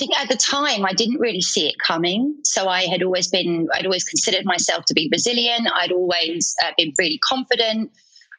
think 0.00 0.18
at 0.18 0.30
the 0.30 0.36
time 0.36 0.86
I 0.86 0.94
didn't 0.94 1.20
really 1.20 1.42
see 1.42 1.68
it 1.68 1.74
coming. 1.78 2.34
So 2.42 2.68
I 2.68 2.84
had 2.84 3.02
always 3.02 3.28
been, 3.28 3.68
I'd 3.74 3.84
always 3.84 4.02
considered 4.02 4.46
myself 4.46 4.86
to 4.86 4.94
be 4.94 5.10
resilient. 5.12 5.68
I'd 5.74 5.92
always 5.92 6.56
uh, 6.64 6.70
been 6.78 6.94
really 6.98 7.18
confident. 7.18 7.92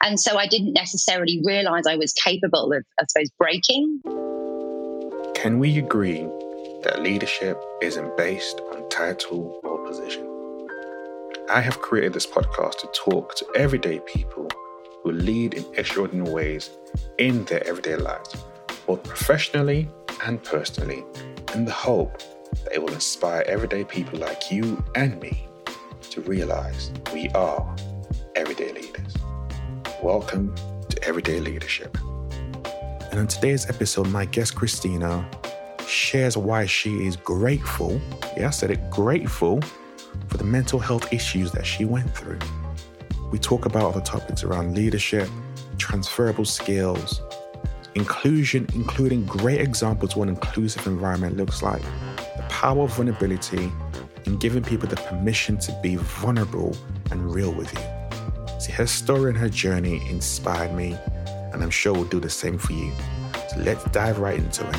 And 0.04 0.20
so 0.20 0.38
I 0.38 0.47
didn't 0.47 0.74
necessarily 0.74 1.39
realize 1.46 1.84
I 1.88 1.96
was 1.96 2.13
capable 2.13 2.74
of, 2.74 2.84
I 3.00 3.04
suppose, 3.08 3.29
breaking. 3.38 4.02
Can 5.36 5.60
we 5.60 5.78
agree 5.78 6.28
that 6.82 7.04
leadership 7.04 7.62
isn't 7.84 8.18
based 8.18 8.60
on 8.74 8.90
title 8.90 9.60
or 9.64 9.86
position? 9.86 10.28
I 11.48 11.62
have 11.62 11.80
created 11.80 12.14
this 12.14 12.26
podcast 12.26 12.80
to 12.80 12.90
talk 12.96 13.36
to 13.36 13.46
everyday 13.56 14.00
people 14.00 14.50
who 15.04 15.12
lead 15.12 15.54
in 15.54 15.66
extraordinary 15.76 16.32
ways 16.32 16.72
in 17.20 17.46
their 17.46 17.66
everyday 17.68 17.98
lives, 17.98 18.36
both 18.88 19.04
professionally 19.04 19.88
and 20.23 20.44
personally, 20.44 21.04
in 21.54 21.66
the 21.66 21.72
hope 21.72 22.18
that 22.63 22.73
it 22.73 22.81
will 22.81 22.94
inspire 22.94 23.44
everyday 23.45 23.84
people 23.84 24.18
like 24.18 24.52
you 24.52 24.82
and 24.96 25.20
me 25.20 25.46
to 26.10 26.22
realize 26.22 26.91
we 27.14 27.27
are 27.30 27.76
everyday 28.36 28.72
leaders. 28.72 29.16
Welcome 30.02 30.55
to 30.90 31.04
Everyday 31.04 31.41
Leadership. 31.41 31.98
And 33.12 33.20
in 33.20 33.27
today's 33.27 33.70
episode, 33.70 34.08
my 34.08 34.26
guest 34.26 34.55
Christina 34.55 35.30
shares 35.86 36.38
why 36.38 36.66
she 36.66 37.05
is 37.05 37.18
grateful, 37.18 37.99
yeah, 38.38 38.48
I 38.48 38.52
said 38.52 38.72
it, 38.72 38.90
grateful 38.90 39.60
for 40.27 40.38
the 40.38 40.46
mental 40.46 40.80
health 40.80 41.12
issues 41.12 41.52
that 41.52 41.66
she 41.66 41.84
went 41.84 42.16
through. 42.16 42.40
We 43.30 43.40
talk 43.40 43.66
about 43.66 43.94
other 43.94 44.02
topics 44.02 44.44
around 44.44 44.76
leadership, 44.76 45.27
transferable 45.77 46.46
skills, 46.46 47.22
inclusion, 47.95 48.68
including 48.73 49.26
great 49.26 49.62
examples 49.62 50.12
of 50.12 50.18
what 50.18 50.27
an 50.30 50.36
inclusive 50.36 50.88
environment 50.88 51.38
looks 51.38 51.62
like, 51.62 51.82
the 52.38 52.45
power 52.49 52.84
of 52.84 52.94
vulnerability, 52.94 53.72
and 54.26 54.40
giving 54.40 54.63
people 54.63 54.88
the 54.88 54.95
permission 54.95 55.57
to 55.57 55.77
be 55.82 55.96
vulnerable 55.96 56.76
and 57.10 57.34
real 57.34 57.51
with 57.51 57.74
you. 57.74 58.60
See, 58.60 58.71
her 58.74 58.88
story 58.88 59.29
and 59.32 59.38
her 59.38 59.49
journey 59.49 60.07
inspired 60.10 60.74
me, 60.74 60.96
and 61.51 61.63
I'm 61.63 61.71
sure 61.71 61.93
will 61.93 62.05
do 62.05 62.20
the 62.20 62.29
same 62.29 62.57
for 62.57 62.74
you. 62.74 62.91
So 63.49 63.57
let's 63.57 63.84
dive 63.85 64.19
right 64.19 64.38
into 64.38 64.67
it. 64.69 64.77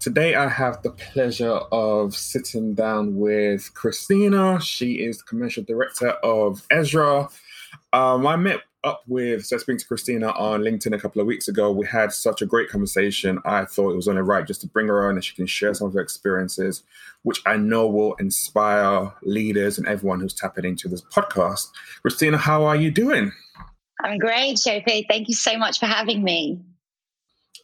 Today, 0.00 0.36
I 0.36 0.48
have 0.48 0.82
the 0.82 0.90
pleasure 0.90 1.58
of 1.72 2.14
sitting 2.14 2.74
down 2.74 3.16
with 3.16 3.74
Christina. 3.74 4.60
She 4.60 5.04
is 5.04 5.18
the 5.18 5.24
commercial 5.24 5.64
director 5.64 6.10
of 6.10 6.62
Ezra. 6.70 7.28
Um, 7.96 8.26
I 8.26 8.36
met 8.36 8.60
up 8.84 9.02
with, 9.06 9.46
so 9.46 9.56
speaking 9.56 9.78
to 9.78 9.86
Christina 9.86 10.28
on 10.32 10.60
LinkedIn 10.60 10.94
a 10.94 11.00
couple 11.00 11.22
of 11.22 11.26
weeks 11.26 11.48
ago. 11.48 11.72
We 11.72 11.86
had 11.86 12.12
such 12.12 12.42
a 12.42 12.46
great 12.46 12.68
conversation. 12.68 13.40
I 13.46 13.64
thought 13.64 13.92
it 13.92 13.96
was 13.96 14.06
only 14.06 14.20
right 14.20 14.46
just 14.46 14.60
to 14.60 14.66
bring 14.66 14.88
her 14.88 15.08
on 15.08 15.14
and 15.14 15.24
she 15.24 15.34
can 15.34 15.46
share 15.46 15.72
some 15.72 15.88
of 15.88 15.94
her 15.94 16.00
experiences, 16.00 16.82
which 17.22 17.40
I 17.46 17.56
know 17.56 17.86
will 17.86 18.12
inspire 18.16 19.14
leaders 19.22 19.78
and 19.78 19.86
everyone 19.86 20.20
who's 20.20 20.34
tapping 20.34 20.66
into 20.66 20.88
this 20.88 21.00
podcast. 21.00 21.70
Christina, 22.02 22.36
how 22.36 22.66
are 22.66 22.76
you 22.76 22.90
doing? 22.90 23.32
I'm 24.04 24.18
great, 24.18 24.58
Sophie. 24.58 25.06
Thank 25.08 25.28
you 25.28 25.34
so 25.34 25.56
much 25.56 25.80
for 25.80 25.86
having 25.86 26.22
me. 26.22 26.60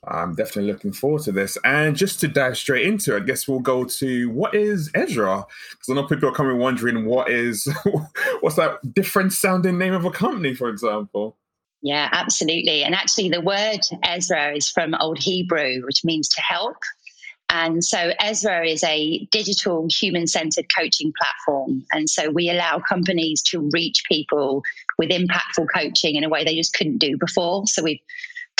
I'm 0.05 0.35
definitely 0.35 0.73
looking 0.73 0.93
forward 0.93 1.23
to 1.23 1.33
this. 1.33 1.57
And 1.65 1.97
just 1.97 2.19
to 2.21 2.29
dive 2.29 2.57
straight 2.57 2.87
into 2.87 3.15
it, 3.15 3.23
I 3.23 3.25
guess 3.25 3.47
we'll 3.47 3.61
go 3.61 3.85
to 3.85 4.31
what 4.31 4.55
is 4.55 4.91
Ezra? 4.95 5.47
Because 5.71 5.89
I 5.89 5.95
know 5.95 6.07
people 6.07 6.29
are 6.29 6.35
coming 6.35 6.59
wondering 6.59 7.05
what 7.05 7.31
is 7.31 7.69
what's 8.41 8.57
that 8.57 8.95
different 8.95 9.33
sounding 9.33 9.79
name 9.79 9.95
of 9.95 10.05
a 10.05 10.11
company, 10.11 10.55
for 10.55 10.69
example. 10.69 11.37
Yeah, 11.83 12.09
absolutely. 12.13 12.85
And 12.85 12.95
actually, 12.95 13.29
the 13.29 13.41
word 13.41 13.81
Ezra 14.05 14.57
is 14.57 14.69
from 14.69 14.95
Old 15.01 15.19
Hebrew, 15.19 15.83
which 15.85 16.05
means 16.05 16.29
to 16.31 16.41
help. 16.41 16.77
And 17.49 17.85
so 17.85 18.13
Ezra 18.19 18.67
is 18.67 18.83
a 18.83 19.27
digital 19.31 19.87
human 19.91 20.27
centered 20.27 20.67
coaching 20.75 21.13
platform. 21.21 21.85
And 21.93 22.09
so 22.09 22.31
we 22.31 22.49
allow 22.49 22.79
companies 22.79 23.43
to 23.51 23.69
reach 23.73 24.05
people 24.09 24.63
with 24.99 25.11
impactful 25.11 25.67
coaching 25.75 26.15
in 26.15 26.25
a 26.25 26.31
way 26.31 26.45
they 26.45 26.57
just 26.57 26.73
couldn't 26.73 26.99
do 26.99 27.19
before. 27.19 27.67
So 27.67 27.83
we've 27.83 28.01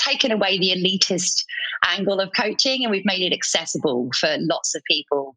taken 0.05 0.33
away 0.33 0.59
the 0.59 0.71
elitist 0.71 1.45
angle 1.85 2.21
of 2.21 2.31
coaching 2.37 2.85
and 2.85 2.91
we've 2.91 3.05
made 3.05 3.23
it 3.23 3.35
accessible 3.35 4.11
for 4.19 4.37
lots 4.41 4.75
of 4.75 4.83
people 4.91 5.37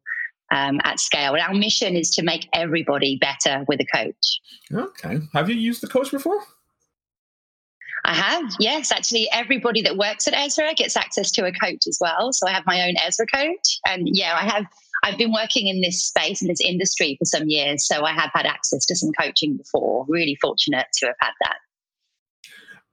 um, 0.52 0.80
at 0.84 1.00
scale. 1.00 1.34
And 1.34 1.42
our 1.42 1.54
mission 1.54 1.96
is 1.96 2.10
to 2.10 2.22
make 2.22 2.48
everybody 2.52 3.18
better 3.20 3.64
with 3.68 3.80
a 3.80 3.86
coach. 3.94 4.40
Okay. 4.72 5.20
Have 5.32 5.48
you 5.48 5.56
used 5.56 5.82
the 5.82 5.88
coach 5.88 6.10
before? 6.10 6.40
I 8.04 8.14
have, 8.14 8.44
yes. 8.60 8.92
Actually, 8.92 9.28
everybody 9.32 9.82
that 9.82 9.96
works 9.96 10.28
at 10.28 10.34
Ezra 10.34 10.74
gets 10.74 10.96
access 10.96 11.30
to 11.32 11.44
a 11.44 11.52
coach 11.52 11.88
as 11.88 11.98
well. 12.00 12.32
So 12.32 12.46
I 12.46 12.52
have 12.52 12.64
my 12.64 12.86
own 12.86 12.94
Ezra 13.04 13.26
coach. 13.26 13.80
And 13.86 14.08
yeah, 14.12 14.38
I 14.40 14.44
have. 14.44 14.64
I've 15.02 15.18
been 15.18 15.32
working 15.32 15.66
in 15.66 15.82
this 15.82 16.04
space, 16.04 16.40
in 16.40 16.48
this 16.48 16.60
industry 16.60 17.16
for 17.18 17.26
some 17.26 17.48
years. 17.48 17.86
So 17.86 18.04
I 18.04 18.12
have 18.12 18.30
had 18.32 18.46
access 18.46 18.86
to 18.86 18.96
some 18.96 19.10
coaching 19.20 19.56
before. 19.56 20.06
Really 20.08 20.36
fortunate 20.40 20.86
to 20.94 21.06
have 21.06 21.16
had 21.20 21.32
that. 21.42 21.56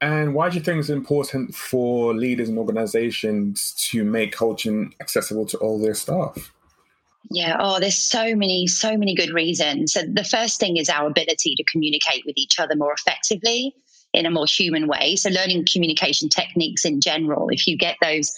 And 0.03 0.34
why 0.34 0.50
do 0.50 0.58
you 0.58 0.62
think 0.62 0.80
it's 0.80 0.90
important 0.90 1.56
for 1.56 2.14
leaders 2.14 2.50
and 2.50 2.58
organizations 2.58 3.74
to 3.91 4.03
make 4.03 4.36
coaching 4.36 4.94
accessible 5.00 5.46
to 5.46 5.58
all 5.59 5.80
their 5.81 5.94
staff? 5.94 6.52
Yeah, 7.31 7.56
oh, 7.58 7.80
there's 7.80 7.97
so 7.97 8.36
many, 8.36 8.68
so 8.68 8.97
many 8.97 9.16
good 9.16 9.30
reasons. 9.30 9.94
So 9.94 10.02
the 10.02 10.25
first 10.25 10.59
thing 10.59 10.75
is 10.75 10.90
our 10.90 11.08
ability 11.08 11.56
to 11.56 11.64
communicate 11.72 12.24
with 12.25 12.38
each 12.38 12.59
other 12.59 12.75
more 12.75 12.91
effectively 12.91 13.74
in 14.14 14.25
a 14.25 14.30
more 14.30 14.46
human 14.46 14.90
way. 14.90 15.16
So 15.16 15.30
learning 15.30 15.68
communication 15.72 16.28
techniques 16.28 16.84
in 16.84 17.00
general, 17.00 17.47
if 17.47 17.66
you 17.66 17.78
get 17.78 17.96
those 18.02 18.34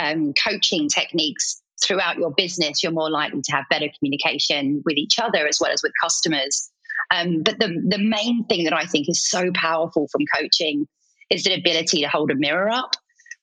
um, 0.00 0.32
coaching 0.34 0.88
techniques 0.88 1.60
throughout 1.82 2.18
your 2.18 2.30
business, 2.30 2.80
you're 2.80 2.92
more 2.92 3.10
likely 3.10 3.42
to 3.42 3.52
have 3.52 3.64
better 3.68 3.88
communication 3.98 4.82
with 4.84 4.96
each 4.96 5.18
other 5.18 5.48
as 5.48 5.58
well 5.60 5.72
as 5.72 5.82
with 5.82 5.92
customers. 6.00 6.70
Um, 7.10 7.42
but 7.42 7.58
the 7.58 7.74
the 7.88 7.98
main 7.98 8.44
thing 8.44 8.62
that 8.64 8.72
I 8.72 8.84
think 8.84 9.08
is 9.08 9.28
so 9.28 9.50
powerful 9.54 10.06
from 10.12 10.22
coaching 10.36 10.86
is 11.30 11.44
the 11.44 11.54
ability 11.54 12.00
to 12.02 12.08
hold 12.08 12.30
a 12.30 12.34
mirror 12.34 12.70
up 12.70 12.96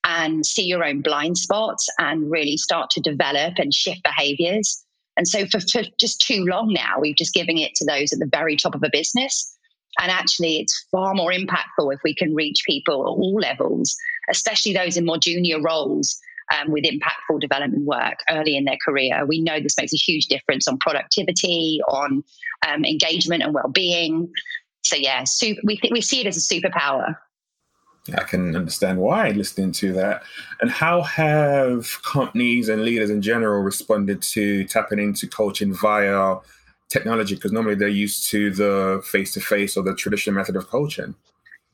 and 0.03 0.45
see 0.45 0.63
your 0.63 0.83
own 0.83 1.01
blind 1.01 1.37
spots 1.37 1.87
and 1.99 2.29
really 2.29 2.57
start 2.57 2.89
to 2.91 3.01
develop 3.01 3.53
and 3.57 3.73
shift 3.73 4.03
behaviors. 4.03 4.83
And 5.17 5.27
so 5.27 5.45
for, 5.47 5.59
for 5.59 5.83
just 5.99 6.21
too 6.21 6.45
long 6.45 6.73
now, 6.73 6.99
we've 6.99 7.15
just 7.15 7.33
given 7.33 7.57
it 7.57 7.73
to 7.75 7.85
those 7.85 8.13
at 8.13 8.19
the 8.19 8.29
very 8.31 8.55
top 8.55 8.75
of 8.75 8.83
a 8.83 8.89
business. 8.91 9.51
And 9.99 10.11
actually, 10.11 10.57
it's 10.57 10.85
far 10.91 11.13
more 11.13 11.31
impactful 11.31 11.93
if 11.93 12.01
we 12.03 12.13
can 12.13 12.35
reach 12.35 12.63
people 12.67 13.03
at 13.03 13.17
all 13.17 13.39
levels, 13.39 13.95
especially 14.29 14.73
those 14.73 14.97
in 14.97 15.05
more 15.05 15.17
junior 15.17 15.61
roles 15.61 16.19
um, 16.53 16.71
with 16.71 16.83
impactful 16.83 17.39
development 17.39 17.85
work 17.85 18.19
early 18.29 18.57
in 18.57 18.65
their 18.65 18.77
career. 18.85 19.25
We 19.25 19.41
know 19.41 19.59
this 19.59 19.77
makes 19.79 19.93
a 19.93 19.97
huge 19.97 20.25
difference 20.25 20.67
on 20.67 20.77
productivity, 20.79 21.79
on 21.87 22.23
um, 22.67 22.83
engagement 22.83 23.41
and 23.41 23.53
well-being. 23.53 24.31
So 24.83 24.97
yeah, 24.97 25.23
super, 25.23 25.61
we 25.63 25.77
th- 25.77 25.93
we 25.93 26.01
see 26.01 26.19
it 26.19 26.27
as 26.27 26.37
a 26.37 26.53
superpower. 26.53 27.15
I 28.13 28.23
can 28.23 28.55
understand 28.55 28.99
why 28.99 29.29
listening 29.29 29.71
to 29.73 29.93
that. 29.93 30.23
And 30.61 30.69
how 30.69 31.01
have 31.01 32.01
companies 32.03 32.69
and 32.69 32.83
leaders 32.83 33.09
in 33.09 33.21
general 33.21 33.63
responded 33.63 34.21
to 34.21 34.65
tapping 34.65 34.99
into 34.99 35.27
coaching 35.27 35.73
via 35.73 36.35
technology? 36.89 37.35
Because 37.35 37.51
normally 37.51 37.75
they're 37.75 37.87
used 37.87 38.29
to 38.29 38.51
the 38.51 39.01
face 39.05 39.33
to 39.33 39.39
face 39.39 39.75
or 39.75 39.83
the 39.83 39.95
traditional 39.95 40.35
method 40.35 40.55
of 40.55 40.67
coaching. 40.67 41.15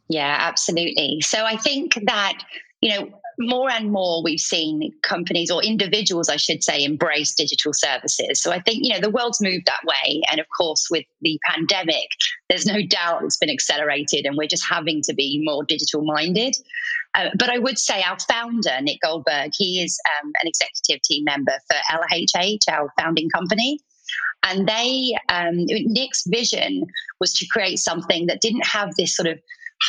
Yeah, 0.07 0.37
absolutely. 0.39 1.19
So 1.21 1.45
I 1.45 1.57
think 1.57 1.99
that, 2.05 2.43
you 2.81 2.89
know, 2.89 3.09
more 3.39 3.71
and 3.71 3.91
more 3.91 4.23
we've 4.23 4.39
seen 4.39 4.91
companies 5.03 5.49
or 5.49 5.63
individuals, 5.63 6.29
I 6.29 6.35
should 6.35 6.63
say, 6.63 6.83
embrace 6.83 7.33
digital 7.33 7.73
services. 7.73 8.41
So 8.41 8.51
I 8.51 8.59
think, 8.59 8.79
you 8.83 8.93
know, 8.93 8.99
the 8.99 9.09
world's 9.09 9.41
moved 9.41 9.65
that 9.67 9.83
way. 9.85 10.21
And 10.31 10.39
of 10.39 10.47
course, 10.55 10.87
with 10.89 11.05
the 11.21 11.39
pandemic, 11.47 12.09
there's 12.49 12.65
no 12.65 12.81
doubt 12.81 13.23
it's 13.23 13.37
been 13.37 13.49
accelerated 13.49 14.25
and 14.25 14.37
we're 14.37 14.47
just 14.47 14.67
having 14.67 15.01
to 15.03 15.13
be 15.13 15.41
more 15.43 15.63
digital 15.63 16.03
minded. 16.03 16.55
Uh, 17.13 17.29
but 17.37 17.49
I 17.49 17.57
would 17.57 17.77
say 17.77 18.01
our 18.03 18.17
founder, 18.19 18.81
Nick 18.81 18.99
Goldberg, 19.01 19.51
he 19.57 19.81
is 19.81 19.99
um, 20.21 20.31
an 20.41 20.47
executive 20.47 21.01
team 21.03 21.23
member 21.25 21.53
for 21.67 21.77
LHH, 21.91 22.69
our 22.69 22.91
founding 22.99 23.29
company. 23.29 23.79
And 24.43 24.67
they, 24.67 25.15
um, 25.29 25.65
Nick's 25.67 26.23
vision 26.25 26.83
was 27.19 27.33
to 27.35 27.45
create 27.47 27.77
something 27.77 28.25
that 28.25 28.41
didn't 28.41 28.65
have 28.65 28.95
this 28.95 29.15
sort 29.15 29.27
of 29.27 29.39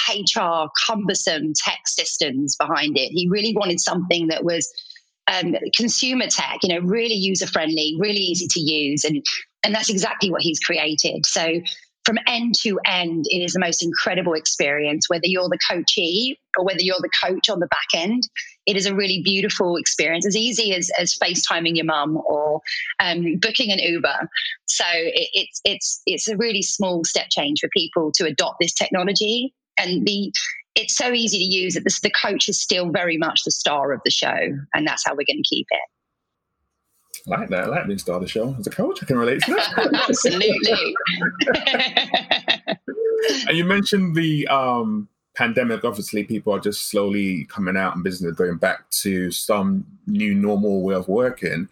HR 0.09 0.69
cumbersome 0.87 1.53
tech 1.55 1.81
systems 1.87 2.57
behind 2.57 2.97
it. 2.97 3.11
He 3.13 3.29
really 3.29 3.55
wanted 3.55 3.81
something 3.81 4.29
that 4.29 4.45
was 4.45 4.73
um, 5.29 5.55
consumer 5.75 6.27
tech, 6.27 6.59
you 6.63 6.69
know, 6.69 6.81
really 6.81 7.15
user 7.15 7.47
friendly, 7.47 7.97
really 7.99 8.19
easy 8.19 8.47
to 8.49 8.61
use, 8.61 9.05
and 9.05 9.25
and 9.65 9.75
that's 9.75 9.91
exactly 9.91 10.31
what 10.31 10.43
he's 10.43 10.59
created. 10.59 11.25
So 11.25 11.61
from 12.05 12.19
end 12.27 12.57
to 12.63 12.81
end, 12.85 13.27
it 13.29 13.39
is 13.39 13.53
the 13.53 13.61
most 13.61 13.83
incredible 13.83 14.35
experience. 14.35 15.09
Whether 15.09 15.27
you're 15.27 15.49
the 15.49 15.59
coachee 15.71 16.37
or 16.59 16.65
whether 16.65 16.81
you're 16.81 16.97
the 17.01 17.11
coach 17.23 17.49
on 17.49 17.61
the 17.61 17.69
back 17.69 17.87
end, 17.95 18.25
it 18.67 18.77
is 18.77 18.87
a 18.87 18.95
really 18.95 19.23
beautiful 19.25 19.77
experience, 19.77 20.27
as 20.27 20.37
easy 20.37 20.75
as, 20.75 20.91
as 20.99 21.17
FaceTiming 21.17 21.77
your 21.77 21.85
mum 21.85 22.21
or 22.27 22.61
um, 22.99 23.37
booking 23.41 23.71
an 23.71 23.79
Uber. 23.79 24.29
So 24.67 24.85
it, 24.89 25.29
it's 25.33 25.61
it's 25.65 26.03
it's 26.07 26.29
a 26.29 26.37
really 26.37 26.63
small 26.63 27.05
step 27.05 27.27
change 27.31 27.61
for 27.61 27.69
people 27.69 28.11
to 28.17 28.27
adopt 28.27 28.57
this 28.61 28.73
technology 28.73 29.55
and 29.79 30.07
the 30.07 30.33
it's 30.75 30.97
so 30.97 31.13
easy 31.13 31.39
to 31.39 31.45
use 31.45 31.75
that 31.75 31.85
this, 31.85 32.01
the 32.01 32.11
coach 32.11 32.49
is 32.49 32.59
still 32.61 32.91
very 32.91 33.19
much 33.19 33.43
the 33.45 33.51
star 33.51 33.93
of 33.93 34.01
the 34.05 34.11
show, 34.11 34.37
and 34.75 34.87
that's 34.87 35.05
how 35.05 35.13
we're 35.13 35.27
going 35.29 35.43
to 35.43 35.49
keep 35.49 35.67
it. 35.71 35.81
I 37.27 37.41
like 37.41 37.49
that. 37.51 37.65
I 37.65 37.67
like 37.67 37.87
being 37.87 37.99
star 37.99 38.17
of 38.17 38.23
the 38.23 38.29
show. 38.29 38.57
As 38.59 38.67
a 38.67 38.71
coach, 38.71 39.03
I 39.03 39.07
can 39.07 39.19
relate 39.19 39.43
to 39.43 39.55
that. 39.55 40.05
Absolutely. 40.09 40.97
and 43.49 43.57
you 43.57 43.65
mentioned 43.65 44.17
the 44.17 44.49
um, 44.49 45.09
pandemic. 45.37 45.85
Obviously, 45.85 46.25
people 46.25 46.55
are 46.55 46.59
just 46.59 46.91
slowly 46.91 47.45
coming 47.45 47.77
out 47.77 47.95
and 47.95 48.03
business 48.03 48.35
going 48.35 48.57
back 48.57 48.91
to 48.91 49.31
some 49.31 49.87
new 50.07 50.35
normal 50.35 50.83
way 50.83 50.95
of 50.95 51.07
working. 51.07 51.69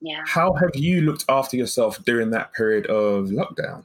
Yeah. 0.00 0.22
How 0.26 0.52
have 0.54 0.74
you 0.74 1.02
looked 1.02 1.24
after 1.28 1.56
yourself 1.56 2.02
during 2.04 2.30
that 2.30 2.52
period 2.52 2.86
of 2.86 3.28
lockdown? 3.28 3.84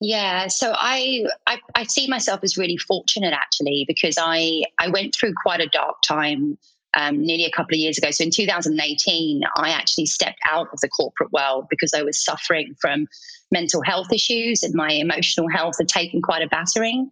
Yeah, 0.00 0.48
so 0.48 0.74
I, 0.76 1.24
I, 1.46 1.58
I 1.74 1.84
see 1.84 2.06
myself 2.06 2.40
as 2.42 2.58
really 2.58 2.76
fortunate 2.76 3.32
actually 3.32 3.84
because 3.88 4.16
I 4.20 4.64
I 4.78 4.88
went 4.88 5.14
through 5.14 5.32
quite 5.42 5.60
a 5.60 5.68
dark 5.68 6.02
time 6.02 6.58
um, 6.94 7.20
nearly 7.20 7.44
a 7.44 7.50
couple 7.50 7.74
of 7.74 7.78
years 7.78 7.98
ago. 7.98 8.10
So 8.10 8.24
in 8.24 8.30
2018, 8.30 9.42
I 9.56 9.70
actually 9.70 10.06
stepped 10.06 10.40
out 10.50 10.68
of 10.72 10.80
the 10.80 10.88
corporate 10.88 11.32
world 11.32 11.66
because 11.70 11.92
I 11.94 12.02
was 12.02 12.22
suffering 12.22 12.74
from 12.80 13.06
mental 13.50 13.82
health 13.82 14.12
issues 14.12 14.62
and 14.62 14.74
my 14.74 14.90
emotional 14.90 15.48
health 15.48 15.76
had 15.78 15.88
taken 15.88 16.20
quite 16.20 16.42
a 16.42 16.48
battering. 16.48 17.10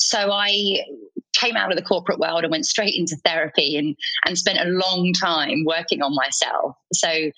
So 0.00 0.32
I 0.32 0.84
came 1.34 1.56
out 1.56 1.70
of 1.70 1.76
the 1.76 1.84
corporate 1.84 2.18
world 2.18 2.42
and 2.42 2.50
went 2.50 2.66
straight 2.66 2.94
into 2.96 3.16
therapy 3.24 3.76
and, 3.76 3.96
and 4.26 4.36
spent 4.36 4.58
a 4.58 4.64
long 4.64 5.12
time 5.20 5.64
working 5.64 6.02
on 6.02 6.14
myself. 6.14 6.74
So 6.92 7.30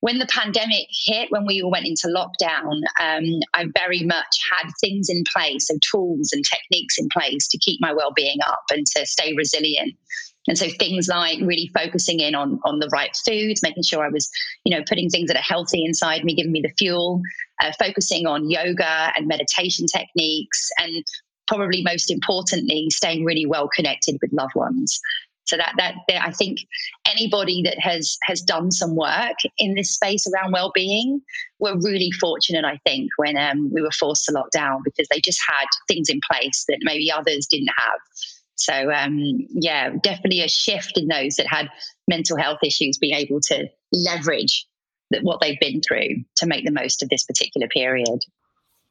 when 0.00 0.18
the 0.18 0.26
pandemic 0.26 0.86
hit, 1.04 1.30
when 1.30 1.44
we 1.46 1.62
all 1.62 1.70
went 1.70 1.86
into 1.86 2.08
lockdown, 2.08 2.80
um, 3.00 3.24
I 3.54 3.66
very 3.76 4.02
much 4.02 4.38
had 4.50 4.70
things 4.80 5.08
in 5.10 5.22
place, 5.34 5.66
so 5.68 5.74
tools 5.90 6.30
and 6.32 6.44
techniques 6.44 6.96
in 6.98 7.08
place 7.12 7.46
to 7.48 7.58
keep 7.58 7.80
my 7.80 7.92
well-being 7.92 8.38
up 8.46 8.62
and 8.70 8.86
to 8.96 9.04
stay 9.04 9.34
resilient. 9.36 9.94
And 10.48 10.56
so 10.56 10.68
things 10.78 11.08
like 11.08 11.40
really 11.42 11.70
focusing 11.74 12.20
in 12.20 12.36
on 12.36 12.60
on 12.64 12.78
the 12.78 12.88
right 12.92 13.10
foods, 13.26 13.64
making 13.64 13.82
sure 13.82 14.04
I 14.04 14.08
was, 14.08 14.30
you 14.64 14.76
know, 14.76 14.84
putting 14.88 15.10
things 15.10 15.26
that 15.26 15.36
are 15.36 15.42
healthy 15.42 15.84
inside 15.84 16.24
me, 16.24 16.36
giving 16.36 16.52
me 16.52 16.62
the 16.62 16.72
fuel, 16.78 17.20
uh, 17.60 17.72
focusing 17.80 18.26
on 18.26 18.48
yoga 18.48 19.12
and 19.16 19.26
meditation 19.26 19.86
techniques, 19.92 20.70
and 20.78 21.04
probably 21.46 21.82
most 21.82 22.10
importantly, 22.10 22.88
staying 22.90 23.24
really 23.24 23.46
well 23.46 23.68
connected 23.68 24.18
with 24.20 24.32
loved 24.32 24.54
ones. 24.54 25.00
So 25.46 25.56
that, 25.56 25.74
that 25.78 25.94
that 26.08 26.26
I 26.26 26.32
think 26.32 26.58
anybody 27.06 27.62
that 27.62 27.78
has 27.78 28.18
has 28.24 28.40
done 28.40 28.72
some 28.72 28.96
work 28.96 29.36
in 29.58 29.74
this 29.74 29.94
space 29.94 30.26
around 30.26 30.52
well-being, 30.52 31.20
were 31.60 31.78
really 31.80 32.10
fortunate. 32.20 32.64
I 32.64 32.80
think 32.84 33.10
when 33.16 33.36
um, 33.36 33.70
we 33.72 33.80
were 33.80 33.92
forced 33.92 34.24
to 34.24 34.32
lock 34.32 34.50
down 34.50 34.80
because 34.84 35.06
they 35.08 35.20
just 35.20 35.40
had 35.48 35.66
things 35.86 36.08
in 36.08 36.20
place 36.30 36.64
that 36.68 36.78
maybe 36.82 37.12
others 37.12 37.46
didn't 37.46 37.70
have. 37.78 38.00
So 38.56 38.90
um, 38.90 39.46
yeah, 39.50 39.90
definitely 40.02 40.42
a 40.42 40.48
shift 40.48 40.98
in 40.98 41.08
those 41.08 41.36
that 41.36 41.46
had 41.46 41.68
mental 42.08 42.36
health 42.36 42.58
issues 42.64 42.98
being 42.98 43.14
able 43.14 43.40
to 43.42 43.68
leverage 43.92 44.66
that 45.10 45.22
what 45.22 45.40
they've 45.40 45.60
been 45.60 45.80
through 45.86 46.24
to 46.36 46.46
make 46.46 46.64
the 46.64 46.72
most 46.72 47.02
of 47.02 47.08
this 47.08 47.24
particular 47.24 47.68
period. 47.68 48.18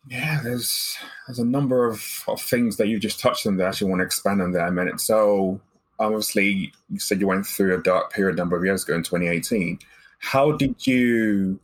Yeah, 0.08 0.40
there's 0.44 0.98
there's 1.26 1.40
a 1.40 1.46
number 1.46 1.86
of, 1.88 2.24
of 2.28 2.42
things 2.42 2.78
that 2.78 2.88
you 2.88 3.00
just 3.00 3.20
touched 3.20 3.48
on 3.48 3.58
that 3.58 3.66
I 3.66 3.70
actually 3.70 3.90
want 3.90 4.02
to 4.02 4.06
expand 4.06 4.42
on 4.42 4.52
that 4.52 4.68
a 4.68 4.72
minute. 4.72 5.00
So 5.00 5.60
obviously 6.00 6.72
you 6.90 7.00
said 7.00 7.20
you 7.20 7.28
went 7.28 7.46
through 7.46 7.76
a 7.76 7.82
dark 7.82 8.14
period 8.14 8.36
a 8.36 8.38
number 8.38 8.56
of 8.56 8.64
years 8.64 8.84
ago 8.84 8.96
in 8.96 9.04
2018. 9.04 9.80
How 10.20 10.52
did 10.52 10.86
you 10.86 11.60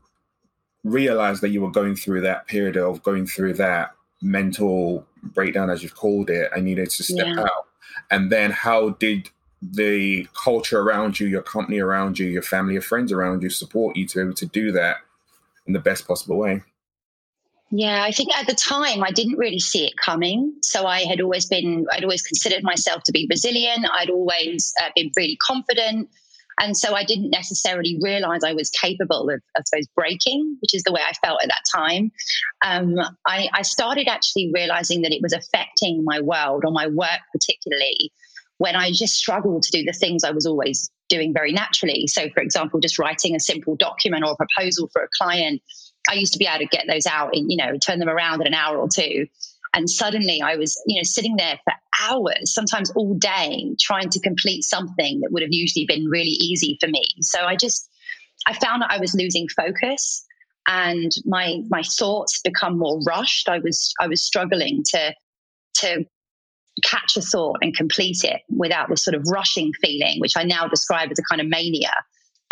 realize 0.83 1.41
that 1.41 1.49
you 1.49 1.61
were 1.61 1.71
going 1.71 1.95
through 1.95 2.21
that 2.21 2.47
period 2.47 2.77
of 2.77 3.03
going 3.03 3.27
through 3.27 3.53
that 3.53 3.91
mental 4.21 5.05
breakdown 5.21 5.69
as 5.69 5.83
you've 5.83 5.95
called 5.95 6.29
it 6.29 6.51
and 6.55 6.65
needed 6.65 6.89
to 6.89 7.03
step 7.03 7.27
yeah. 7.27 7.41
out? 7.41 7.67
And 8.09 8.31
then 8.31 8.51
how 8.51 8.89
did 8.91 9.29
the 9.61 10.27
culture 10.43 10.79
around 10.79 11.19
you, 11.19 11.27
your 11.27 11.43
company 11.43 11.79
around 11.79 12.17
you, 12.17 12.27
your 12.27 12.41
family, 12.41 12.73
your 12.73 12.81
friends 12.81 13.11
around 13.11 13.43
you 13.43 13.49
support 13.49 13.95
you 13.95 14.07
to 14.07 14.17
be 14.17 14.21
able 14.21 14.33
to 14.33 14.45
do 14.47 14.71
that 14.71 14.97
in 15.67 15.73
the 15.73 15.79
best 15.79 16.07
possible 16.07 16.37
way? 16.37 16.63
Yeah, 17.71 18.03
I 18.03 18.11
think 18.11 18.35
at 18.35 18.47
the 18.47 18.53
time 18.53 19.01
I 19.01 19.11
didn't 19.11 19.37
really 19.37 19.59
see 19.59 19.85
it 19.85 19.93
coming. 19.95 20.53
So 20.61 20.85
I 20.85 21.03
had 21.03 21.21
always 21.21 21.45
been, 21.45 21.85
I'd 21.93 22.03
always 22.03 22.21
considered 22.21 22.63
myself 22.63 23.03
to 23.03 23.13
be 23.13 23.27
resilient. 23.29 23.87
I'd 23.93 24.09
always 24.09 24.73
uh, 24.83 24.89
been 24.93 25.09
really 25.15 25.37
confident. 25.37 26.09
And 26.59 26.75
so 26.75 26.93
I 26.93 27.05
didn't 27.05 27.29
necessarily 27.29 27.97
realize 28.01 28.43
I 28.43 28.53
was 28.53 28.69
capable 28.69 29.29
of, 29.29 29.41
I 29.55 29.61
suppose, 29.65 29.87
breaking, 29.95 30.57
which 30.61 30.75
is 30.75 30.83
the 30.83 30.91
way 30.91 31.01
I 31.01 31.13
felt 31.25 31.41
at 31.41 31.47
that 31.47 31.63
time. 31.73 32.11
Um, 32.63 32.99
I, 33.25 33.47
I 33.53 33.61
started 33.61 34.09
actually 34.09 34.51
realizing 34.53 35.01
that 35.03 35.13
it 35.13 35.21
was 35.21 35.33
affecting 35.33 36.03
my 36.03 36.19
world 36.19 36.63
or 36.65 36.71
my 36.71 36.87
work, 36.87 37.21
particularly 37.31 38.11
when 38.57 38.75
I 38.75 38.91
just 38.91 39.15
struggled 39.15 39.63
to 39.63 39.71
do 39.71 39.83
the 39.83 39.93
things 39.93 40.25
I 40.25 40.31
was 40.31 40.45
always 40.45 40.91
doing 41.09 41.33
very 41.33 41.51
naturally. 41.51 42.05
So, 42.07 42.29
for 42.29 42.43
example, 42.43 42.79
just 42.79 42.99
writing 42.99 43.33
a 43.33 43.39
simple 43.39 43.75
document 43.75 44.23
or 44.25 44.33
a 44.33 44.35
proposal 44.35 44.89
for 44.93 45.01
a 45.01 45.07
client 45.19 45.61
I 46.09 46.15
used 46.15 46.33
to 46.33 46.39
be 46.39 46.47
able 46.47 46.59
to 46.59 46.65
get 46.65 46.85
those 46.89 47.05
out 47.05 47.35
in, 47.35 47.49
you 47.49 47.57
know, 47.57 47.77
turn 47.77 47.99
them 47.99 48.09
around 48.09 48.41
in 48.41 48.47
an 48.47 48.53
hour 48.53 48.77
or 48.77 48.87
two. 48.87 49.27
And 49.73 49.89
suddenly 49.89 50.41
I 50.41 50.57
was, 50.57 50.81
you 50.85 50.97
know, 50.97 51.03
sitting 51.03 51.37
there 51.37 51.57
for 51.63 51.73
hours, 52.01 52.53
sometimes 52.53 52.91
all 52.91 53.13
day, 53.15 53.75
trying 53.79 54.09
to 54.09 54.19
complete 54.19 54.63
something 54.63 55.21
that 55.21 55.31
would 55.31 55.43
have 55.43 55.53
usually 55.53 55.85
been 55.85 56.05
really 56.05 56.35
easy 56.41 56.77
for 56.81 56.87
me. 56.87 57.03
So 57.21 57.45
I 57.45 57.55
just, 57.55 57.89
I 58.47 58.53
found 58.53 58.81
that 58.81 58.91
I 58.91 58.99
was 58.99 59.13
losing 59.13 59.47
focus 59.49 60.25
and 60.67 61.11
my 61.25 61.61
my 61.69 61.83
thoughts 61.83 62.41
become 62.41 62.77
more 62.77 62.99
rushed. 63.07 63.49
I 63.49 63.59
was 63.59 63.93
I 63.99 64.07
was 64.07 64.23
struggling 64.23 64.83
to 64.91 65.13
to 65.75 66.05
catch 66.83 67.17
a 67.17 67.21
thought 67.21 67.57
and 67.61 67.75
complete 67.75 68.23
it 68.23 68.41
without 68.49 68.89
this 68.89 69.03
sort 69.03 69.15
of 69.15 69.23
rushing 69.27 69.71
feeling, 69.81 70.19
which 70.19 70.33
I 70.37 70.43
now 70.43 70.67
describe 70.67 71.11
as 71.11 71.19
a 71.19 71.23
kind 71.23 71.41
of 71.41 71.47
mania. 71.47 71.91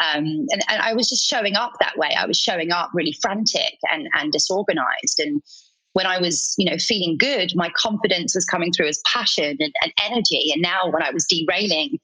Um, 0.01 0.25
and, 0.49 0.61
and, 0.69 0.81
I 0.81 0.93
was 0.93 1.09
just 1.09 1.25
showing 1.25 1.55
up 1.55 1.73
that 1.79 1.97
way. 1.97 2.15
I 2.17 2.25
was 2.25 2.37
showing 2.37 2.71
up 2.71 2.89
really 2.93 3.15
frantic 3.21 3.77
and, 3.91 4.07
and 4.13 4.31
disorganized. 4.31 5.19
And 5.19 5.41
when 5.93 6.05
I 6.05 6.19
was, 6.19 6.55
you 6.57 6.69
know, 6.69 6.77
feeling 6.77 7.17
good, 7.17 7.51
my 7.55 7.69
confidence 7.75 8.33
was 8.33 8.45
coming 8.45 8.71
through 8.71 8.87
as 8.87 9.01
passion 9.05 9.57
and, 9.59 9.73
and 9.81 9.93
energy. 10.05 10.51
And 10.53 10.61
now 10.61 10.89
when 10.89 11.03
I 11.03 11.11
was 11.11 11.25
derailing, 11.25 11.97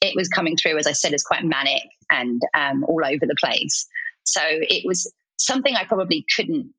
it 0.00 0.14
was 0.16 0.28
coming 0.28 0.56
through, 0.56 0.78
as 0.78 0.86
I 0.86 0.92
said, 0.92 1.12
as 1.12 1.22
quite 1.22 1.44
manic 1.44 1.84
and 2.10 2.40
um, 2.54 2.84
all 2.84 3.02
over 3.04 3.26
the 3.26 3.36
place. 3.38 3.86
So 4.24 4.40
it 4.44 4.84
was 4.86 5.12
something 5.38 5.74
I 5.76 5.84
probably 5.84 6.24
couldn't 6.34 6.72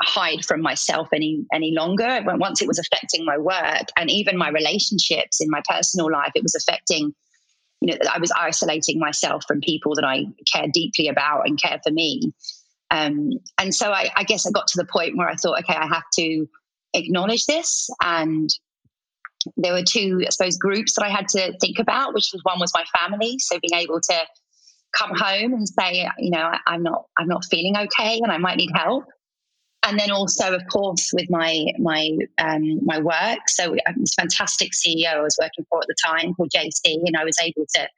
hide 0.00 0.44
from 0.44 0.60
myself 0.60 1.08
any 1.12 1.44
any 1.52 1.72
longer. 1.72 2.20
Once 2.24 2.60
it 2.60 2.68
was 2.68 2.78
affecting 2.78 3.24
my 3.24 3.38
work 3.38 3.86
and 3.96 4.10
even 4.10 4.36
my 4.36 4.50
relationships 4.50 5.40
in 5.40 5.48
my 5.50 5.62
personal 5.68 6.10
life, 6.10 6.32
it 6.34 6.42
was 6.42 6.54
affecting 6.54 7.14
you 7.84 7.92
know, 7.92 7.98
I 8.12 8.18
was 8.18 8.32
isolating 8.32 8.98
myself 8.98 9.44
from 9.46 9.60
people 9.60 9.94
that 9.96 10.04
I 10.04 10.24
care 10.50 10.66
deeply 10.72 11.08
about 11.08 11.46
and 11.46 11.60
care 11.60 11.78
for 11.84 11.92
me. 11.92 12.32
Um, 12.90 13.32
and 13.58 13.74
so 13.74 13.92
I, 13.92 14.08
I 14.16 14.24
guess 14.24 14.46
I 14.46 14.50
got 14.50 14.68
to 14.68 14.78
the 14.78 14.86
point 14.86 15.18
where 15.18 15.28
I 15.28 15.34
thought, 15.34 15.58
okay, 15.60 15.74
I 15.74 15.86
have 15.86 16.04
to 16.18 16.46
acknowledge 16.94 17.44
this. 17.44 17.90
And 18.02 18.48
there 19.58 19.74
were 19.74 19.82
two, 19.82 20.22
I 20.26 20.30
suppose, 20.30 20.56
groups 20.56 20.94
that 20.94 21.04
I 21.04 21.10
had 21.10 21.28
to 21.28 21.52
think 21.60 21.78
about, 21.78 22.14
which 22.14 22.30
was 22.32 22.40
one 22.42 22.58
was 22.58 22.72
my 22.74 22.84
family. 22.98 23.38
So 23.38 23.58
being 23.60 23.78
able 23.82 24.00
to 24.00 24.26
come 24.96 25.10
home 25.14 25.52
and 25.52 25.68
say, 25.68 26.08
you 26.18 26.30
know, 26.30 26.50
I'm 26.66 26.82
not, 26.82 27.04
I'm 27.18 27.28
not 27.28 27.44
feeling 27.50 27.76
okay, 27.76 28.20
and 28.22 28.32
I 28.32 28.38
might 28.38 28.56
need 28.56 28.70
help 28.74 29.04
and 29.84 29.98
then 29.98 30.10
also, 30.10 30.54
of 30.54 30.62
course, 30.70 31.10
with 31.12 31.28
my 31.30 31.66
my 31.78 32.16
um, 32.38 32.84
my 32.84 32.98
work. 32.98 33.48
So 33.48 33.76
this 33.96 34.14
fantastic 34.14 34.72
CEO 34.72 35.14
I 35.14 35.20
was 35.20 35.36
working 35.40 35.66
for 35.68 35.80
at 35.80 35.86
the 35.88 35.96
time 36.04 36.34
called 36.34 36.50
JC, 36.56 37.02
and 37.04 37.16
I 37.18 37.24
was 37.24 37.38
able 37.38 37.66
to 37.74 37.88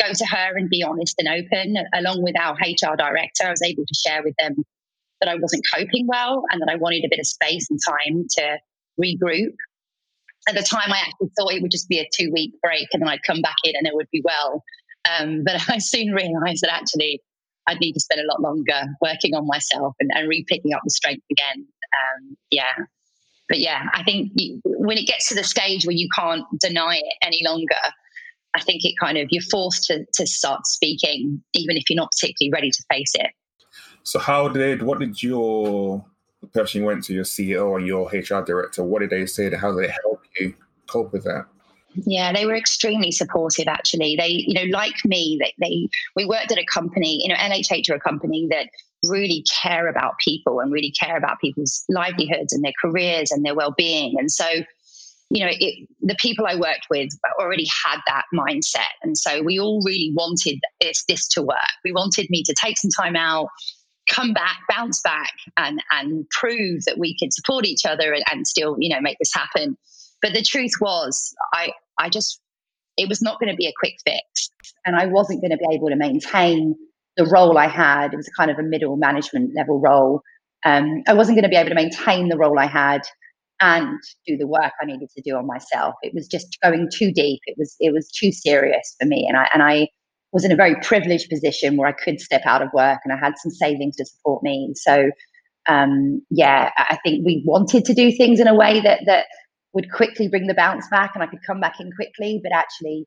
go 0.00 0.12
to 0.12 0.26
her 0.26 0.56
and 0.56 0.68
be 0.68 0.82
honest 0.82 1.14
and 1.18 1.28
open, 1.28 1.76
along 1.94 2.22
with 2.22 2.38
our 2.38 2.54
HR 2.54 2.96
director. 2.96 3.46
I 3.46 3.50
was 3.50 3.62
able 3.62 3.84
to 3.86 3.94
share 3.94 4.22
with 4.22 4.34
them 4.38 4.64
that 5.20 5.30
I 5.30 5.36
wasn't 5.36 5.64
coping 5.72 6.06
well 6.08 6.42
and 6.50 6.60
that 6.60 6.68
I 6.68 6.76
wanted 6.76 7.04
a 7.04 7.08
bit 7.08 7.20
of 7.20 7.26
space 7.26 7.68
and 7.70 7.78
time 7.86 8.26
to 8.38 8.58
regroup. 9.00 9.54
At 10.48 10.56
the 10.56 10.62
time, 10.62 10.92
I 10.92 10.98
actually 10.98 11.30
thought 11.38 11.52
it 11.52 11.62
would 11.62 11.70
just 11.70 11.88
be 11.88 12.00
a 12.00 12.08
two 12.16 12.32
week 12.32 12.52
break 12.60 12.88
and 12.92 13.00
then 13.00 13.08
I'd 13.08 13.22
come 13.22 13.40
back 13.40 13.56
in 13.62 13.74
and 13.76 13.86
it 13.86 13.94
would 13.94 14.08
be 14.10 14.22
well. 14.24 14.64
Um, 15.08 15.44
but 15.44 15.62
I 15.68 15.78
soon 15.78 16.12
realized 16.12 16.62
that 16.62 16.72
actually 16.72 17.20
I'd 17.66 17.80
need 17.80 17.92
to 17.92 18.00
spend 18.00 18.20
a 18.20 18.26
lot 18.26 18.40
longer 18.40 18.82
working 19.00 19.34
on 19.34 19.46
myself 19.46 19.94
and, 20.00 20.10
and 20.14 20.28
re-picking 20.28 20.72
up 20.72 20.80
the 20.84 20.90
strength 20.90 21.24
again. 21.30 21.66
Um, 21.66 22.36
yeah. 22.50 22.84
But 23.48 23.58
yeah, 23.58 23.88
I 23.92 24.02
think 24.02 24.32
you, 24.34 24.60
when 24.64 24.98
it 24.98 25.06
gets 25.06 25.28
to 25.28 25.34
the 25.34 25.44
stage 25.44 25.84
where 25.84 25.94
you 25.94 26.08
can't 26.16 26.44
deny 26.60 26.96
it 26.96 27.14
any 27.22 27.42
longer, 27.44 27.76
I 28.54 28.60
think 28.60 28.84
it 28.84 28.94
kind 29.00 29.18
of, 29.18 29.28
you're 29.30 29.42
forced 29.50 29.84
to, 29.84 30.04
to 30.14 30.26
start 30.26 30.66
speaking, 30.66 31.42
even 31.52 31.76
if 31.76 31.88
you're 31.88 31.96
not 31.96 32.10
particularly 32.12 32.52
ready 32.52 32.70
to 32.70 32.82
face 32.90 33.12
it. 33.14 33.30
So 34.02 34.18
how 34.18 34.48
did, 34.48 34.82
what 34.82 34.98
did 34.98 35.22
your, 35.22 36.04
the 36.40 36.48
person 36.48 36.80
you 36.80 36.86
went 36.86 37.04
to, 37.04 37.14
your 37.14 37.24
CEO 37.24 37.76
and 37.76 37.86
your 37.86 38.08
HR 38.08 38.44
director, 38.44 38.82
what 38.82 39.00
did 39.00 39.10
they 39.10 39.26
say? 39.26 39.54
How 39.54 39.72
did 39.72 39.84
they 39.84 39.94
help 40.02 40.22
you 40.38 40.54
cope 40.86 41.12
with 41.12 41.24
that? 41.24 41.46
Yeah, 41.94 42.32
they 42.32 42.46
were 42.46 42.54
extremely 42.54 43.12
supportive. 43.12 43.68
Actually, 43.68 44.16
they, 44.16 44.44
you 44.46 44.54
know, 44.54 44.76
like 44.76 45.04
me, 45.04 45.38
they, 45.40 45.54
they 45.60 45.88
we 46.16 46.24
worked 46.24 46.50
at 46.52 46.58
a 46.58 46.64
company. 46.64 47.18
You 47.22 47.28
know, 47.28 47.34
LHH 47.34 47.90
are 47.90 47.96
a 47.96 48.00
company 48.00 48.46
that 48.50 48.68
really 49.04 49.44
care 49.62 49.88
about 49.88 50.14
people 50.24 50.60
and 50.60 50.72
really 50.72 50.92
care 50.92 51.16
about 51.16 51.40
people's 51.40 51.84
livelihoods 51.88 52.52
and 52.52 52.64
their 52.64 52.72
careers 52.80 53.30
and 53.30 53.44
their 53.44 53.54
well-being. 53.54 54.14
And 54.18 54.30
so, 54.30 54.46
you 55.30 55.44
know, 55.44 55.50
it, 55.50 55.88
the 56.00 56.16
people 56.20 56.46
I 56.46 56.54
worked 56.54 56.86
with 56.88 57.10
already 57.40 57.66
had 57.84 57.98
that 58.06 58.24
mindset. 58.34 58.92
And 59.02 59.18
so 59.18 59.42
we 59.42 59.58
all 59.58 59.82
really 59.84 60.12
wanted 60.14 60.60
this, 60.80 61.04
this 61.08 61.26
to 61.28 61.42
work. 61.42 61.56
We 61.84 61.92
wanted 61.92 62.28
me 62.30 62.42
to 62.44 62.54
take 62.54 62.78
some 62.78 62.90
time 62.90 63.16
out, 63.16 63.48
come 64.08 64.32
back, 64.32 64.58
bounce 64.68 65.00
back, 65.02 65.32
and, 65.56 65.82
and 65.90 66.28
prove 66.30 66.84
that 66.84 66.98
we 66.98 67.16
could 67.18 67.32
support 67.32 67.64
each 67.64 67.84
other 67.84 68.12
and, 68.12 68.24
and 68.30 68.46
still, 68.46 68.76
you 68.78 68.94
know, 68.94 69.00
make 69.00 69.18
this 69.18 69.32
happen. 69.34 69.76
But 70.20 70.34
the 70.34 70.42
truth 70.42 70.72
was, 70.80 71.34
I, 71.52 71.72
I 71.98 72.08
just, 72.08 72.40
it 72.96 73.08
was 73.08 73.22
not 73.22 73.40
going 73.40 73.50
to 73.50 73.56
be 73.56 73.66
a 73.66 73.72
quick 73.78 73.94
fix. 74.04 74.50
And 74.84 74.96
I 74.96 75.06
wasn't 75.06 75.40
going 75.40 75.50
to 75.50 75.56
be 75.56 75.74
able 75.74 75.88
to 75.88 75.96
maintain 75.96 76.74
the 77.16 77.26
role 77.26 77.58
I 77.58 77.68
had. 77.68 78.12
It 78.12 78.16
was 78.16 78.28
kind 78.36 78.50
of 78.50 78.58
a 78.58 78.62
middle 78.62 78.96
management 78.96 79.52
level 79.56 79.80
role. 79.80 80.22
Um, 80.64 81.02
I 81.06 81.14
wasn't 81.14 81.36
going 81.36 81.44
to 81.44 81.48
be 81.48 81.56
able 81.56 81.70
to 81.70 81.74
maintain 81.74 82.28
the 82.28 82.38
role 82.38 82.58
I 82.58 82.66
had 82.66 83.02
and 83.60 83.98
do 84.26 84.36
the 84.36 84.46
work 84.46 84.72
I 84.80 84.86
needed 84.86 85.08
to 85.16 85.22
do 85.22 85.36
on 85.36 85.46
myself. 85.46 85.94
It 86.02 86.12
was 86.14 86.26
just 86.26 86.58
going 86.62 86.88
too 86.92 87.12
deep. 87.12 87.40
It 87.46 87.56
was 87.56 87.76
it 87.80 87.92
was 87.92 88.10
too 88.10 88.32
serious 88.32 88.96
for 89.00 89.06
me, 89.06 89.26
and 89.28 89.36
I 89.36 89.48
and 89.54 89.62
I 89.62 89.88
was 90.32 90.44
in 90.44 90.52
a 90.52 90.56
very 90.56 90.74
privileged 90.82 91.28
position 91.30 91.76
where 91.76 91.88
I 91.88 91.92
could 91.92 92.20
step 92.20 92.42
out 92.44 92.62
of 92.62 92.70
work 92.72 93.00
and 93.04 93.12
I 93.12 93.16
had 93.16 93.34
some 93.36 93.52
savings 93.52 93.96
to 93.96 94.06
support 94.06 94.42
me. 94.42 94.72
So 94.74 95.10
um, 95.68 96.22
yeah, 96.30 96.70
I 96.76 96.98
think 97.04 97.24
we 97.24 97.42
wanted 97.46 97.84
to 97.84 97.94
do 97.94 98.10
things 98.10 98.40
in 98.40 98.48
a 98.48 98.54
way 98.54 98.80
that 98.80 99.00
that 99.06 99.26
would 99.72 99.90
quickly 99.90 100.28
bring 100.28 100.46
the 100.46 100.54
bounce 100.54 100.88
back 100.88 101.12
and 101.14 101.22
I 101.22 101.26
could 101.26 101.42
come 101.46 101.60
back 101.60 101.80
in 101.80 101.90
quickly, 101.92 102.40
but 102.42 102.52
actually 102.52 103.06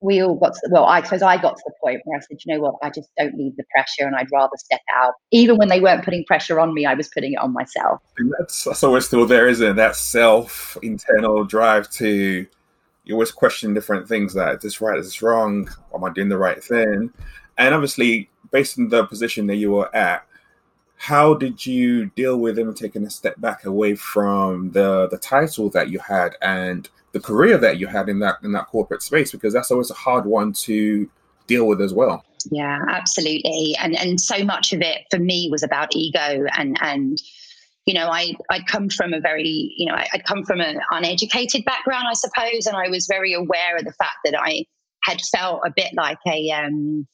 we 0.00 0.22
all 0.22 0.34
got 0.34 0.52
to, 0.52 0.68
well, 0.70 0.84
I 0.84 1.02
suppose 1.02 1.22
I 1.22 1.40
got 1.40 1.56
to 1.56 1.62
the 1.66 1.72
point 1.82 2.02
where 2.04 2.18
I 2.18 2.20
said, 2.20 2.36
you 2.44 2.54
know 2.54 2.60
what, 2.60 2.74
I 2.82 2.90
just 2.90 3.08
don't 3.18 3.34
need 3.34 3.56
the 3.56 3.64
pressure 3.74 4.06
and 4.06 4.14
I'd 4.14 4.30
rather 4.30 4.56
step 4.56 4.82
out. 4.94 5.14
Even 5.30 5.56
when 5.56 5.68
they 5.68 5.80
weren't 5.80 6.04
putting 6.04 6.24
pressure 6.26 6.60
on 6.60 6.74
me, 6.74 6.84
I 6.84 6.92
was 6.92 7.08
putting 7.08 7.32
it 7.32 7.38
on 7.38 7.54
myself. 7.54 8.02
That's, 8.38 8.64
that's 8.64 8.84
always 8.84 9.06
still 9.06 9.26
there, 9.26 9.48
isn't 9.48 9.66
it? 9.66 9.76
That 9.76 9.96
self 9.96 10.76
internal 10.82 11.44
drive 11.44 11.88
to, 11.92 12.46
you 13.04 13.14
always 13.14 13.30
question 13.30 13.72
different 13.72 14.06
things 14.06 14.34
that 14.34 14.56
is 14.56 14.62
this 14.62 14.80
right, 14.82 14.98
is 14.98 15.06
this 15.06 15.22
wrong? 15.22 15.70
Am 15.94 16.04
I 16.04 16.12
doing 16.12 16.28
the 16.28 16.38
right 16.38 16.62
thing? 16.62 17.10
And 17.56 17.74
obviously, 17.74 18.28
based 18.50 18.78
on 18.78 18.88
the 18.88 19.06
position 19.06 19.46
that 19.46 19.56
you 19.56 19.70
were 19.70 19.94
at, 19.96 20.26
how 20.96 21.34
did 21.34 21.66
you 21.66 22.06
deal 22.10 22.38
with 22.38 22.58
him 22.58 22.72
taking 22.74 23.04
a 23.04 23.10
step 23.10 23.40
back 23.40 23.64
away 23.64 23.94
from 23.94 24.70
the 24.72 25.08
the 25.08 25.18
title 25.18 25.68
that 25.70 25.90
you 25.90 25.98
had 25.98 26.36
and 26.40 26.88
the 27.12 27.20
career 27.20 27.58
that 27.58 27.78
you 27.78 27.86
had 27.86 28.08
in 28.08 28.20
that 28.20 28.36
in 28.42 28.52
that 28.52 28.66
corporate 28.68 29.02
space? 29.02 29.32
Because 29.32 29.52
that's 29.52 29.70
always 29.70 29.90
a 29.90 29.94
hard 29.94 30.24
one 30.26 30.52
to 30.52 31.08
deal 31.46 31.66
with 31.66 31.80
as 31.80 31.92
well. 31.92 32.24
Yeah 32.50 32.80
absolutely. 32.88 33.76
And 33.80 33.96
and 33.96 34.20
so 34.20 34.44
much 34.44 34.72
of 34.72 34.80
it 34.80 35.02
for 35.10 35.18
me 35.18 35.48
was 35.50 35.62
about 35.62 35.94
ego 35.94 36.46
and 36.56 36.78
and 36.80 37.18
you 37.86 37.94
know 37.94 38.08
i 38.08 38.32
i'd 38.50 38.66
come 38.66 38.88
from 38.88 39.12
a 39.12 39.20
very 39.20 39.74
you 39.76 39.86
know 39.86 39.94
i'd 39.94 40.24
come 40.24 40.42
from 40.44 40.60
an 40.60 40.80
uneducated 40.90 41.64
background 41.64 42.06
i 42.08 42.14
suppose 42.14 42.66
and 42.66 42.76
i 42.76 42.88
was 42.88 43.06
very 43.06 43.32
aware 43.32 43.76
of 43.76 43.84
the 43.84 43.92
fact 43.92 44.16
that 44.24 44.34
i 44.38 44.64
had 45.02 45.20
felt 45.20 45.60
a 45.66 45.72
bit 45.74 45.92
like 45.94 46.18
a 46.26 46.50
um 46.50 47.06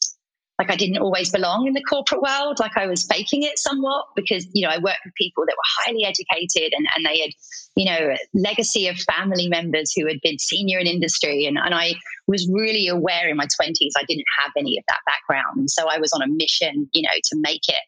like 0.61 0.71
I 0.71 0.77
didn't 0.77 0.99
always 0.99 1.31
belong 1.31 1.67
in 1.67 1.73
the 1.73 1.83
corporate 1.83 2.21
world, 2.21 2.59
like 2.61 2.77
I 2.77 2.87
was 2.87 3.07
faking 3.07 3.45
it 3.45 3.59
somewhat 3.59 4.05
because, 4.15 4.47
you 4.53 4.67
know, 4.67 4.71
I 4.71 4.77
worked 4.77 5.01
with 5.07 5.15
people 5.15 5.45
that 5.47 5.57
were 5.57 5.85
highly 5.85 6.05
educated 6.05 6.75
and, 6.77 6.87
and 6.95 7.07
they 7.07 7.19
had, 7.19 7.31
you 7.77 7.87
know, 7.87 8.15
legacy 8.35 8.87
of 8.87 8.99
family 8.99 9.49
members 9.49 9.91
who 9.97 10.07
had 10.07 10.19
been 10.23 10.39
senior 10.39 10.79
in 10.79 10.87
industry. 10.87 11.47
And, 11.47 11.57
and 11.57 11.75
I 11.75 11.95
was 12.29 12.47
really 12.53 12.89
aware 12.89 13.27
in 13.27 13.39
my 13.39 13.47
20s 13.47 13.93
I 13.97 14.05
didn't 14.07 14.27
have 14.43 14.53
any 14.55 14.77
of 14.77 14.85
that 14.89 15.01
background. 15.07 15.57
And 15.57 15.71
so 15.71 15.89
I 15.89 15.99
was 15.99 16.13
on 16.13 16.21
a 16.21 16.29
mission, 16.29 16.91
you 16.93 17.03
know, 17.03 17.19
to 17.25 17.37
make 17.41 17.67
it 17.67 17.81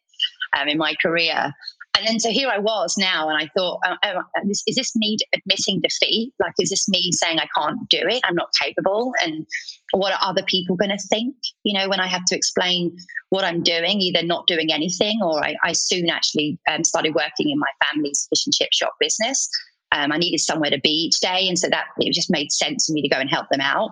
um, 0.59 0.67
in 0.67 0.79
my 0.79 0.95
career 1.02 1.52
and 1.94 2.06
then 2.06 2.20
so 2.20 2.30
here 2.30 2.49
I 2.49 2.58
was 2.58 2.96
now, 2.96 3.28
and 3.28 3.37
I 3.37 3.49
thought, 3.56 3.80
oh, 3.84 4.22
is 4.46 4.62
this 4.66 4.96
me 4.96 5.18
admitting 5.34 5.80
defeat? 5.82 6.32
Like, 6.40 6.54
is 6.58 6.70
this 6.70 6.88
me 6.88 7.11
saying 7.12 7.38
I 7.38 7.49
can't 7.56 7.87
do 7.90 8.00
it? 8.08 8.22
I'm 8.25 8.34
not 8.34 8.49
capable? 8.61 9.12
And 9.22 9.46
what 9.92 10.12
are 10.12 10.18
other 10.22 10.42
people 10.46 10.75
going 10.76 10.90
to 10.90 11.08
think? 11.11 11.34
You 11.64 11.78
know, 11.78 11.90
when 11.90 12.00
I 12.00 12.06
have 12.06 12.25
to 12.26 12.37
explain 12.37 12.96
what 13.28 13.44
I'm 13.44 13.62
doing, 13.62 14.00
either 14.00 14.25
not 14.25 14.46
doing 14.46 14.72
anything, 14.72 15.20
or 15.22 15.44
I, 15.44 15.54
I 15.62 15.72
soon 15.72 16.08
actually 16.08 16.58
um, 16.70 16.82
started 16.82 17.14
working 17.14 17.50
in 17.50 17.58
my 17.58 17.68
family's 17.84 18.26
fish 18.30 18.46
and 18.46 18.54
chip 18.54 18.70
shop 18.72 18.94
business. 18.99 19.49
Um, 19.92 20.12
I 20.12 20.16
needed 20.16 20.40
somewhere 20.40 20.70
to 20.70 20.80
be 20.80 20.88
each 20.88 21.20
day, 21.20 21.46
and 21.46 21.58
so 21.58 21.68
that 21.68 21.84
it 21.99 22.14
just 22.14 22.30
made 22.30 22.50
sense 22.52 22.87
for 22.87 22.94
me 22.94 23.02
to 23.02 23.08
go 23.08 23.18
and 23.18 23.28
help 23.28 23.49
them 23.50 23.61
out. 23.61 23.90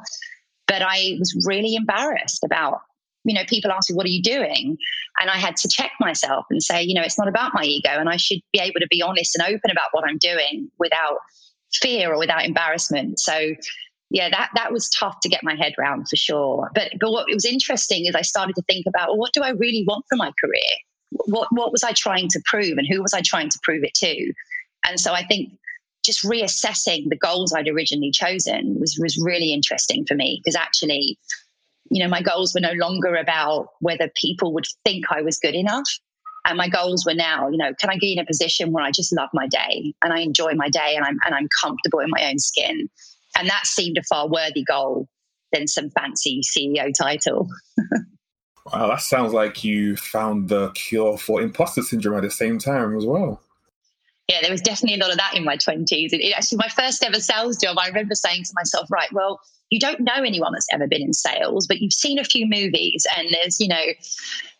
But 0.66 0.80
I 0.80 1.16
was 1.18 1.44
really 1.46 1.74
embarrassed 1.74 2.44
about 2.44 2.80
you 3.24 3.34
know, 3.34 3.44
people 3.46 3.70
ask 3.70 3.90
me, 3.90 3.96
what 3.96 4.06
are 4.06 4.10
you 4.10 4.22
doing? 4.22 4.76
And 5.20 5.30
I 5.30 5.36
had 5.36 5.56
to 5.56 5.68
check 5.68 5.92
myself 6.00 6.46
and 6.50 6.62
say, 6.62 6.82
you 6.82 6.94
know, 6.94 7.02
it's 7.02 7.18
not 7.18 7.28
about 7.28 7.52
my 7.54 7.62
ego. 7.62 7.90
And 7.90 8.08
I 8.08 8.16
should 8.16 8.40
be 8.52 8.60
able 8.60 8.80
to 8.80 8.86
be 8.90 9.02
honest 9.02 9.36
and 9.36 9.46
open 9.46 9.70
about 9.70 9.88
what 9.92 10.04
I'm 10.08 10.18
doing 10.18 10.70
without 10.78 11.18
fear 11.72 12.12
or 12.12 12.18
without 12.18 12.44
embarrassment. 12.44 13.20
So, 13.20 13.54
yeah, 14.10 14.28
that, 14.30 14.50
that 14.54 14.72
was 14.72 14.88
tough 14.88 15.20
to 15.20 15.28
get 15.28 15.44
my 15.44 15.54
head 15.54 15.74
around 15.78 16.08
for 16.08 16.16
sure. 16.16 16.70
But, 16.74 16.92
but 16.98 17.10
what 17.10 17.26
was 17.32 17.44
interesting 17.44 18.06
is 18.06 18.14
I 18.14 18.22
started 18.22 18.56
to 18.56 18.62
think 18.62 18.86
about, 18.86 19.08
well, 19.08 19.18
what 19.18 19.32
do 19.32 19.42
I 19.42 19.50
really 19.50 19.84
want 19.86 20.04
for 20.08 20.16
my 20.16 20.32
career? 20.42 21.22
What, 21.26 21.48
what 21.50 21.72
was 21.72 21.84
I 21.84 21.92
trying 21.92 22.28
to 22.28 22.40
prove 22.44 22.78
and 22.78 22.86
who 22.90 23.02
was 23.02 23.12
I 23.12 23.20
trying 23.20 23.50
to 23.50 23.58
prove 23.62 23.84
it 23.84 23.94
to? 23.94 24.32
And 24.86 24.98
so 24.98 25.12
I 25.12 25.24
think 25.24 25.52
just 26.04 26.24
reassessing 26.24 27.08
the 27.08 27.16
goals 27.16 27.52
I'd 27.52 27.68
originally 27.68 28.10
chosen 28.10 28.78
was, 28.80 28.98
was 29.00 29.18
really 29.22 29.52
interesting 29.52 30.06
for 30.06 30.14
me 30.14 30.40
because 30.42 30.56
actually 30.56 31.18
you 31.90 32.02
know, 32.02 32.08
my 32.08 32.22
goals 32.22 32.54
were 32.54 32.60
no 32.60 32.72
longer 32.72 33.16
about 33.16 33.70
whether 33.80 34.10
people 34.14 34.54
would 34.54 34.66
think 34.84 35.06
I 35.10 35.22
was 35.22 35.38
good 35.38 35.54
enough. 35.54 35.88
And 36.46 36.56
my 36.56 36.68
goals 36.68 37.04
were 37.04 37.14
now, 37.14 37.48
you 37.48 37.58
know, 37.58 37.74
can 37.78 37.90
I 37.90 37.96
get 37.96 38.12
in 38.12 38.18
a 38.18 38.24
position 38.24 38.72
where 38.72 38.84
I 38.84 38.90
just 38.90 39.14
love 39.14 39.28
my 39.34 39.46
day 39.46 39.92
and 40.02 40.12
I 40.12 40.20
enjoy 40.20 40.54
my 40.54 40.70
day 40.70 40.94
and 40.96 41.04
I'm 41.04 41.18
and 41.26 41.34
I'm 41.34 41.48
comfortable 41.62 41.98
in 41.98 42.08
my 42.08 42.30
own 42.30 42.38
skin? 42.38 42.88
And 43.36 43.48
that 43.48 43.66
seemed 43.66 43.98
a 43.98 44.02
far 44.04 44.26
worthy 44.26 44.64
goal 44.64 45.06
than 45.52 45.68
some 45.68 45.90
fancy 45.90 46.40
CEO 46.40 46.92
title. 46.96 47.48
wow, 48.72 48.88
that 48.88 49.02
sounds 49.02 49.34
like 49.34 49.64
you 49.64 49.96
found 49.96 50.48
the 50.48 50.70
cure 50.70 51.18
for 51.18 51.42
imposter 51.42 51.82
syndrome 51.82 52.16
at 52.16 52.22
the 52.22 52.30
same 52.30 52.58
time 52.58 52.96
as 52.96 53.04
well. 53.04 53.42
Yeah, 54.28 54.38
there 54.42 54.52
was 54.52 54.60
definitely 54.60 54.98
a 54.98 55.02
lot 55.02 55.10
of 55.10 55.18
that 55.18 55.36
in 55.36 55.44
my 55.44 55.56
20s. 55.56 56.12
It, 56.12 56.20
it 56.20 56.32
actually, 56.36 56.58
my 56.58 56.68
first 56.68 57.04
ever 57.04 57.18
sales 57.18 57.56
job, 57.56 57.76
I 57.78 57.88
remember 57.88 58.14
saying 58.14 58.44
to 58.44 58.52
myself, 58.54 58.88
right, 58.88 59.12
well, 59.12 59.40
you 59.70 59.78
don't 59.78 60.00
know 60.00 60.22
anyone 60.24 60.52
that's 60.52 60.66
ever 60.72 60.86
been 60.86 61.02
in 61.02 61.12
sales, 61.12 61.66
but 61.66 61.80
you've 61.80 61.92
seen 61.92 62.18
a 62.18 62.24
few 62.24 62.46
movies 62.46 63.06
and 63.16 63.28
there's, 63.32 63.60
you 63.60 63.68
know, 63.68 63.82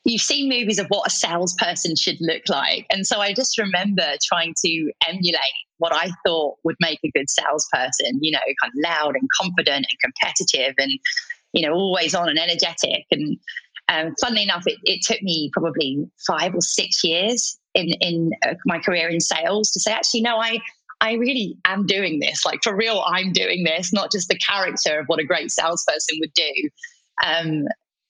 you've 0.05 0.23
seen 0.23 0.49
movies 0.49 0.79
of 0.79 0.87
what 0.89 1.07
a 1.07 1.11
salesperson 1.11 1.97
should 1.97 2.17
look 2.21 2.43
like. 2.49 2.87
And 2.91 3.07
so 3.07 3.21
I 3.21 3.35
just 3.35 3.59
remember 3.59 4.05
trying 4.25 4.55
to 4.65 4.93
emulate 5.09 5.41
what 5.79 5.93
I 5.95 6.11
thought 6.25 6.59
would 6.65 6.77
make 6.81 7.01
a 7.05 7.11
good 7.11 7.29
salesperson, 7.29 8.19
you 8.23 8.33
know, 8.33 8.39
kind 8.63 8.73
of 8.73 8.91
loud 8.91 9.17
and 9.17 9.29
confident 9.41 9.87
and 9.91 9.99
competitive 10.01 10.75
and, 10.79 10.93
you 11.53 11.67
know, 11.67 11.75
always 11.75 12.15
on 12.15 12.29
and 12.29 12.39
energetic. 12.39 13.05
And 13.11 13.37
um, 13.89 14.15
funnily 14.21 14.45
enough, 14.45 14.63
it, 14.67 14.79
it 14.85 15.03
took 15.03 15.21
me 15.23 15.51
probably 15.53 16.09
five 16.27 16.55
or 16.55 16.61
six 16.61 17.03
years 17.03 17.59
in, 17.75 17.89
in 18.01 18.31
uh, 18.47 18.55
my 18.65 18.79
career 18.79 19.09
in 19.09 19.21
sales 19.21 19.71
to 19.73 19.81
say, 19.81 19.93
actually, 19.93 20.23
no, 20.23 20.37
I, 20.37 20.61
I 21.01 21.15
really 21.15 21.57
am 21.65 21.87
doing 21.87 22.21
this. 22.21 22.45
Like 22.45 22.61
for 22.63 22.77
real, 22.77 23.03
I'm 23.07 23.33
doing 23.33 23.65
this, 23.65 23.93
not 23.93 24.13
just 24.13 24.29
the 24.29 24.39
character 24.39 25.01
of 25.01 25.07
what 25.07 25.21
a 25.21 25.25
great 25.25 25.51
salesperson 25.51 26.19
would 26.21 26.33
do. 26.35 26.69
Um, 27.25 27.65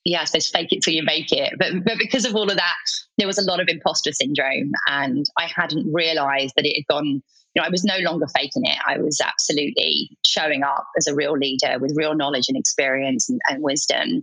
yeah, 0.04 0.24
so 0.24 0.40
fake 0.40 0.72
it 0.72 0.82
till 0.82 0.94
you 0.94 1.02
make 1.02 1.30
it. 1.30 1.54
But 1.58 1.84
but 1.84 1.98
because 1.98 2.24
of 2.24 2.34
all 2.34 2.50
of 2.50 2.56
that, 2.56 2.76
there 3.18 3.26
was 3.26 3.38
a 3.38 3.44
lot 3.44 3.60
of 3.60 3.68
imposter 3.68 4.12
syndrome, 4.12 4.72
and 4.88 5.26
I 5.38 5.46
hadn't 5.54 5.92
realised 5.92 6.54
that 6.56 6.66
it 6.66 6.76
had 6.76 6.94
gone. 6.94 7.22
You 7.54 7.60
know, 7.60 7.66
I 7.66 7.70
was 7.70 7.84
no 7.84 7.98
longer 7.98 8.26
faking 8.34 8.64
it. 8.64 8.78
I 8.86 8.98
was 8.98 9.20
absolutely 9.20 10.16
showing 10.24 10.62
up 10.62 10.86
as 10.96 11.08
a 11.08 11.14
real 11.14 11.36
leader 11.36 11.78
with 11.80 11.96
real 11.96 12.14
knowledge 12.14 12.44
and 12.48 12.56
experience 12.56 13.28
and, 13.28 13.40
and 13.48 13.60
wisdom. 13.60 14.22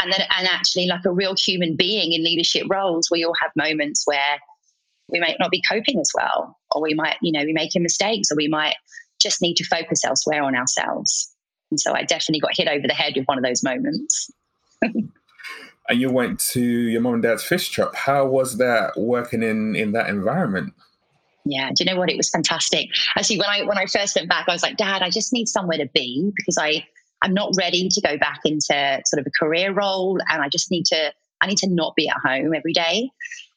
And 0.00 0.12
then, 0.12 0.20
and 0.36 0.48
actually, 0.48 0.86
like 0.86 1.04
a 1.06 1.12
real 1.12 1.34
human 1.34 1.76
being 1.76 2.12
in 2.12 2.22
leadership 2.22 2.66
roles, 2.68 3.08
we 3.10 3.24
all 3.24 3.34
have 3.40 3.52
moments 3.56 4.02
where 4.04 4.38
we 5.08 5.20
might 5.20 5.36
not 5.38 5.50
be 5.50 5.62
coping 5.68 6.00
as 6.00 6.10
well, 6.14 6.56
or 6.70 6.82
we 6.82 6.94
might, 6.94 7.16
you 7.22 7.32
know, 7.32 7.44
be 7.44 7.52
making 7.52 7.82
mistakes, 7.82 8.30
or 8.30 8.36
we 8.36 8.48
might 8.48 8.76
just 9.20 9.42
need 9.42 9.54
to 9.56 9.64
focus 9.64 10.04
elsewhere 10.04 10.42
on 10.42 10.56
ourselves. 10.56 11.32
And 11.70 11.80
so 11.80 11.94
I 11.94 12.02
definitely 12.02 12.40
got 12.40 12.56
hit 12.56 12.68
over 12.68 12.86
the 12.86 12.94
head 12.94 13.14
with 13.16 13.26
one 13.26 13.38
of 13.38 13.44
those 13.44 13.62
moments. 13.62 14.30
and 14.82 16.00
you 16.00 16.10
went 16.10 16.40
to 16.40 16.60
your 16.60 17.00
mom 17.00 17.14
and 17.14 17.22
dad's 17.22 17.44
fish 17.44 17.68
shop. 17.68 17.94
How 17.94 18.26
was 18.26 18.58
that 18.58 18.96
working 18.96 19.42
in 19.42 19.76
in 19.76 19.92
that 19.92 20.08
environment? 20.08 20.74
Yeah, 21.44 21.70
do 21.70 21.84
you 21.84 21.90
know 21.90 21.98
what? 21.98 22.10
It 22.10 22.16
was 22.16 22.30
fantastic. 22.30 22.88
Actually, 23.16 23.38
when 23.38 23.48
I 23.48 23.62
when 23.64 23.78
I 23.78 23.86
first 23.86 24.14
went 24.16 24.28
back, 24.28 24.48
I 24.48 24.52
was 24.52 24.62
like, 24.62 24.76
Dad, 24.76 25.02
I 25.02 25.10
just 25.10 25.32
need 25.32 25.48
somewhere 25.48 25.78
to 25.78 25.88
be 25.92 26.30
because 26.36 26.56
I 26.58 26.84
I'm 27.22 27.34
not 27.34 27.52
ready 27.56 27.88
to 27.88 28.00
go 28.00 28.16
back 28.18 28.40
into 28.44 29.00
sort 29.06 29.20
of 29.20 29.26
a 29.26 29.30
career 29.38 29.72
role, 29.72 30.18
and 30.28 30.42
I 30.42 30.48
just 30.48 30.70
need 30.70 30.86
to 30.86 31.12
I 31.40 31.46
need 31.46 31.58
to 31.58 31.68
not 31.68 31.94
be 31.96 32.08
at 32.08 32.16
home 32.24 32.54
every 32.54 32.72
day. 32.72 33.10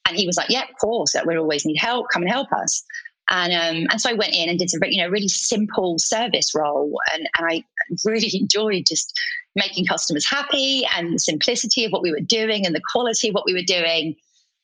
And 0.08 0.18
he 0.18 0.28
was 0.28 0.38
like, 0.38 0.50
yeah, 0.50 0.64
of 0.64 0.78
course, 0.80 1.14
That 1.14 1.26
we 1.26 1.38
always 1.38 1.66
need 1.66 1.78
help. 1.78 2.08
Come 2.12 2.24
and 2.24 2.32
help 2.32 2.52
us. 2.52 2.84
And 3.30 3.54
um, 3.54 3.88
and 3.90 4.00
so 4.00 4.10
I 4.10 4.14
went 4.14 4.36
in 4.36 4.50
and 4.50 4.60
did 4.60 4.70
some, 4.70 4.82
you 4.84 5.02
know 5.02 5.10
really 5.10 5.28
simple 5.28 5.96
service 5.98 6.54
role, 6.54 7.00
and 7.14 7.28
and 7.38 7.48
I 7.48 7.64
really 8.06 8.30
enjoyed 8.34 8.86
just 8.88 9.12
making 9.56 9.86
customers 9.86 10.30
happy 10.30 10.86
and 10.96 11.16
the 11.16 11.20
simplicity 11.20 11.86
of 11.86 11.92
what 11.92 12.02
we 12.02 12.12
were 12.12 12.20
doing 12.20 12.66
and 12.66 12.76
the 12.76 12.82
quality 12.92 13.30
of 13.30 13.34
what 13.34 13.46
we 13.46 13.54
were 13.54 13.64
doing. 13.66 14.16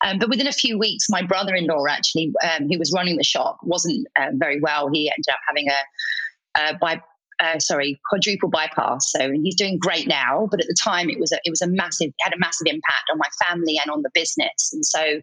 Um, 0.03 0.19
but 0.19 0.29
within 0.29 0.47
a 0.47 0.51
few 0.51 0.77
weeks, 0.77 1.05
my 1.09 1.21
brother-in-law 1.21 1.85
actually, 1.87 2.33
um, 2.43 2.67
who 2.67 2.77
was 2.77 2.91
running 2.93 3.17
the 3.17 3.23
shop, 3.23 3.57
wasn't 3.63 4.05
um, 4.19 4.37
very 4.37 4.59
well. 4.59 4.89
He 4.91 5.09
ended 5.09 5.31
up 5.31 5.39
having 5.47 5.67
a 5.69 6.59
uh, 6.59 6.73
by 6.79 7.01
uh, 7.41 7.59
sorry, 7.59 7.99
quadruple 8.07 8.49
bypass. 8.49 9.11
So 9.11 9.31
he's 9.31 9.55
doing 9.55 9.79
great 9.79 10.07
now, 10.07 10.47
but 10.49 10.61
at 10.61 10.67
the 10.67 10.75
time 10.81 11.09
it 11.09 11.19
was 11.19 11.31
a, 11.31 11.39
it 11.43 11.49
was 11.49 11.61
a 11.61 11.67
massive 11.67 12.11
had 12.21 12.33
a 12.33 12.39
massive 12.39 12.67
impact 12.67 13.09
on 13.11 13.17
my 13.17 13.27
family 13.45 13.77
and 13.81 13.91
on 13.91 14.03
the 14.03 14.11
business. 14.13 14.71
And 14.71 14.85
so 14.85 15.21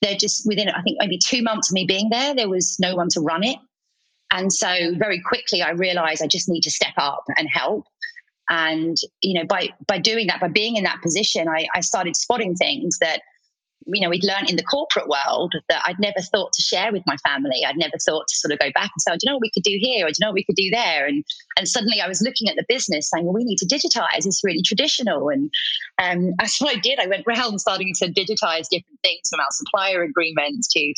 they're 0.00 0.16
just 0.16 0.46
within 0.46 0.68
I 0.68 0.82
think 0.82 0.98
maybe 1.00 1.18
two 1.18 1.42
months 1.42 1.70
of 1.70 1.74
me 1.74 1.84
being 1.84 2.10
there, 2.10 2.34
there 2.34 2.48
was 2.48 2.76
no 2.78 2.94
one 2.94 3.08
to 3.10 3.20
run 3.20 3.42
it. 3.42 3.58
And 4.30 4.52
so 4.52 4.94
very 4.96 5.20
quickly 5.20 5.62
I 5.62 5.70
realized 5.70 6.22
I 6.22 6.28
just 6.28 6.48
need 6.48 6.62
to 6.62 6.70
step 6.70 6.94
up 6.96 7.24
and 7.36 7.48
help. 7.52 7.86
And 8.48 8.96
you 9.20 9.34
know, 9.34 9.46
by 9.46 9.70
by 9.86 9.98
doing 9.98 10.28
that, 10.28 10.40
by 10.40 10.48
being 10.48 10.76
in 10.76 10.84
that 10.84 11.02
position, 11.02 11.48
I, 11.48 11.66
I 11.74 11.80
started 11.80 12.16
spotting 12.16 12.54
things 12.54 12.98
that 13.00 13.22
you 13.90 14.02
know, 14.02 14.10
we'd 14.10 14.24
learned 14.24 14.50
in 14.50 14.56
the 14.56 14.64
corporate 14.64 15.08
world 15.08 15.54
that 15.68 15.82
I'd 15.84 15.98
never 15.98 16.20
thought 16.20 16.52
to 16.52 16.62
share 16.62 16.92
with 16.92 17.02
my 17.06 17.16
family. 17.18 17.64
I'd 17.66 17.76
never 17.76 17.96
thought 18.04 18.28
to 18.28 18.36
sort 18.36 18.52
of 18.52 18.58
go 18.58 18.70
back 18.74 18.90
and 18.94 19.00
say, 19.00 19.12
oh, 19.12 19.14
do 19.14 19.20
you 19.22 19.30
know 19.30 19.36
what 19.36 19.42
we 19.42 19.50
could 19.50 19.62
do 19.62 19.78
here? 19.80 20.06
Or 20.06 20.08
do 20.08 20.14
you 20.18 20.24
know 20.24 20.28
what 20.28 20.34
we 20.34 20.44
could 20.44 20.56
do 20.56 20.70
there? 20.70 21.06
And 21.06 21.24
and 21.56 21.66
suddenly 21.66 22.00
I 22.00 22.08
was 22.08 22.22
looking 22.22 22.48
at 22.48 22.56
the 22.56 22.64
business 22.68 23.10
saying, 23.10 23.24
well, 23.24 23.34
we 23.34 23.44
need 23.44 23.58
to 23.58 23.66
digitize. 23.66 24.26
It's 24.26 24.44
really 24.44 24.62
traditional. 24.62 25.30
And 25.30 25.50
um, 26.00 26.34
that's 26.38 26.60
what 26.60 26.76
I 26.76 26.80
did. 26.80 26.98
I 27.00 27.06
went 27.06 27.24
around 27.26 27.58
starting 27.60 27.92
to 27.98 28.06
digitize 28.06 28.68
different 28.70 29.00
things 29.02 29.28
from 29.30 29.40
our 29.40 29.50
supplier 29.50 30.02
agreements 30.02 30.68
to 30.68 30.92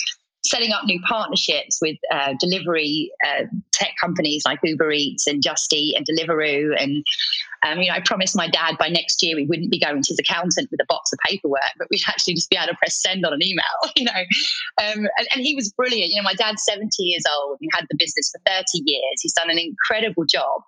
setting 0.44 0.72
up 0.72 0.84
new 0.84 1.00
partnerships 1.06 1.78
with 1.82 1.96
uh, 2.10 2.34
delivery 2.40 3.12
uh, 3.26 3.44
tech 3.72 3.92
companies 4.00 4.42
like 4.46 4.58
Uber 4.64 4.90
Eats 4.90 5.26
and 5.26 5.42
Just 5.42 5.72
Eat 5.72 5.96
and 5.96 6.06
Deliveroo. 6.06 6.74
And 6.78 7.04
um, 7.62 7.78
you 7.80 7.88
know, 7.88 7.94
I 7.94 8.00
promised 8.00 8.36
my 8.36 8.48
dad 8.48 8.76
by 8.78 8.88
next 8.88 9.22
year 9.22 9.36
we 9.36 9.44
wouldn't 9.44 9.70
be 9.70 9.78
going 9.78 10.02
to 10.02 10.08
his 10.08 10.18
accountant 10.18 10.70
with 10.70 10.80
a 10.80 10.86
box 10.88 11.12
of 11.12 11.18
paperwork, 11.26 11.60
but 11.78 11.88
we'd 11.90 12.00
actually 12.08 12.34
just 12.34 12.48
be 12.48 12.56
able 12.56 12.68
to 12.68 12.76
press 12.76 13.00
send 13.00 13.24
on 13.26 13.32
an 13.32 13.44
email. 13.44 13.64
You 13.96 14.04
know, 14.04 14.20
um, 14.78 15.08
and, 15.18 15.28
and 15.34 15.42
he 15.42 15.54
was 15.54 15.72
brilliant. 15.72 16.10
You 16.10 16.16
know, 16.16 16.24
my 16.24 16.32
dad's 16.32 16.64
seventy 16.64 17.02
years 17.02 17.24
old 17.36 17.58
and 17.60 17.68
had 17.74 17.86
the 17.90 17.96
business 17.98 18.30
for 18.32 18.40
thirty 18.46 18.82
years. 18.86 19.20
He's 19.20 19.34
done 19.34 19.50
an 19.50 19.58
incredible 19.58 20.24
job. 20.24 20.62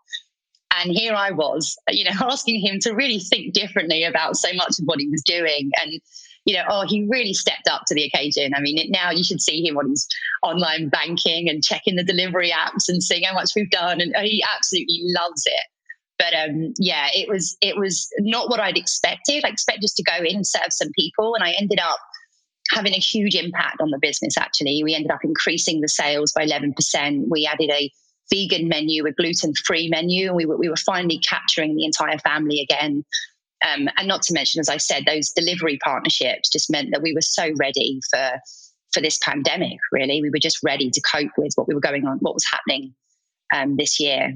And 0.76 0.90
here 0.90 1.14
I 1.14 1.30
was, 1.30 1.76
you 1.88 2.04
know, 2.04 2.10
asking 2.20 2.60
him 2.60 2.78
to 2.80 2.92
really 2.92 3.20
think 3.20 3.54
differently 3.54 4.04
about 4.04 4.36
so 4.36 4.52
much 4.54 4.78
of 4.78 4.84
what 4.84 5.00
he 5.00 5.08
was 5.08 5.22
doing. 5.22 5.70
And 5.82 6.00
you 6.44 6.56
know, 6.56 6.64
oh, 6.68 6.84
he 6.86 7.06
really 7.08 7.32
stepped 7.32 7.68
up 7.70 7.82
to 7.86 7.94
the 7.94 8.04
occasion. 8.04 8.52
I 8.54 8.60
mean, 8.60 8.76
it, 8.76 8.90
now 8.90 9.10
you 9.10 9.22
should 9.22 9.40
see 9.40 9.64
him 9.64 9.78
on 9.78 9.88
his 9.88 10.06
online 10.42 10.88
banking 10.88 11.48
and 11.48 11.62
checking 11.62 11.96
the 11.96 12.04
delivery 12.04 12.50
apps 12.50 12.88
and 12.88 13.02
seeing 13.02 13.22
how 13.24 13.34
much 13.34 13.50
we've 13.54 13.70
done, 13.70 14.00
and 14.00 14.14
he 14.26 14.44
absolutely 14.54 15.00
loves 15.04 15.44
it. 15.46 15.71
But 16.22 16.34
um, 16.38 16.72
yeah, 16.78 17.08
it 17.12 17.28
was 17.28 17.56
it 17.60 17.76
was 17.76 18.08
not 18.20 18.48
what 18.48 18.60
I'd 18.60 18.76
expected. 18.76 19.44
I 19.44 19.48
expected 19.48 19.90
to 19.96 20.02
go 20.04 20.18
in 20.24 20.36
and 20.36 20.46
serve 20.46 20.70
some 20.70 20.92
people, 20.96 21.34
and 21.34 21.42
I 21.42 21.52
ended 21.60 21.80
up 21.80 21.98
having 22.70 22.94
a 22.94 22.98
huge 22.98 23.34
impact 23.34 23.80
on 23.80 23.90
the 23.90 23.98
business. 24.00 24.38
Actually, 24.38 24.80
we 24.84 24.94
ended 24.94 25.10
up 25.10 25.24
increasing 25.24 25.80
the 25.80 25.88
sales 25.88 26.32
by 26.32 26.44
eleven 26.44 26.74
percent. 26.74 27.26
We 27.28 27.44
added 27.52 27.70
a 27.70 27.90
vegan 28.32 28.68
menu, 28.68 29.04
a 29.06 29.12
gluten 29.12 29.52
free 29.66 29.88
menu, 29.88 30.28
and 30.28 30.36
we 30.36 30.46
were, 30.46 30.56
we 30.56 30.68
were 30.68 30.76
finally 30.76 31.18
capturing 31.18 31.74
the 31.74 31.84
entire 31.84 32.18
family 32.18 32.60
again. 32.60 33.04
Um, 33.68 33.88
and 33.96 34.06
not 34.06 34.22
to 34.22 34.34
mention, 34.34 34.60
as 34.60 34.68
I 34.68 34.76
said, 34.76 35.04
those 35.06 35.30
delivery 35.30 35.78
partnerships 35.84 36.50
just 36.50 36.70
meant 36.70 36.90
that 36.92 37.02
we 37.02 37.14
were 37.14 37.20
so 37.38 37.50
ready 37.58 38.00
for 38.10 38.30
for 38.92 39.00
this 39.00 39.18
pandemic. 39.18 39.78
Really, 39.90 40.22
we 40.22 40.30
were 40.30 40.38
just 40.38 40.58
ready 40.62 40.88
to 40.88 41.00
cope 41.00 41.32
with 41.36 41.52
what 41.56 41.66
we 41.66 41.74
were 41.74 41.80
going 41.88 42.06
on, 42.06 42.18
what 42.18 42.34
was 42.34 42.46
happening 42.48 42.94
um, 43.52 43.74
this 43.76 43.98
year. 43.98 44.34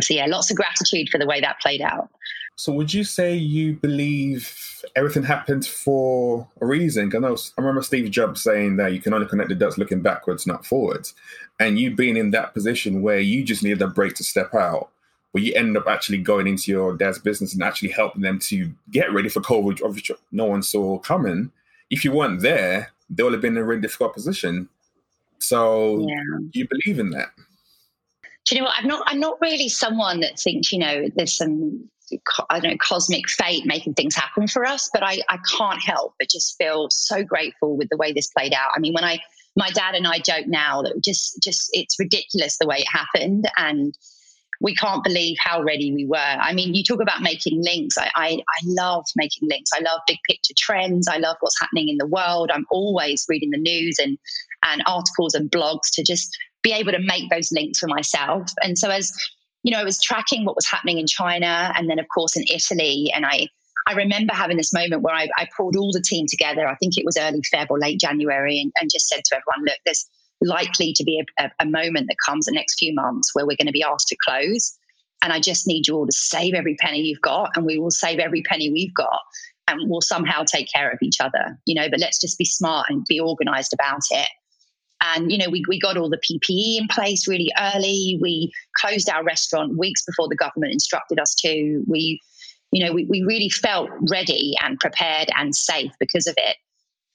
So 0.00 0.14
yeah, 0.14 0.26
lots 0.26 0.50
of 0.50 0.56
gratitude 0.56 1.08
for 1.10 1.18
the 1.18 1.26
way 1.26 1.40
that 1.40 1.60
played 1.60 1.82
out. 1.82 2.08
So 2.56 2.72
would 2.72 2.92
you 2.92 3.04
say 3.04 3.34
you 3.34 3.74
believe 3.74 4.84
everything 4.94 5.22
happened 5.22 5.66
for 5.66 6.46
a 6.60 6.66
reason? 6.66 7.10
I 7.14 7.18
know 7.18 7.36
I 7.36 7.60
remember 7.60 7.82
Steve 7.82 8.10
Jobs 8.10 8.42
saying 8.42 8.76
that 8.76 8.92
you 8.92 9.00
can 9.00 9.14
only 9.14 9.26
connect 9.26 9.48
the 9.48 9.54
dots 9.54 9.78
looking 9.78 10.00
backwards, 10.00 10.46
not 10.46 10.66
forwards. 10.66 11.14
And 11.60 11.78
you 11.78 11.94
being 11.94 12.16
in 12.16 12.30
that 12.32 12.54
position 12.54 13.02
where 13.02 13.20
you 13.20 13.42
just 13.44 13.62
needed 13.62 13.82
a 13.82 13.88
break 13.88 14.14
to 14.14 14.24
step 14.24 14.54
out 14.54 14.90
where 15.32 15.42
you 15.42 15.54
end 15.54 15.76
up 15.76 15.86
actually 15.88 16.18
going 16.18 16.46
into 16.46 16.70
your 16.70 16.94
dad's 16.94 17.18
business 17.18 17.54
and 17.54 17.62
actually 17.62 17.88
helping 17.88 18.22
them 18.22 18.38
to 18.38 18.70
get 18.90 19.12
ready 19.12 19.28
for 19.28 19.40
COVID, 19.40 19.82
which 19.94 20.10
no 20.30 20.44
one 20.44 20.62
saw 20.62 20.98
coming. 20.98 21.50
If 21.90 22.04
you 22.04 22.12
weren't 22.12 22.42
there, 22.42 22.92
they 23.10 23.22
would 23.22 23.32
have 23.32 23.42
been 23.42 23.56
in 23.56 23.62
a 23.62 23.64
really 23.64 23.80
difficult 23.80 24.14
position. 24.14 24.68
So 25.38 26.06
yeah. 26.06 26.38
you 26.52 26.68
believe 26.68 26.98
in 26.98 27.10
that? 27.10 27.30
Do 28.44 28.54
you 28.54 28.60
know 28.60 28.66
what? 28.66 28.74
I'm 28.78 28.88
not. 28.88 29.02
I'm 29.06 29.20
not 29.20 29.38
really 29.40 29.68
someone 29.68 30.20
that 30.20 30.38
thinks 30.38 30.72
you 30.72 30.78
know 30.78 31.08
there's 31.14 31.36
some 31.36 31.88
I 32.50 32.60
don't 32.60 32.72
know 32.72 32.76
cosmic 32.80 33.28
fate 33.28 33.64
making 33.66 33.94
things 33.94 34.14
happen 34.14 34.48
for 34.48 34.64
us. 34.64 34.90
But 34.92 35.02
I 35.02 35.22
I 35.28 35.38
can't 35.56 35.82
help 35.82 36.14
but 36.18 36.28
just 36.28 36.56
feel 36.58 36.88
so 36.90 37.22
grateful 37.22 37.76
with 37.76 37.88
the 37.90 37.96
way 37.96 38.12
this 38.12 38.28
played 38.28 38.52
out. 38.52 38.70
I 38.74 38.80
mean, 38.80 38.94
when 38.94 39.04
I 39.04 39.20
my 39.56 39.70
dad 39.70 39.94
and 39.94 40.06
I 40.06 40.18
joke 40.18 40.46
now 40.46 40.82
that 40.82 41.00
just 41.02 41.42
just 41.42 41.70
it's 41.72 41.98
ridiculous 41.98 42.58
the 42.58 42.66
way 42.66 42.78
it 42.78 42.88
happened 42.88 43.48
and 43.56 43.96
we 44.62 44.74
can't 44.76 45.02
believe 45.02 45.36
how 45.40 45.60
ready 45.60 45.92
we 45.92 46.06
were. 46.06 46.16
I 46.16 46.52
mean, 46.54 46.72
you 46.72 46.84
talk 46.84 47.02
about 47.02 47.20
making 47.20 47.62
links. 47.62 47.98
I, 47.98 48.10
I, 48.14 48.28
I 48.36 48.60
love 48.64 49.04
making 49.16 49.48
links. 49.50 49.70
I 49.74 49.82
love 49.82 50.00
big 50.06 50.18
picture 50.28 50.54
trends. 50.56 51.08
I 51.08 51.18
love 51.18 51.36
what's 51.40 51.60
happening 51.60 51.88
in 51.88 51.98
the 51.98 52.06
world. 52.06 52.50
I'm 52.54 52.64
always 52.70 53.26
reading 53.28 53.50
the 53.50 53.58
news 53.58 53.96
and, 54.00 54.16
and 54.62 54.80
articles 54.86 55.34
and 55.34 55.50
blogs 55.50 55.90
to 55.94 56.04
just 56.04 56.38
be 56.62 56.72
able 56.72 56.92
to 56.92 57.00
make 57.00 57.30
those 57.30 57.50
links 57.52 57.78
for 57.78 57.88
myself. 57.88 58.48
And 58.62 58.78
so 58.78 58.90
as 58.90 59.12
you 59.62 59.70
know, 59.70 59.78
I 59.78 59.84
was 59.84 60.00
tracking 60.00 60.44
what 60.44 60.56
was 60.56 60.66
happening 60.66 60.98
in 60.98 61.06
China 61.06 61.72
and 61.76 61.88
then 61.88 61.98
of 61.98 62.06
course 62.12 62.36
in 62.36 62.44
Italy. 62.52 63.12
And 63.14 63.24
I 63.24 63.48
I 63.86 63.94
remember 63.94 64.34
having 64.34 64.56
this 64.56 64.72
moment 64.72 65.02
where 65.02 65.14
I, 65.14 65.28
I 65.36 65.48
pulled 65.56 65.76
all 65.76 65.90
the 65.92 66.02
team 66.02 66.26
together. 66.28 66.68
I 66.68 66.76
think 66.76 66.96
it 66.96 67.04
was 67.04 67.16
early 67.16 67.42
Feb 67.52 67.66
or 67.68 67.78
late 67.78 67.98
January 67.98 68.60
and, 68.60 68.72
and 68.80 68.90
just 68.92 69.08
said 69.08 69.24
to 69.24 69.36
everyone, 69.36 69.64
look, 69.66 69.78
there's 69.84 70.08
likely 70.40 70.92
to 70.94 71.04
be 71.04 71.22
a, 71.38 71.50
a, 71.60 71.66
moment 71.66 72.06
that 72.08 72.16
comes 72.24 72.46
the 72.46 72.52
next 72.52 72.78
few 72.78 72.94
months 72.94 73.34
where 73.34 73.44
we're 73.44 73.56
going 73.56 73.66
to 73.66 73.72
be 73.72 73.82
asked 73.82 74.08
to 74.08 74.16
close. 74.24 74.76
And 75.22 75.32
I 75.32 75.40
just 75.40 75.66
need 75.66 75.86
you 75.86 75.96
all 75.96 76.06
to 76.06 76.12
save 76.12 76.54
every 76.54 76.76
penny 76.76 77.00
you've 77.00 77.20
got, 77.20 77.50
and 77.54 77.64
we 77.64 77.78
will 77.78 77.92
save 77.92 78.18
every 78.18 78.42
penny 78.42 78.70
we've 78.70 78.94
got, 78.94 79.20
and 79.68 79.88
we'll 79.88 80.00
somehow 80.00 80.42
take 80.42 80.66
care 80.72 80.90
of 80.90 80.98
each 81.00 81.20
other, 81.20 81.58
you 81.64 81.76
know. 81.76 81.88
But 81.88 82.00
let's 82.00 82.20
just 82.20 82.38
be 82.38 82.44
smart 82.44 82.86
and 82.90 83.04
be 83.08 83.20
organized 83.20 83.72
about 83.72 84.00
it. 84.10 84.26
And, 85.02 85.32
you 85.32 85.38
know, 85.38 85.50
we, 85.50 85.64
we 85.68 85.80
got 85.80 85.96
all 85.96 86.08
the 86.08 86.18
PPE 86.18 86.80
in 86.80 86.88
place 86.88 87.26
really 87.26 87.50
early. 87.58 88.18
We 88.20 88.52
closed 88.76 89.10
our 89.10 89.24
restaurant 89.24 89.76
weeks 89.76 90.04
before 90.04 90.28
the 90.28 90.36
government 90.36 90.72
instructed 90.72 91.18
us 91.18 91.34
to. 91.36 91.82
We, 91.86 92.20
you 92.70 92.84
know, 92.84 92.92
we, 92.92 93.04
we 93.06 93.22
really 93.22 93.48
felt 93.48 93.90
ready 94.10 94.54
and 94.62 94.78
prepared 94.78 95.28
and 95.36 95.54
safe 95.54 95.92
because 95.98 96.26
of 96.26 96.34
it. 96.36 96.56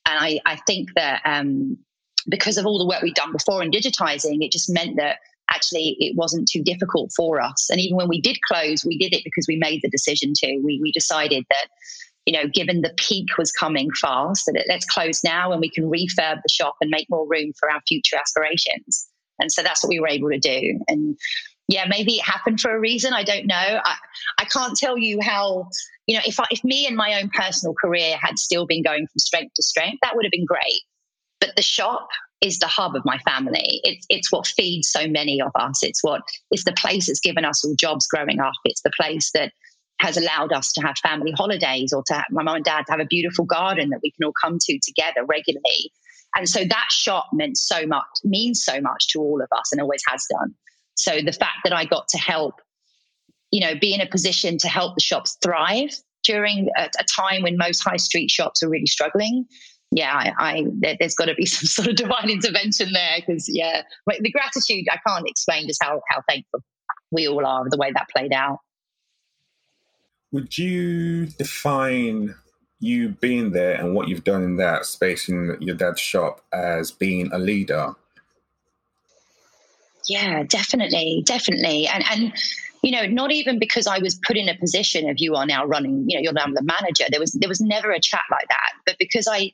And 0.05 0.19
I, 0.19 0.39
I 0.45 0.57
think 0.67 0.89
that 0.95 1.21
um, 1.25 1.77
because 2.29 2.57
of 2.57 2.65
all 2.65 2.77
the 2.77 2.87
work 2.87 3.01
we'd 3.01 3.15
done 3.15 3.31
before 3.31 3.63
in 3.63 3.71
digitizing, 3.71 4.43
it 4.43 4.51
just 4.51 4.69
meant 4.69 4.97
that 4.97 5.17
actually 5.49 5.95
it 5.99 6.15
wasn't 6.15 6.47
too 6.47 6.61
difficult 6.61 7.11
for 7.15 7.41
us. 7.41 7.69
And 7.69 7.79
even 7.79 7.95
when 7.95 8.09
we 8.09 8.19
did 8.19 8.37
close, 8.47 8.83
we 8.83 8.97
did 8.97 9.13
it 9.13 9.23
because 9.23 9.45
we 9.47 9.55
made 9.55 9.81
the 9.81 9.89
decision 9.89 10.33
to. 10.37 10.61
We, 10.63 10.79
we 10.81 10.91
decided 10.91 11.45
that, 11.49 11.67
you 12.27 12.33
know, 12.33 12.45
given 12.45 12.81
the 12.81 12.93
peak 12.97 13.37
was 13.37 13.53
coming 13.53 13.89
fast, 14.01 14.43
that 14.47 14.65
let's 14.67 14.85
close 14.85 15.23
now 15.23 15.53
and 15.53 15.61
we 15.61 15.69
can 15.69 15.85
refurb 15.85 16.41
the 16.43 16.49
shop 16.49 16.75
and 16.81 16.91
make 16.91 17.07
more 17.09 17.25
room 17.25 17.53
for 17.57 17.71
our 17.71 17.81
future 17.87 18.17
aspirations. 18.17 19.07
And 19.39 19.49
so 19.49 19.63
that's 19.63 19.81
what 19.81 19.89
we 19.89 20.01
were 20.01 20.09
able 20.09 20.29
to 20.29 20.37
do. 20.37 20.77
And 20.89 21.17
yeah, 21.69 21.85
maybe 21.87 22.15
it 22.15 22.23
happened 22.23 22.59
for 22.59 22.75
a 22.75 22.79
reason. 22.79 23.13
I 23.13 23.23
don't 23.23 23.47
know. 23.47 23.55
I, 23.55 23.95
I 24.39 24.43
can't 24.43 24.77
tell 24.77 24.97
you 24.97 25.19
how, 25.21 25.69
you 26.05 26.17
know, 26.17 26.23
if, 26.25 26.37
I, 26.37 26.43
if 26.51 26.61
me 26.65 26.85
and 26.85 26.97
my 26.97 27.17
own 27.21 27.29
personal 27.29 27.73
career 27.73 28.17
had 28.21 28.37
still 28.37 28.65
been 28.65 28.83
going 28.83 29.07
from 29.07 29.19
strength 29.19 29.53
to 29.55 29.63
strength, 29.63 29.99
that 30.01 30.13
would 30.13 30.25
have 30.25 30.31
been 30.31 30.45
great. 30.45 30.81
But 31.39 31.55
the 31.55 31.61
shop 31.61 32.09
is 32.41 32.59
the 32.59 32.67
hub 32.67 32.93
of 32.95 33.05
my 33.05 33.19
family. 33.19 33.79
It's 33.83 34.05
it's 34.09 34.31
what 34.31 34.47
feeds 34.47 34.89
so 34.89 35.07
many 35.07 35.41
of 35.41 35.51
us. 35.55 35.81
It's 35.81 36.03
what 36.03 36.21
it's 36.51 36.65
the 36.65 36.73
place 36.73 37.07
that's 37.07 37.19
given 37.19 37.45
us 37.45 37.63
all 37.63 37.75
jobs 37.75 38.07
growing 38.07 38.39
up. 38.39 38.53
It's 38.65 38.81
the 38.81 38.91
place 38.99 39.31
that 39.33 39.53
has 39.99 40.17
allowed 40.17 40.53
us 40.53 40.71
to 40.73 40.81
have 40.81 40.97
family 40.99 41.31
holidays 41.31 41.91
or 41.93 42.03
to 42.07 42.13
have, 42.13 42.25
my 42.29 42.43
mom 42.43 42.57
and 42.57 42.65
dad 42.65 42.85
to 42.85 42.91
have 42.91 42.99
a 42.99 43.05
beautiful 43.05 43.45
garden 43.45 43.89
that 43.89 43.99
we 44.03 44.11
can 44.11 44.25
all 44.25 44.33
come 44.41 44.57
to 44.59 44.79
together 44.83 45.25
regularly. 45.25 45.91
And 46.35 46.47
so 46.47 46.63
that 46.65 46.87
shop 46.89 47.27
meant 47.33 47.57
so 47.57 47.87
much, 47.87 48.05
means 48.23 48.63
so 48.63 48.79
much 48.79 49.07
to 49.09 49.19
all 49.19 49.41
of 49.41 49.47
us 49.57 49.71
and 49.71 49.81
always 49.81 50.01
has 50.07 50.23
done. 50.29 50.53
So 50.95 51.19
the 51.21 51.31
fact 51.31 51.59
that 51.63 51.73
I 51.73 51.85
got 51.85 52.07
to 52.09 52.17
help, 52.17 52.55
you 53.51 53.61
know, 53.61 53.73
be 53.79 53.93
in 53.93 54.01
a 54.01 54.07
position 54.07 54.57
to 54.59 54.67
help 54.67 54.95
the 54.95 55.01
shops 55.01 55.37
thrive 55.43 55.95
during 56.23 56.69
a, 56.77 56.89
a 56.99 57.03
time 57.03 57.43
when 57.43 57.57
most 57.57 57.79
high 57.79 57.97
street 57.97 58.29
shops 58.29 58.61
are 58.61 58.69
really 58.69 58.87
struggling 58.87 59.45
yeah, 59.91 60.13
I, 60.13 60.33
I 60.37 60.65
there, 60.79 60.97
has 60.99 61.15
got 61.15 61.25
to 61.25 61.35
be 61.35 61.45
some 61.45 61.67
sort 61.67 61.87
of 61.87 61.95
divine 61.95 62.29
intervention 62.29 62.91
there 62.93 63.17
because 63.19 63.49
yeah, 63.51 63.83
the 64.07 64.31
gratitude 64.31 64.85
I 64.91 64.99
can't 65.07 65.27
explain 65.27 65.67
just 65.67 65.83
how 65.83 66.01
how 66.09 66.21
thankful 66.27 66.61
we 67.11 67.27
all 67.27 67.45
are 67.45 67.65
of 67.65 67.71
the 67.71 67.77
way 67.77 67.91
that 67.91 68.07
played 68.15 68.33
out. 68.33 68.59
Would 70.31 70.57
you 70.57 71.27
define 71.27 72.35
you 72.79 73.09
being 73.09 73.51
there 73.51 73.75
and 73.75 73.95
what 73.95 74.07
you've 74.07 74.23
done 74.23 74.43
in 74.43 74.57
that 74.57 74.85
space 74.85 75.29
in 75.29 75.57
your 75.59 75.75
dad's 75.75 75.99
shop 75.99 76.41
as 76.51 76.91
being 76.91 77.31
a 77.31 77.39
leader? 77.39 77.95
Yeah, 80.07 80.43
definitely, 80.43 81.23
definitely, 81.25 81.87
and 81.87 82.03
and 82.09 82.33
you 82.83 82.91
know, 82.91 83.05
not 83.05 83.31
even 83.31 83.59
because 83.59 83.87
I 83.87 83.99
was 83.99 84.15
put 84.25 84.37
in 84.37 84.47
a 84.47 84.55
position 84.55 85.09
of 85.09 85.17
you 85.17 85.35
are 85.35 85.45
now 85.45 85.65
running, 85.65 86.05
you 86.07 86.17
know, 86.17 86.21
you're 86.21 86.33
now 86.33 86.45
the 86.45 86.61
manager. 86.61 87.05
There 87.09 87.19
was 87.19 87.33
there 87.33 87.49
was 87.49 87.59
never 87.59 87.91
a 87.91 87.99
chat 87.99 88.21
like 88.31 88.47
that, 88.47 88.71
but 88.85 88.97
because 88.99 89.27
I 89.29 89.51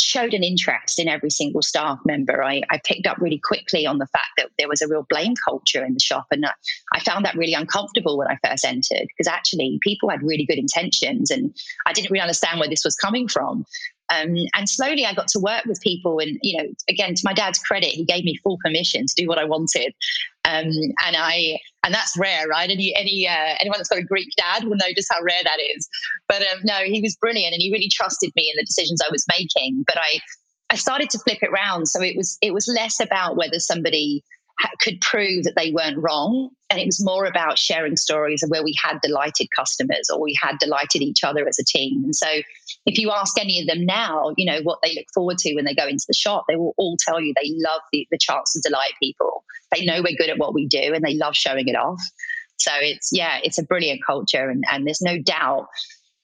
showed 0.00 0.34
an 0.34 0.44
interest 0.44 0.98
in 0.98 1.08
every 1.08 1.30
single 1.30 1.62
staff 1.62 1.98
member. 2.04 2.42
I, 2.42 2.62
I, 2.70 2.80
picked 2.84 3.06
up 3.06 3.18
really 3.18 3.40
quickly 3.42 3.86
on 3.86 3.98
the 3.98 4.06
fact 4.06 4.28
that 4.36 4.50
there 4.58 4.68
was 4.68 4.80
a 4.80 4.88
real 4.88 5.06
blame 5.08 5.34
culture 5.44 5.84
in 5.84 5.94
the 5.94 6.00
shop. 6.00 6.26
And 6.30 6.46
I 6.92 7.00
found 7.00 7.24
that 7.24 7.34
really 7.34 7.54
uncomfortable 7.54 8.16
when 8.16 8.28
I 8.28 8.38
first 8.46 8.64
entered 8.64 9.08
because 9.08 9.26
actually 9.26 9.78
people 9.82 10.08
had 10.08 10.22
really 10.22 10.46
good 10.46 10.58
intentions 10.58 11.30
and 11.30 11.54
I 11.86 11.92
didn't 11.92 12.10
really 12.10 12.22
understand 12.22 12.60
where 12.60 12.68
this 12.68 12.84
was 12.84 12.96
coming 12.96 13.28
from. 13.28 13.64
Um, 14.10 14.36
and 14.54 14.68
slowly 14.68 15.04
I 15.04 15.12
got 15.12 15.28
to 15.28 15.40
work 15.40 15.64
with 15.66 15.80
people. 15.80 16.18
And, 16.18 16.38
you 16.42 16.56
know, 16.56 16.68
again, 16.88 17.14
to 17.14 17.22
my 17.24 17.34
dad's 17.34 17.58
credit, 17.58 17.90
he 17.90 18.04
gave 18.04 18.24
me 18.24 18.36
full 18.36 18.58
permission 18.64 19.04
to 19.06 19.14
do 19.16 19.26
what 19.26 19.38
I 19.38 19.44
wanted. 19.44 19.94
Um, 20.44 20.70
and 21.04 21.16
I, 21.16 21.58
and 21.84 21.94
that's 21.94 22.16
rare, 22.18 22.46
right? 22.48 22.70
Any, 22.70 22.94
any, 22.96 23.28
uh, 23.28 23.54
anyone 23.60 23.78
that's 23.78 23.88
got 23.88 23.98
a 23.98 24.04
Greek 24.04 24.28
dad 24.36 24.64
will 24.64 24.76
know 24.76 24.92
just 24.94 25.08
how 25.10 25.22
rare 25.22 25.42
that 25.44 25.58
is. 25.76 25.88
But 26.28 26.42
um, 26.42 26.60
no, 26.64 26.78
he 26.84 27.00
was 27.00 27.16
brilliant 27.16 27.52
and 27.52 27.62
he 27.62 27.72
really 27.72 27.90
trusted 27.92 28.32
me 28.36 28.52
in 28.52 28.58
the 28.58 28.64
decisions 28.64 29.00
I 29.00 29.10
was 29.10 29.24
making. 29.28 29.84
But 29.86 29.98
I, 29.98 30.20
I 30.70 30.76
started 30.76 31.10
to 31.10 31.18
flip 31.18 31.38
it 31.40 31.50
around. 31.50 31.86
So 31.86 32.02
it 32.02 32.16
was, 32.16 32.36
it 32.42 32.52
was 32.52 32.66
less 32.68 33.00
about 33.00 33.36
whether 33.36 33.58
somebody 33.58 34.24
could 34.80 35.00
prove 35.00 35.44
that 35.44 35.54
they 35.56 35.70
weren't 35.70 35.98
wrong. 35.98 36.50
And 36.70 36.80
it 36.80 36.86
was 36.86 37.02
more 37.02 37.24
about 37.24 37.58
sharing 37.58 37.96
stories 37.96 38.42
of 38.42 38.50
where 38.50 38.64
we 38.64 38.74
had 38.82 38.98
delighted 39.02 39.48
customers 39.56 40.08
or 40.12 40.20
we 40.20 40.36
had 40.42 40.58
delighted 40.58 41.00
each 41.00 41.24
other 41.24 41.46
as 41.46 41.58
a 41.58 41.64
team. 41.64 42.02
And 42.04 42.14
so 42.14 42.26
if 42.88 42.98
you 42.98 43.10
ask 43.10 43.38
any 43.38 43.60
of 43.60 43.66
them 43.66 43.84
now, 43.84 44.32
you 44.38 44.46
know, 44.46 44.60
what 44.62 44.78
they 44.82 44.94
look 44.94 45.04
forward 45.12 45.36
to 45.38 45.54
when 45.54 45.66
they 45.66 45.74
go 45.74 45.86
into 45.86 46.06
the 46.08 46.14
shop, 46.14 46.44
they 46.48 46.56
will 46.56 46.72
all 46.78 46.96
tell 46.98 47.20
you 47.20 47.34
they 47.36 47.52
love 47.56 47.82
the, 47.92 48.08
the 48.10 48.16
chance 48.18 48.54
to 48.54 48.60
delight 48.64 48.92
people. 49.00 49.44
They 49.74 49.84
know 49.84 50.00
we're 50.02 50.16
good 50.16 50.30
at 50.30 50.38
what 50.38 50.54
we 50.54 50.66
do 50.66 50.94
and 50.94 51.04
they 51.04 51.14
love 51.14 51.34
showing 51.34 51.68
it 51.68 51.76
off. 51.76 52.00
So 52.56 52.70
it's, 52.80 53.10
yeah, 53.12 53.40
it's 53.44 53.58
a 53.58 53.62
brilliant 53.62 54.00
culture. 54.06 54.48
And, 54.48 54.64
and 54.72 54.86
there's 54.86 55.02
no 55.02 55.18
doubt 55.18 55.66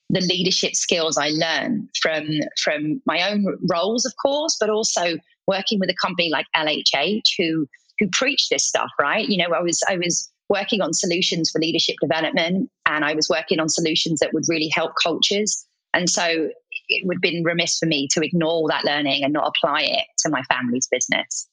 the 0.09 0.21
leadership 0.21 0.73
skills 0.73 1.19
I 1.19 1.29
learned 1.29 1.89
from, 2.01 2.27
from 2.63 2.99
my 3.05 3.29
own 3.29 3.45
roles, 3.71 4.03
of 4.03 4.13
course, 4.19 4.57
but 4.59 4.71
also 4.71 5.17
working 5.45 5.79
with 5.79 5.91
a 5.91 5.95
company 6.01 6.31
like 6.31 6.47
LHH 6.55 7.35
who 7.37 7.67
who 7.99 8.09
preach 8.11 8.49
this 8.49 8.65
stuff, 8.65 8.89
right? 8.99 9.29
You 9.29 9.37
know, 9.37 9.55
I 9.55 9.61
was 9.61 9.79
I 9.87 9.97
was 9.97 10.29
working 10.49 10.81
on 10.81 10.93
solutions 10.93 11.51
for 11.51 11.59
leadership 11.59 11.95
development 12.01 12.69
and 12.85 13.05
I 13.05 13.13
was 13.13 13.29
working 13.29 13.59
on 13.59 13.69
solutions 13.69 14.19
that 14.19 14.33
would 14.33 14.43
really 14.49 14.69
help 14.73 14.93
cultures. 15.01 15.65
And 15.95 16.09
so 16.09 16.49
it 16.89 17.07
would 17.07 17.15
have 17.15 17.21
been 17.21 17.43
remiss 17.43 17.79
for 17.79 17.85
me 17.85 18.07
to 18.11 18.21
ignore 18.21 18.67
that 18.67 18.83
learning 18.83 19.23
and 19.23 19.31
not 19.33 19.47
apply 19.47 19.81
it 19.83 20.05
to 20.19 20.29
my 20.29 20.43
family's 20.43 20.87
business. 20.87 21.47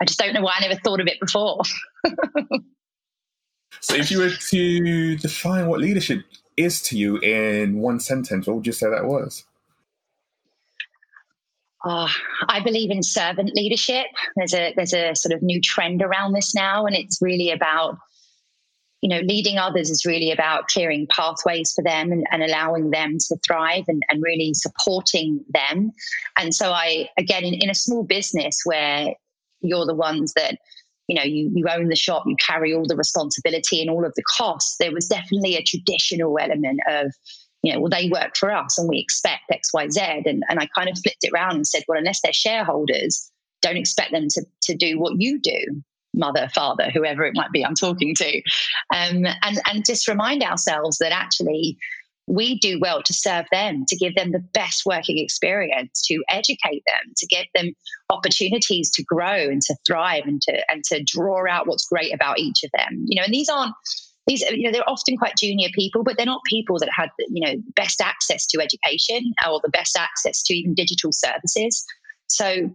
I 0.00 0.04
just 0.04 0.18
don't 0.18 0.32
know 0.32 0.40
why 0.40 0.54
I 0.56 0.66
never 0.66 0.80
thought 0.80 1.00
of 1.00 1.06
it 1.06 1.20
before. 1.20 1.60
so, 3.80 3.94
if 3.94 4.10
you 4.10 4.18
were 4.18 4.30
to 4.30 5.16
define 5.16 5.68
what 5.68 5.80
leadership 5.80 6.24
is 6.56 6.82
to 6.82 6.98
you 6.98 7.18
in 7.18 7.78
one 7.78 8.00
sentence, 8.00 8.46
what 8.46 8.56
would 8.56 8.66
you 8.66 8.72
say 8.72 8.90
that 8.90 9.04
was? 9.04 9.44
Oh, 11.84 12.08
I 12.48 12.60
believe 12.60 12.90
in 12.90 13.02
servant 13.02 13.54
leadership. 13.54 14.06
There's 14.34 14.54
a 14.54 14.72
there's 14.74 14.94
a 14.94 15.14
sort 15.14 15.34
of 15.34 15.42
new 15.42 15.60
trend 15.60 16.02
around 16.02 16.32
this 16.32 16.54
now, 16.54 16.86
and 16.86 16.96
it's 16.96 17.20
really 17.20 17.50
about 17.50 17.98
you 19.02 19.08
know 19.08 19.20
leading 19.20 19.58
others 19.58 19.90
is 19.90 20.06
really 20.06 20.30
about 20.30 20.68
clearing 20.68 21.06
pathways 21.14 21.72
for 21.72 21.82
them 21.82 22.12
and, 22.12 22.26
and 22.30 22.42
allowing 22.42 22.90
them 22.90 23.18
to 23.18 23.36
thrive 23.46 23.84
and, 23.88 24.02
and 24.08 24.22
really 24.22 24.54
supporting 24.54 25.44
them. 25.52 25.92
And 26.36 26.54
so 26.54 26.72
I 26.72 27.08
again 27.18 27.44
in, 27.44 27.54
in 27.54 27.68
a 27.68 27.74
small 27.74 28.04
business 28.04 28.60
where 28.64 29.14
you're 29.60 29.86
the 29.86 29.94
ones 29.94 30.32
that 30.34 30.58
you 31.08 31.16
know 31.16 31.24
you, 31.24 31.50
you 31.54 31.66
own 31.68 31.88
the 31.88 31.96
shop 31.96 32.24
you 32.26 32.36
carry 32.36 32.72
all 32.72 32.86
the 32.86 32.96
responsibility 32.96 33.80
and 33.80 33.90
all 33.90 34.04
of 34.04 34.14
the 34.14 34.22
costs 34.22 34.76
there 34.78 34.92
was 34.92 35.06
definitely 35.06 35.56
a 35.56 35.62
traditional 35.62 36.38
element 36.38 36.80
of 36.88 37.12
you 37.62 37.72
know, 37.72 37.80
well, 37.80 37.90
they 37.90 38.08
work 38.08 38.36
for 38.36 38.50
us 38.50 38.76
and 38.76 38.88
we 38.88 38.98
expect 38.98 39.42
X, 39.50 39.72
Y, 39.72 39.88
Z. 39.88 40.00
And, 40.26 40.42
and 40.48 40.58
I 40.58 40.66
kind 40.74 40.88
of 40.88 40.98
flipped 40.98 41.22
it 41.22 41.30
around 41.32 41.56
and 41.56 41.66
said, 41.66 41.84
well, 41.86 41.98
unless 41.98 42.20
they're 42.20 42.32
shareholders, 42.32 43.30
don't 43.60 43.76
expect 43.76 44.10
them 44.12 44.26
to, 44.30 44.44
to 44.62 44.74
do 44.74 44.98
what 44.98 45.20
you 45.20 45.38
do, 45.38 45.82
mother, 46.14 46.48
father, 46.54 46.90
whoever 46.90 47.24
it 47.24 47.34
might 47.34 47.52
be 47.52 47.64
I'm 47.64 47.74
talking 47.74 48.14
to. 48.16 48.38
Um, 48.94 49.26
and, 49.42 49.60
and 49.66 49.84
just 49.84 50.08
remind 50.08 50.42
ourselves 50.42 50.98
that 50.98 51.12
actually 51.12 51.78
we 52.26 52.58
do 52.58 52.78
well 52.80 53.02
to 53.02 53.12
serve 53.12 53.46
them, 53.50 53.84
to 53.88 53.96
give 53.96 54.14
them 54.14 54.30
the 54.30 54.38
best 54.38 54.86
working 54.86 55.18
experience, 55.18 56.02
to 56.06 56.22
educate 56.28 56.82
them, 56.86 57.12
to 57.16 57.26
give 57.26 57.46
them 57.54 57.72
opportunities 58.10 58.90
to 58.92 59.02
grow 59.02 59.48
and 59.48 59.60
to 59.62 59.74
thrive 59.86 60.24
and 60.24 60.40
to, 60.42 60.70
and 60.70 60.84
to 60.84 61.02
draw 61.02 61.44
out 61.50 61.66
what's 61.66 61.86
great 61.86 62.14
about 62.14 62.38
each 62.38 62.62
of 62.62 62.70
them. 62.76 63.04
You 63.06 63.20
know, 63.20 63.24
and 63.24 63.34
these 63.34 63.48
aren't 63.48 63.74
these 64.26 64.42
you 64.50 64.62
know 64.62 64.72
they're 64.72 64.88
often 64.88 65.16
quite 65.16 65.36
junior 65.36 65.68
people 65.74 66.04
but 66.04 66.16
they're 66.16 66.26
not 66.26 66.40
people 66.44 66.78
that 66.78 66.88
had 66.96 67.10
you 67.28 67.44
know 67.44 67.60
best 67.74 68.00
access 68.00 68.46
to 68.46 68.60
education 68.60 69.32
or 69.48 69.60
the 69.62 69.70
best 69.70 69.96
access 69.96 70.42
to 70.42 70.54
even 70.54 70.74
digital 70.74 71.10
services 71.12 71.84
so 72.28 72.70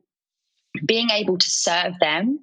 being 0.85 1.09
able 1.09 1.37
to 1.37 1.49
serve 1.49 1.93
them 2.01 2.39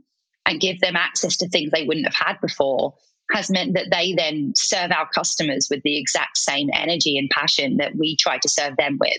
and 0.47 0.61
give 0.61 0.81
them 0.81 0.97
access 0.97 1.37
to 1.39 1.49
things 1.49 1.71
they 1.71 1.85
wouldn't 1.85 2.07
have 2.07 2.27
had 2.27 2.41
before 2.41 2.95
has 3.33 3.51
meant 3.51 3.75
that 3.75 3.89
they 3.91 4.13
then 4.13 4.53
serve 4.55 4.91
our 4.93 5.09
customers 5.15 5.69
with 5.71 5.83
the 5.83 5.99
exact 5.99 6.37
same 6.37 6.69
energy 6.75 7.17
and 7.17 7.31
passion 7.31 7.79
that 7.79 7.97
we 7.97 8.17
try 8.17 8.39
to 8.39 8.49
serve 8.49 8.77
them 8.77 8.99
with. 9.01 9.19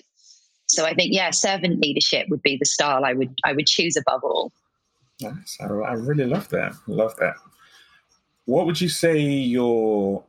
So 0.68 0.86
i 0.86 0.94
think 0.96 1.14
yeah 1.14 1.30
servant 1.30 1.80
leadership 1.80 2.28
would 2.30 2.42
be 2.42 2.58
the 2.58 2.66
style 2.66 3.06
i 3.06 3.14
would 3.14 3.34
i 3.44 3.54
would 3.54 3.68
choose 3.68 3.96
above 3.96 4.24
all. 4.24 4.52
Nice. 5.22 5.58
I, 5.62 5.66
I 5.66 5.94
really 5.94 6.26
love 6.26 6.50
that. 6.50 6.74
Love 6.88 7.16
that. 7.18 7.36
What 8.46 8.66
would 8.66 8.82
you 8.82 8.90
say 8.90 9.18
your 9.20 10.24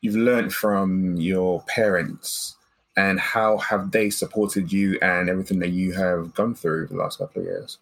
you've 0.00 0.16
learned 0.16 0.54
from 0.54 1.16
your 1.16 1.62
parents 1.62 2.56
and 2.96 3.18
how 3.18 3.58
have 3.58 3.90
they 3.90 4.10
supported 4.10 4.72
you 4.72 4.98
and 5.02 5.28
everything 5.28 5.58
that 5.60 5.70
you 5.70 5.92
have 5.92 6.34
gone 6.34 6.54
through 6.54 6.86
the 6.86 6.96
last 6.96 7.18
couple 7.18 7.42
of 7.42 7.46
years? 7.46 7.78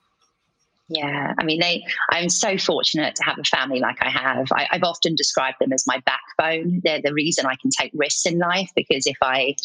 Yeah, 0.89 1.35
I 1.37 1.45
mean, 1.45 1.61
they. 1.61 1.85
I'm 2.11 2.29
so 2.29 2.57
fortunate 2.59 3.17
to 3.17 3.25
have 3.25 3.39
a 3.39 3.45
family 3.45 3.81
like 3.81 3.97
I 4.01 4.09
have. 4.09 4.47
I, 4.53 4.69
have 4.71 4.85
often 4.85 5.17
described 5.17 5.57
them 5.61 5.73
as 5.73 5.85
my 5.87 6.01
backbone. 6.07 6.81
They're 6.85 7.03
the 7.03 7.13
reason 7.13 7.45
I 7.45 7.57
can 7.61 7.71
take 7.71 7.91
risks 7.93 8.25
in 8.25 8.39
life 8.39 8.71
because 8.77 9.07
if 9.07 9.17
I, 9.21 9.57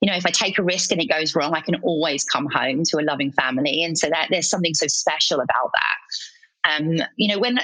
you 0.00 0.10
know, 0.10 0.16
if 0.16 0.26
I 0.26 0.30
take 0.30 0.58
a 0.58 0.64
risk 0.64 0.90
and 0.90 1.00
it 1.00 1.08
goes 1.08 1.36
wrong, 1.36 1.54
I 1.54 1.60
can 1.60 1.76
always 1.82 2.24
come 2.24 2.48
home 2.52 2.82
to 2.86 2.98
a 2.98 3.02
loving 3.02 3.30
family, 3.32 3.84
and 3.84 3.96
so 3.96 4.08
that 4.08 4.28
there's 4.30 4.50
something 4.50 4.74
so 4.74 4.88
special 4.88 5.38
about 5.38 5.70
that. 5.74 6.72
Um, 6.72 6.96
you 7.16 7.32
know, 7.32 7.38
when 7.38 7.58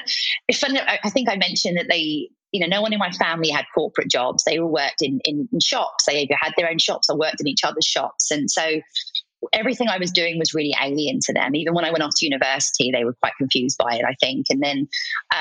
if 0.46 0.62
I 0.62 1.10
think 1.10 1.28
I 1.28 1.36
mentioned 1.36 1.76
that 1.76 1.86
they, 1.90 2.30
you 2.52 2.60
know, 2.60 2.68
no 2.68 2.80
one 2.80 2.92
in 2.92 3.00
my 3.00 3.10
family 3.10 3.50
had 3.50 3.64
corporate 3.74 4.08
jobs. 4.08 4.44
They 4.44 4.60
all 4.60 4.70
worked 4.70 5.02
in, 5.02 5.18
in, 5.24 5.48
in 5.52 5.58
shops. 5.58 6.04
They 6.04 6.22
either 6.22 6.36
had 6.40 6.52
their 6.56 6.70
own 6.70 6.78
shops 6.78 7.10
or 7.10 7.18
worked 7.18 7.40
in 7.40 7.48
each 7.48 7.64
other's 7.64 7.86
shops, 7.86 8.30
and 8.30 8.48
so 8.48 8.80
everything 9.52 9.88
I 9.88 9.98
was 9.98 10.10
doing 10.10 10.38
was 10.38 10.54
really 10.54 10.74
alien 10.82 11.20
to 11.24 11.32
them. 11.32 11.54
Even 11.54 11.74
when 11.74 11.84
I 11.84 11.90
went 11.90 12.02
off 12.02 12.14
to 12.16 12.26
university, 12.26 12.90
they 12.90 13.04
were 13.04 13.14
quite 13.14 13.32
confused 13.38 13.78
by 13.78 13.96
it, 13.96 14.04
I 14.04 14.14
think. 14.20 14.46
And 14.50 14.62
then 14.62 14.88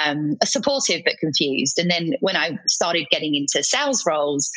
um, 0.06 0.38
supportive 0.44 1.02
but 1.06 1.18
confused. 1.20 1.80
And 1.80 1.90
then 1.90 2.14
when 2.20 2.36
I 2.36 2.58
started 2.68 3.08
getting 3.10 3.36
into 3.36 3.64
sales 3.64 4.06
roles, 4.06 4.52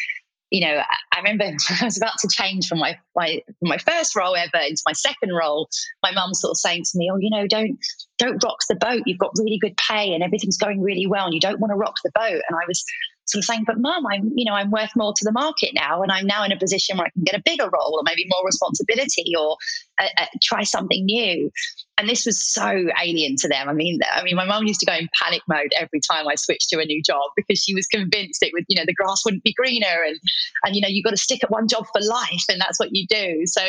you 0.50 0.60
know, 0.60 0.80
I 1.12 1.18
remember 1.18 1.44
I 1.80 1.84
was 1.84 1.96
about 1.96 2.18
to 2.20 2.28
change 2.28 2.68
from 2.68 2.78
my, 2.78 2.96
my 3.14 3.42
my 3.62 3.78
first 3.78 4.14
role 4.14 4.36
ever 4.36 4.58
into 4.64 4.82
my 4.86 4.92
second 4.92 5.32
role. 5.34 5.68
My 6.02 6.12
mum 6.12 6.34
sort 6.34 6.52
of 6.52 6.58
saying 6.58 6.84
to 6.84 6.98
me, 6.98 7.10
"Oh, 7.12 7.16
you 7.18 7.30
know, 7.30 7.46
don't 7.46 7.78
don't 8.18 8.42
rock 8.44 8.58
the 8.68 8.76
boat. 8.76 9.02
You've 9.06 9.18
got 9.18 9.32
really 9.38 9.58
good 9.58 9.76
pay 9.76 10.14
and 10.14 10.22
everything's 10.22 10.56
going 10.56 10.82
really 10.82 11.06
well, 11.06 11.24
and 11.24 11.34
you 11.34 11.40
don't 11.40 11.60
want 11.60 11.72
to 11.72 11.76
rock 11.76 11.96
the 12.04 12.12
boat." 12.14 12.42
And 12.48 12.56
I 12.56 12.64
was 12.68 12.84
sort 13.26 13.40
of 13.40 13.44
saying, 13.44 13.64
"But 13.66 13.78
mum, 13.78 14.06
I'm 14.06 14.32
you 14.34 14.44
know 14.44 14.54
I'm 14.54 14.70
worth 14.70 14.94
more 14.96 15.12
to 15.16 15.24
the 15.24 15.32
market 15.32 15.70
now, 15.74 16.02
and 16.02 16.10
I'm 16.12 16.26
now 16.26 16.44
in 16.44 16.52
a 16.52 16.58
position 16.58 16.96
where 16.96 17.06
I 17.06 17.10
can 17.10 17.24
get 17.24 17.34
a 17.34 17.42
bigger 17.42 17.64
role 17.64 17.98
or 17.98 18.02
maybe 18.04 18.26
more 18.28 18.44
responsibility 18.44 19.32
or 19.38 19.56
uh, 20.00 20.08
uh, 20.18 20.26
try 20.42 20.62
something 20.62 21.04
new." 21.04 21.50
and 21.98 22.08
this 22.08 22.26
was 22.26 22.38
so 22.38 22.86
alien 23.02 23.36
to 23.36 23.48
them. 23.48 23.68
I 23.68 23.72
mean, 23.72 24.00
I 24.12 24.22
mean, 24.22 24.36
my 24.36 24.44
mum 24.44 24.66
used 24.66 24.80
to 24.80 24.86
go 24.86 24.92
in 24.92 25.08
panic 25.22 25.40
mode 25.48 25.72
every 25.78 26.00
time 26.00 26.28
I 26.28 26.34
switched 26.34 26.68
to 26.70 26.80
a 26.80 26.84
new 26.84 27.02
job 27.02 27.30
because 27.36 27.58
she 27.58 27.74
was 27.74 27.86
convinced 27.86 28.42
it 28.42 28.52
would, 28.52 28.64
you 28.68 28.76
know, 28.76 28.84
the 28.86 28.94
grass 28.94 29.24
wouldn't 29.24 29.44
be 29.44 29.54
greener, 29.54 30.04
and 30.06 30.18
and 30.64 30.76
you 30.76 30.82
know, 30.82 30.88
you've 30.88 31.04
got 31.04 31.10
to 31.10 31.16
stick 31.16 31.42
at 31.42 31.50
one 31.50 31.68
job 31.68 31.86
for 31.92 32.02
life, 32.02 32.44
and 32.50 32.60
that's 32.60 32.78
what 32.78 32.90
you 32.92 33.06
do. 33.08 33.42
So, 33.46 33.62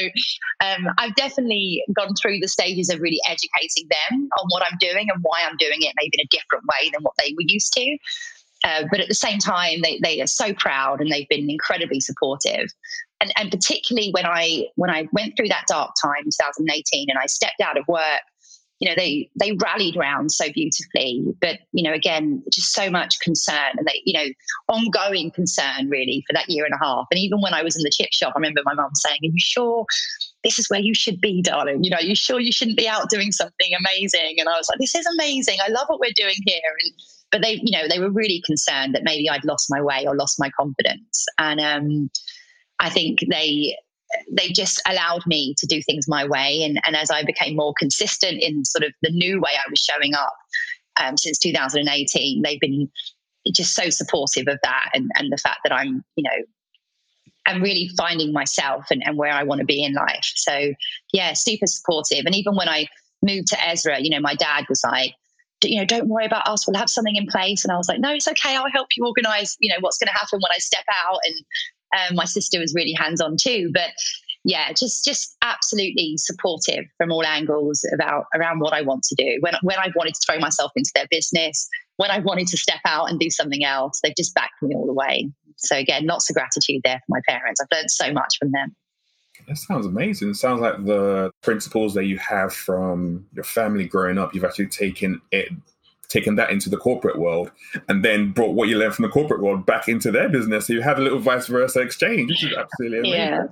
um, 0.60 0.88
I've 0.98 1.15
definitely 1.15 1.84
gone 1.96 2.13
through 2.22 2.39
the 2.39 2.48
stages 2.48 2.89
of 2.89 3.00
really 3.00 3.20
educating 3.30 3.88
them 3.89 4.30
on 4.39 4.48
what 4.50 4.63
I'm 4.63 4.78
doing 4.80 5.08
and 5.10 5.20
why 5.22 5.43
I'm 5.48 5.58
doing 5.58 5.80
it, 5.80 5.93
maybe 5.96 6.17
in 6.20 6.26
a 6.26 6.30
different 6.30 6.65
way 6.65 6.89
than 6.91 7.04
what 7.04 7.13
they 7.17 7.34
were 7.34 7.46
used 7.48 7.74
to. 7.74 7.98
Uh, 8.63 8.84
but 8.89 9.00
at 9.00 9.08
the 9.08 9.13
same 9.13 9.39
time, 9.39 9.82
they, 9.82 10.00
they 10.04 10.22
are 10.22 10.28
so 10.28 10.54
proud 10.54 11.00
and 11.00 11.12
they've 11.12 11.30
been 11.30 11.50
incredibly 11.50 12.00
supportive. 12.00 12.70
And, 13.20 13.32
and 13.38 13.52
particularly 13.52 14.12
when 14.12 14.26
I 14.26 14.67
when 14.76 14.89
I 14.89 15.08
went 15.12 15.36
through 15.36 15.48
that 15.50 15.65
dark 15.67 15.91
time, 16.02 16.24
in 16.26 16.32
2018, 16.32 17.08
and 17.10 17.17
I 17.17 17.26
stepped 17.26 17.62
out 17.62 17.78
of 17.78 17.88
work, 17.88 18.22
you 18.80 18.88
know, 18.88 18.96
they 18.96 19.30
they 19.39 19.54
rallied 19.54 19.98
around 19.98 20.32
so 20.32 20.52
beautifully. 20.52 21.24
But 21.41 21.60
you 21.72 21.84
know, 21.84 21.93
again, 21.93 22.43
just 22.52 22.74
so 22.74 22.89
much 22.89 23.20
concern 23.20 23.74
and 23.78 23.88
they, 23.88 24.02
you 24.06 24.13
know, 24.13 24.28
ongoing 24.67 25.32
concern 25.32 25.89
really 25.89 26.24
for 26.28 26.34
that 26.34 26.50
year 26.50 26.65
and 26.65 26.74
a 26.74 26.84
half. 26.84 27.08
And 27.10 27.20
even 27.20 27.41
when 27.41 27.54
I 27.54 27.63
was 27.63 27.76
in 27.76 27.84
the 27.84 27.91
chip 27.91 28.10
shop, 28.12 28.34
I 28.36 28.39
remember 28.39 28.62
my 28.65 28.76
mum 28.76 28.91
saying, 28.93 29.20
"Are 29.24 29.26
you 29.26 29.39
sure?" 29.39 29.86
This 30.43 30.60
is 30.60 30.70
where 30.70 30.80
you 30.80 30.93
should 30.93 31.20
be, 31.20 31.41
darling. 31.41 31.84
You 31.84 31.89
know, 31.89 32.00
you 32.00 32.15
sure 32.15 32.39
you 32.39 32.52
shouldn't 32.52 32.78
be 32.78 32.88
out 32.88 33.10
doing 33.10 33.32
something 33.32 33.72
amazing? 33.80 34.36
And 34.38 34.48
I 34.48 34.56
was 34.56 34.70
like, 34.70 34.78
this 34.80 34.96
is 34.96 35.06
amazing. 35.15 35.58
I 35.65 35.70
love 35.70 35.88
what 35.88 36.00
we're 36.00 36.13
doing 36.15 36.36
here. 36.46 36.62
And 36.84 36.93
but 37.32 37.42
they, 37.42 37.60
you 37.62 37.78
know, 37.78 37.88
they 37.88 38.00
were 38.00 38.12
really 38.12 38.42
concerned 38.46 38.96
that 38.96 39.04
maybe 39.04 39.30
I'd 39.30 39.46
lost 39.46 39.68
my 39.70 39.82
way 39.82 40.06
or 40.08 40.16
lost 40.16 40.40
my 40.40 40.50
confidence. 40.58 41.26
And 41.38 41.60
um, 41.60 42.10
I 42.80 42.90
think 42.90 43.20
they 43.30 43.76
they 44.32 44.48
just 44.50 44.82
allowed 44.88 45.26
me 45.28 45.54
to 45.58 45.68
do 45.68 45.82
things 45.82 46.08
my 46.08 46.26
way. 46.26 46.62
And, 46.63 46.80
and 46.86 46.96
as 46.96 47.12
I 47.12 47.24
became 47.24 47.58
more 47.58 47.74
consistent 47.78 48.42
in 48.42 48.63
sort 48.63 48.86
of 48.86 48.94
the 49.02 49.12
new 49.12 49.42
way 49.42 49.52
I 49.54 49.70
was 49.70 49.80
showing 49.80 50.13
up 50.16 50.34
um, 51.00 51.18
since 51.18 51.38
2018, 51.40 52.42
they've 52.42 52.60
been 52.60 52.90
just 53.54 53.76
so 53.76 53.90
supportive 53.90 54.48
of 54.48 54.60
that 54.63 54.92
and, 54.94 55.10
and 55.16 55.32
the 55.32 55.38
fact 55.38 55.60
that 55.63 55.74
I'm, 55.74 56.04
you 56.16 56.24
know, 56.24 56.46
I'm 57.46 57.62
really 57.62 57.90
finding 57.98 58.34
myself 58.34 58.86
and, 58.92 59.02
and 59.06 59.18
where 59.18 59.32
I 59.32 59.44
want 59.44 59.60
to 59.60 59.66
be 59.66 59.84
in 59.84 59.94
life. 59.94 60.32
So 60.36 60.74
yeah, 61.13 61.34
super 61.34 61.68
supportive. 61.68 62.26
And 62.26 62.36
even 62.36 62.56
when 62.56 62.70
I 62.70 62.88
moved 63.22 63.48
to 63.50 63.68
Ezra, 63.68 64.00
you 64.00 64.10
know, 64.10 64.20
my 64.20 64.36
dad 64.36 64.66
was 64.70 64.82
like, 64.86 65.13
you 65.63 65.80
know, 65.80 65.86
don't 65.86 66.08
worry 66.08 66.26
about 66.26 66.48
us. 66.48 66.67
We'll 66.67 66.78
have 66.78 66.89
something 66.89 67.15
in 67.15 67.28
place. 67.28 67.63
And 67.63 67.72
I 67.72 67.78
was 67.78 67.88
like, 67.88 68.00
no, 68.00 68.13
it's 68.13 68.28
okay. 68.28 68.56
I'll 68.56 68.72
help 68.72 68.88
you 68.96 69.06
organize, 69.06 69.56
you 69.60 69.70
know, 69.70 69.78
what's 69.80 69.98
going 69.98 70.08
to 70.08 70.13
happen 70.13 70.39
when 70.39 70.52
I 70.52 70.60
step 70.60 70.86
out. 70.93 71.20
And 71.26 72.10
um, 72.10 72.15
my 72.15 72.26
sister 72.26 72.60
was 72.60 72.74
really 72.76 72.93
hands 72.93 73.22
on 73.22 73.38
too. 73.41 73.72
But 73.74 73.91
yeah, 74.43 74.72
just 74.72 75.04
just 75.04 75.36
absolutely 75.41 76.15
supportive 76.17 76.86
from 76.98 77.12
all 77.12 77.26
angles 77.26 77.84
about 77.93 78.26
around 78.36 78.60
what 78.60 78.74
I 78.74 78.82
want 78.82 79.04
to 79.04 79.15
do. 79.15 79.38
When 79.41 79.56
when 79.62 79.78
I 79.78 79.89
wanted 79.96 80.13
to 80.13 80.22
throw 80.26 80.39
myself 80.39 80.72
into 80.76 80.91
their 80.96 81.08
business, 81.10 81.67
when 81.98 82.12
I 82.12 82.20
wanted 82.20 82.48
to 82.48 82.58
step 82.58 82.80
out 82.86 83.10
and 83.10 83.20
do 83.20 83.30
something 83.30 83.65
else, 83.65 84.00
they've 84.02 84.15
just 84.15 84.34
backed 84.36 84.62
me 84.62 84.76
all 84.76 84.86
the 84.86 84.93
way. 84.93 85.30
So 85.58 85.76
again, 85.76 86.06
lots 86.06 86.30
of 86.30 86.36
gratitude 86.36 86.82
there 86.84 87.02
for 87.06 87.10
my 87.10 87.20
parents. 87.28 87.60
I've 87.60 87.76
learned 87.76 87.91
so 87.91 88.13
much 88.13 88.36
from 88.39 88.52
them. 88.52 88.76
That 89.48 89.58
sounds 89.58 89.86
amazing. 89.86 90.32
It 90.32 90.36
sounds 90.36 90.62
like 90.62 90.86
the 90.86 91.32
principles 91.42 91.94
that 91.94 92.06
you 92.06 92.18
have 92.18 92.54
from 92.54 93.26
your 93.34 93.46
family 93.46 93.86
growing 93.86 94.18
up, 94.18 94.36
you've 94.36 94.44
actually 94.44 94.68
taken 94.68 95.22
it 95.32 95.50
taken 96.10 96.36
that 96.36 96.52
into 96.52 96.70
the 96.70 96.78
corporate 96.78 97.20
world 97.20 97.52
and 97.90 98.04
then 98.04 98.32
brought 98.32 98.54
what 98.54 98.70
you 98.70 98.78
learned 98.78 98.96
from 98.96 99.04
the 99.04 99.10
corporate 99.10 99.42
world 99.42 99.66
back 99.66 99.90
into 99.90 100.10
their 100.10 100.30
business. 100.30 100.68
So 100.68 100.74
you 100.74 100.82
have 100.82 100.98
a 100.98 101.02
little 101.02 101.20
vice 101.20 101.48
versa 101.48 101.82
exchange, 101.82 102.30
which 102.30 102.46
is 102.46 102.58
absolutely 102.58 103.00
amazing. 103.00 103.20
Yeah. 103.20 103.44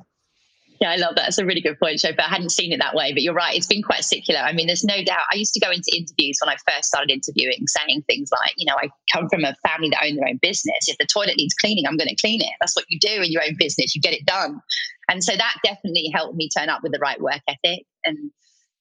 Yeah, 0.82 0.92
I 0.92 0.98
love 0.98 1.16
that. 1.16 1.30
It's 1.30 1.38
a 1.38 1.46
really 1.46 1.62
good 1.62 1.80
point, 1.80 2.02
But 2.04 2.20
I 2.20 2.28
hadn't 2.28 2.50
seen 2.50 2.74
it 2.74 2.80
that 2.80 2.96
way, 2.96 3.14
but 3.14 3.22
you're 3.22 3.34
right. 3.34 3.56
It's 3.56 3.68
been 3.68 3.82
quite 3.82 4.04
secular. 4.04 4.42
I 4.42 4.52
mean, 4.52 4.68
there's 4.68 4.84
no 4.84 5.04
doubt. 5.04 5.24
I 5.32 5.36
used 5.36 5.54
to 5.54 5.60
go 5.60 5.72
into 5.72 5.90
interviews 5.96 6.38
when 6.44 6.54
I 6.54 6.58
first 6.70 6.90
started 6.90 7.12
interviewing, 7.12 7.66
saying 7.68 8.04
things 8.08 8.30
like, 8.32 8.54
you 8.58 8.66
know, 8.66 8.76
I 8.76 8.90
come 9.14 9.30
from 9.30 9.46
a 9.46 9.56
family 9.66 9.90
that 9.90 10.04
own 10.06 10.18
their 10.18 10.28
own 10.28 10.38
business. 10.42 10.88
If 10.88 10.98
the 10.98 11.06
toilet 11.06 11.38
needs 11.38 11.54
cleaning, 11.54 11.86
I'm 11.88 11.96
going 11.96 12.10
to 12.10 12.16
clean 12.16 12.42
it. 12.42 12.52
That's 12.60 12.76
what 12.76 12.86
you 12.90 13.00
do 13.00 13.22
in 13.22 13.32
your 13.32 13.44
own 13.44 13.56
business. 13.58 13.96
You 13.96 14.02
get 14.02 14.14
it 14.14 14.26
done. 14.26 14.62
And 15.10 15.24
so 15.24 15.36
that 15.36 15.56
definitely 15.64 16.12
helped 16.14 16.36
me 16.36 16.50
turn 16.50 16.68
up 16.70 16.84
with 16.84 16.92
the 16.92 17.00
right 17.00 17.22
work 17.22 17.42
ethic. 17.48 17.86
And, 18.04 18.32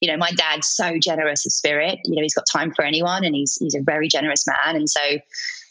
you 0.01 0.11
know, 0.11 0.17
my 0.17 0.31
dad's 0.31 0.67
so 0.67 0.99
generous 0.99 1.45
of 1.45 1.53
spirit. 1.53 1.99
You 2.03 2.15
know, 2.15 2.21
he's 2.21 2.35
got 2.35 2.45
time 2.51 2.73
for 2.73 2.83
anyone 2.83 3.23
and 3.23 3.35
he's, 3.35 3.55
he's 3.55 3.75
a 3.75 3.81
very 3.81 4.09
generous 4.09 4.45
man. 4.47 4.75
And 4.75 4.89
so, 4.89 5.01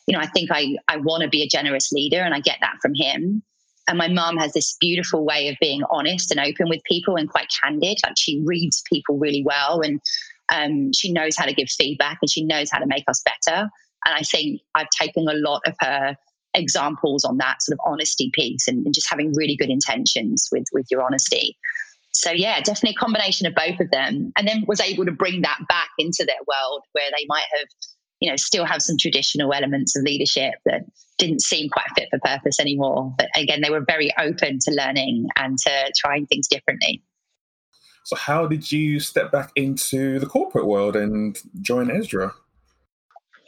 you 0.07 0.17
know, 0.17 0.21
I 0.21 0.27
think 0.27 0.51
I, 0.51 0.77
I 0.89 0.97
want 0.99 1.23
to 1.23 1.29
be 1.29 1.43
a 1.43 1.49
generous 1.49 1.93
leader 1.93 2.21
and 2.21 2.35
I 2.35 2.41
get 2.41 2.59
that 2.61 2.77
from 2.81 2.95
him. 2.95 3.43
And 3.89 3.99
my 3.99 4.09
mom 4.09 4.37
has 4.39 4.53
this 4.53 4.77
beautiful 4.81 5.25
way 5.25 5.49
of 5.49 5.57
being 5.61 5.83
honest 5.91 6.31
and 6.31 6.41
open 6.41 6.69
with 6.69 6.83
people 6.85 7.17
and 7.17 7.29
quite 7.29 7.49
candid. 7.63 7.99
Like 8.05 8.15
she 8.17 8.43
reads 8.45 8.83
people 8.91 9.19
really 9.19 9.43
well 9.45 9.81
and 9.83 10.01
um, 10.53 10.93
she 10.93 11.13
knows 11.13 11.37
how 11.37 11.45
to 11.45 11.55
give 11.55 11.69
feedback 11.69 12.19
and 12.23 12.31
she 12.31 12.45
knows 12.45 12.71
how 12.71 12.79
to 12.79 12.87
make 12.87 13.05
us 13.09 13.23
better. 13.23 13.69
And 14.07 14.15
I 14.15 14.23
think 14.23 14.61
I've 14.75 14.89
taken 14.91 15.29
a 15.29 15.35
lot 15.35 15.63
of 15.67 15.75
her 15.81 16.17
examples 16.55 17.25
on 17.25 17.39
that 17.39 17.63
sort 17.63 17.75
of 17.75 17.81
honesty 17.91 18.31
piece 18.33 18.69
and, 18.69 18.85
and 18.87 18.95
just 18.95 19.11
having 19.11 19.33
really 19.35 19.57
good 19.57 19.71
intentions 19.71 20.49
with 20.53 20.65
with 20.73 20.87
your 20.91 21.03
honesty. 21.03 21.57
So 22.13 22.31
yeah, 22.31 22.61
definitely 22.61 22.95
a 22.97 23.05
combination 23.05 23.47
of 23.47 23.55
both 23.55 23.81
of 23.81 23.91
them, 23.91 24.33
and 24.39 24.47
then 24.47 24.65
was 24.69 24.81
able 24.81 25.05
to 25.05 25.13
bring 25.13 25.43
that 25.43 25.59
back 25.69 25.89
into 25.99 26.25
their 26.25 26.39
world 26.47 26.83
where 26.93 27.11
they 27.11 27.27
might 27.29 27.45
have, 27.59 27.69
you 28.21 28.31
know, 28.31 28.37
still 28.37 28.65
have 28.65 28.83
some 28.83 28.97
traditional 28.99 29.53
elements 29.53 29.97
of 29.97 30.05
leadership 30.05 30.55
that 30.65 30.83
didn't 31.19 31.43
seem 31.43 31.69
quite 31.71 31.87
fit 31.97 32.09
for 32.11 32.19
purpose 32.21 32.59
anymore. 32.61 33.15
But 33.19 33.29
again, 33.37 33.61
they 33.61 33.71
were 33.71 33.85
very 33.87 34.11
open 34.19 34.59
to 34.61 34.71
learning 34.73 35.29
and 35.37 35.59
to 35.59 35.93
trying 35.97 36.27
things 36.27 36.49
differently. 36.49 37.03
So, 38.05 38.17
how 38.17 38.47
did 38.47 38.71
you 38.71 39.01
step 39.01 39.33
back 39.33 39.51
into 39.57 40.19
the 40.19 40.27
corporate 40.27 40.67
world 40.67 40.95
and 40.97 41.39
join 41.63 41.91
Ezra? 41.91 42.35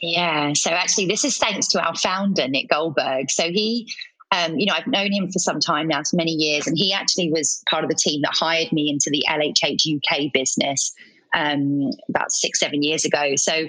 Yeah. 0.01 0.53
So 0.53 0.71
actually, 0.71 1.07
this 1.07 1.23
is 1.23 1.37
thanks 1.37 1.67
to 1.69 1.83
our 1.83 1.95
founder, 1.95 2.47
Nick 2.47 2.69
Goldberg. 2.69 3.31
So 3.31 3.43
he, 3.51 3.91
um, 4.31 4.57
you 4.57 4.65
know, 4.65 4.73
I've 4.73 4.87
known 4.87 5.11
him 5.11 5.31
for 5.31 5.39
some 5.39 5.59
time 5.59 5.87
now, 5.87 6.03
for 6.03 6.17
many 6.17 6.31
years, 6.31 6.67
and 6.67 6.77
he 6.77 6.93
actually 6.93 7.31
was 7.31 7.63
part 7.69 7.83
of 7.83 7.89
the 7.89 7.95
team 7.95 8.21
that 8.21 8.33
hired 8.33 8.71
me 8.71 8.89
into 8.89 9.09
the 9.09 9.25
LHH 9.27 9.97
UK 9.97 10.31
business 10.33 10.93
um, 11.35 11.91
about 12.09 12.31
six, 12.31 12.59
seven 12.59 12.83
years 12.83 13.05
ago. 13.05 13.35
So 13.35 13.67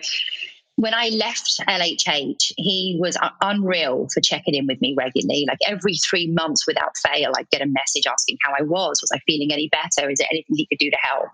when 0.78 0.94
I 0.94 1.08
left 1.08 1.60
LHH, 1.68 2.52
he 2.56 2.96
was 3.00 3.18
unreal 3.40 4.06
for 4.14 4.20
checking 4.20 4.54
in 4.54 4.68
with 4.68 4.80
me 4.80 4.94
regularly. 4.96 5.44
Like 5.48 5.58
every 5.66 5.94
three 5.94 6.28
months 6.28 6.68
without 6.68 6.96
fail, 7.04 7.32
I'd 7.36 7.50
get 7.50 7.62
a 7.62 7.66
message 7.66 8.06
asking 8.06 8.38
how 8.44 8.52
I 8.56 8.62
was. 8.62 9.00
Was 9.02 9.10
I 9.12 9.18
feeling 9.26 9.52
any 9.52 9.68
better? 9.70 10.08
Is 10.08 10.20
there 10.20 10.28
anything 10.30 10.54
he 10.54 10.66
could 10.66 10.78
do 10.78 10.88
to 10.88 10.96
help? 11.02 11.30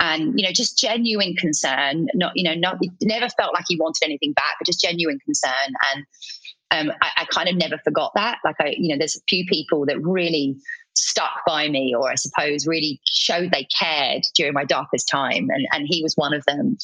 and 0.00 0.38
you 0.38 0.44
know 0.44 0.50
just 0.50 0.76
genuine 0.76 1.36
concern 1.36 2.08
not 2.14 2.32
you 2.34 2.42
know 2.42 2.54
not 2.54 2.78
never 3.00 3.28
felt 3.28 3.54
like 3.54 3.64
he 3.68 3.76
wanted 3.76 4.04
anything 4.04 4.32
back 4.32 4.56
but 4.58 4.66
just 4.66 4.80
genuine 4.80 5.20
concern 5.24 5.72
and 5.94 6.04
um, 6.72 6.92
I, 7.00 7.10
I, 7.18 7.24
kind 7.26 7.48
of 7.48 7.54
never 7.54 7.78
forgot 7.84 8.10
that 8.16 8.38
like 8.44 8.56
i 8.58 8.74
you 8.76 8.88
know 8.88 8.98
there's 8.98 9.14
a 9.14 9.22
few 9.28 9.46
people 9.46 9.86
that 9.86 10.02
really 10.02 10.56
stuck 10.96 11.44
by 11.46 11.68
me 11.68 11.94
or 11.96 12.10
i 12.10 12.16
suppose 12.16 12.66
really 12.66 13.00
showed 13.08 13.52
they 13.52 13.68
cared 13.78 14.24
during 14.34 14.52
my 14.52 14.64
darkest 14.64 15.08
time 15.08 15.46
and, 15.50 15.64
and 15.72 15.86
he 15.88 16.02
was 16.02 16.14
one 16.16 16.34
of 16.34 16.44
them 16.46 16.76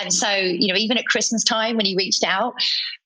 and 0.00 0.12
so, 0.12 0.30
you 0.30 0.68
know, 0.68 0.78
even 0.78 0.96
at 0.96 1.06
Christmas 1.06 1.44
time 1.44 1.76
when 1.76 1.86
he 1.86 1.96
reached 1.96 2.24
out 2.24 2.54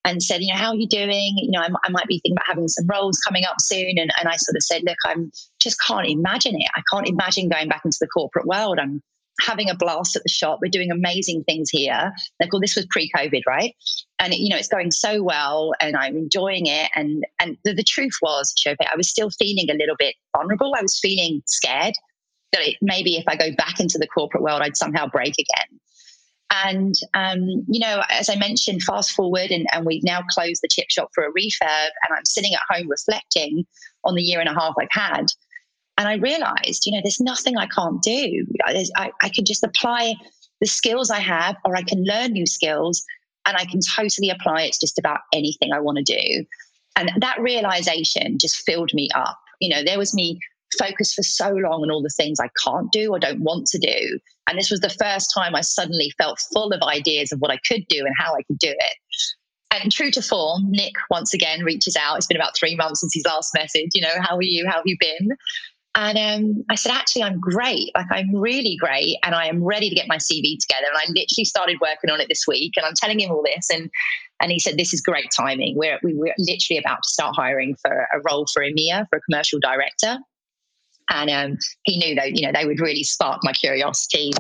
and 0.05 0.23
said, 0.23 0.43
you 0.43 0.53
know, 0.53 0.59
how 0.59 0.71
are 0.71 0.77
you 0.77 0.87
doing? 0.87 1.35
You 1.37 1.51
know, 1.51 1.61
I, 1.61 1.69
I 1.85 1.91
might 1.91 2.07
be 2.07 2.21
thinking 2.21 2.33
about 2.33 2.47
having 2.47 2.69
some 2.69 2.87
roles 2.87 3.19
coming 3.27 3.45
up 3.45 3.57
soon. 3.61 3.99
And, 3.99 4.11
and 4.21 4.29
I 4.29 4.37
sort 4.37 4.57
of 4.57 4.63
said, 4.63 4.83
look, 4.85 4.97
I'm 5.05 5.31
just 5.61 5.79
can't 5.87 6.07
imagine 6.07 6.55
it. 6.55 6.69
I 6.77 6.83
can't 6.93 7.09
imagine 7.09 7.49
going 7.49 7.69
back 7.69 7.83
into 7.85 7.99
the 8.01 8.09
corporate 8.09 8.47
world. 8.47 8.79
I'm 8.81 9.03
having 9.41 9.69
a 9.69 9.75
blast 9.75 10.15
at 10.15 10.23
the 10.23 10.29
shop. 10.29 10.61
We're 10.63 10.71
doing 10.71 10.91
amazing 10.91 11.45
things 11.45 11.71
here. 11.71 12.13
Like, 12.41 12.53
well, 12.53 12.61
this 12.61 12.77
was 12.77 12.87
pre-COVID, 12.91 13.43
right? 13.47 13.75
And 14.19 14.33
it, 14.33 14.39
you 14.39 14.49
know, 14.49 14.57
it's 14.57 14.69
going 14.69 14.91
so 14.91 15.23
well, 15.23 15.73
and 15.81 15.97
I'm 15.97 16.17
enjoying 16.17 16.67
it. 16.67 16.91
And 16.95 17.25
and 17.41 17.57
the, 17.65 17.75
the 17.75 17.83
truth 17.83 18.15
was, 18.23 18.55
I 18.67 18.97
was 18.97 19.11
still 19.11 19.31
feeling 19.31 19.71
a 19.71 19.75
little 19.75 19.97
bit 19.99 20.15
vulnerable. 20.37 20.75
I 20.79 20.83
was 20.83 20.99
feeling 21.01 21.43
scared 21.47 21.95
that 22.53 22.63
it, 22.63 22.77
maybe 22.81 23.17
if 23.17 23.25
I 23.27 23.37
go 23.37 23.51
back 23.57 23.81
into 23.81 23.99
the 23.99 24.07
corporate 24.07 24.43
world, 24.43 24.63
I'd 24.63 24.77
somehow 24.77 25.09
break 25.09 25.35
again. 25.35 25.81
And 26.65 26.95
um, 27.15 27.65
you 27.69 27.81
know, 27.81 28.03
as 28.11 28.29
I 28.29 28.37
mentioned, 28.37 28.83
fast 28.83 29.13
forward, 29.13 29.51
and, 29.51 29.67
and 29.73 29.85
we've 29.85 30.05
now 30.05 30.23
closed 30.31 30.61
the 30.63 30.69
chip 30.69 30.87
shop 30.91 31.11
for 31.15 31.25
a 31.25 31.33
refurb, 31.33 31.89
and 32.03 32.17
I'm 32.17 32.25
sitting 32.25 32.53
at 32.55 32.77
home 32.77 32.89
reflecting 32.89 33.65
on 34.05 34.15
the 34.15 34.23
year 34.23 34.41
and 34.41 34.49
a 34.49 34.55
half 34.55 34.75
I've 34.79 34.89
had 34.91 35.27
and 35.97 36.09
I 36.09 36.15
realized, 36.15 36.87
you 36.87 36.93
know, 36.93 37.01
there's 37.03 37.21
nothing 37.21 37.57
I 37.57 37.67
can't 37.67 38.03
do. 38.03 38.47
I, 38.65 39.13
I 39.23 39.29
can 39.29 39.45
just 39.45 39.63
apply 39.63 40.15
the 40.61 40.67
skills 40.67 41.11
I 41.11 41.21
have, 41.21 41.57
or 41.65 41.77
I 41.77 41.83
can 41.83 42.05
learn 42.05 42.33
new 42.33 42.47
skills 42.47 43.05
and 43.47 43.57
I 43.57 43.65
can 43.65 43.81
totally 43.95 44.31
apply 44.31 44.63
it 44.63 44.73
to 44.73 44.81
just 44.81 44.99
about 44.99 45.21
anything 45.33 45.73
I 45.73 45.81
want 45.81 45.99
to 45.99 46.05
do. 46.05 46.45
And 46.97 47.11
that 47.21 47.41
realization 47.41 48.39
just 48.39 48.63
filled 48.65 48.93
me 48.95 49.09
up. 49.15 49.39
You 49.61 49.69
know, 49.69 49.85
there 49.85 49.99
was 49.99 50.15
me 50.15 50.41
focused 50.75 51.15
for 51.15 51.23
so 51.23 51.51
long 51.51 51.83
on 51.83 51.91
all 51.91 52.03
the 52.03 52.15
things 52.17 52.39
I 52.41 52.51
can't 52.65 52.91
do 52.93 53.11
or 53.11 53.19
don't 53.19 53.41
want 53.41 53.67
to 53.69 53.79
do. 53.79 54.19
And 54.49 54.59
this 54.59 54.71
was 54.71 54.81
the 54.81 54.91
first 54.91 55.33
time 55.35 55.55
I 55.55 55.63
suddenly 55.63 56.13
felt 56.19 56.41
full 56.53 56.73
of 56.73 56.83
ideas 56.83 57.33
of 57.33 57.39
what 57.39 57.51
I 57.51 57.59
could 57.67 57.85
do 57.89 58.01
and 58.01 58.15
how 58.19 58.35
I 58.35 58.43
could 58.43 58.59
do 58.59 58.71
it. 58.71 58.97
And 59.71 59.91
true 59.91 60.11
to 60.13 60.23
form, 60.23 60.71
Nick 60.71 60.93
once 61.11 61.35
again 61.35 61.65
reaches 61.65 61.97
out. 61.97 62.17
It's 62.17 62.27
been 62.27 62.37
about 62.37 62.57
three 62.57 62.77
months 62.77 63.01
since 63.01 63.15
his 63.15 63.25
last 63.27 63.53
message. 63.55 63.91
You 63.95 64.03
know, 64.03 64.15
how 64.21 64.37
are 64.37 64.43
you? 64.43 64.67
How 64.69 64.77
have 64.77 64.87
you 64.87 64.97
been? 65.01 65.31
And 65.97 66.19
um, 66.19 66.65
I 66.69 66.75
said, 66.75 66.93
actually, 66.93 67.23
I'm 67.23 67.39
great. 67.39 67.91
Like, 67.95 68.07
I'm 68.11 68.35
really 68.35 68.77
great. 68.77 69.17
And 69.23 69.35
I 69.35 69.47
am 69.47 69.63
ready 69.63 69.89
to 69.89 69.95
get 69.95 70.09
my 70.09 70.17
CV 70.17 70.59
together. 70.59 70.87
And 70.89 70.97
I 70.97 71.05
literally 71.09 71.45
started 71.45 71.79
working 71.81 72.11
on 72.11 72.21
it 72.21 72.29
this 72.29 72.47
week. 72.49 72.73
And 72.77 72.85
I'm 72.85 72.95
telling 72.97 73.21
him 73.21 73.31
all 73.31 73.45
this. 73.45 73.71
And 73.71 73.91
and 74.41 74.51
he 74.51 74.59
said, 74.59 74.77
this 74.77 74.93
is 74.93 75.01
great 75.01 75.31
timing. 75.35 75.77
We're, 75.77 75.99
we 76.03 76.13
were 76.13 76.35
literally 76.39 76.79
about 76.79 77.03
to 77.05 77.09
start 77.09 77.37
hiring 77.37 77.77
for 77.81 78.09
a 78.13 78.21
role 78.29 78.47
for 78.53 78.63
EMEA, 78.63 79.07
for 79.09 79.17
a 79.17 79.21
commercial 79.21 79.61
director. 79.61 80.19
And 81.11 81.31
um, 81.31 81.59
he 81.85 81.99
knew 81.99 82.15
that, 82.15 82.37
you 82.37 82.47
know, 82.47 82.53
they 82.53 82.67
would 82.67 82.81
really 82.81 83.03
spark 83.03 83.41
my 83.43 83.53
curiosity. 83.53 84.33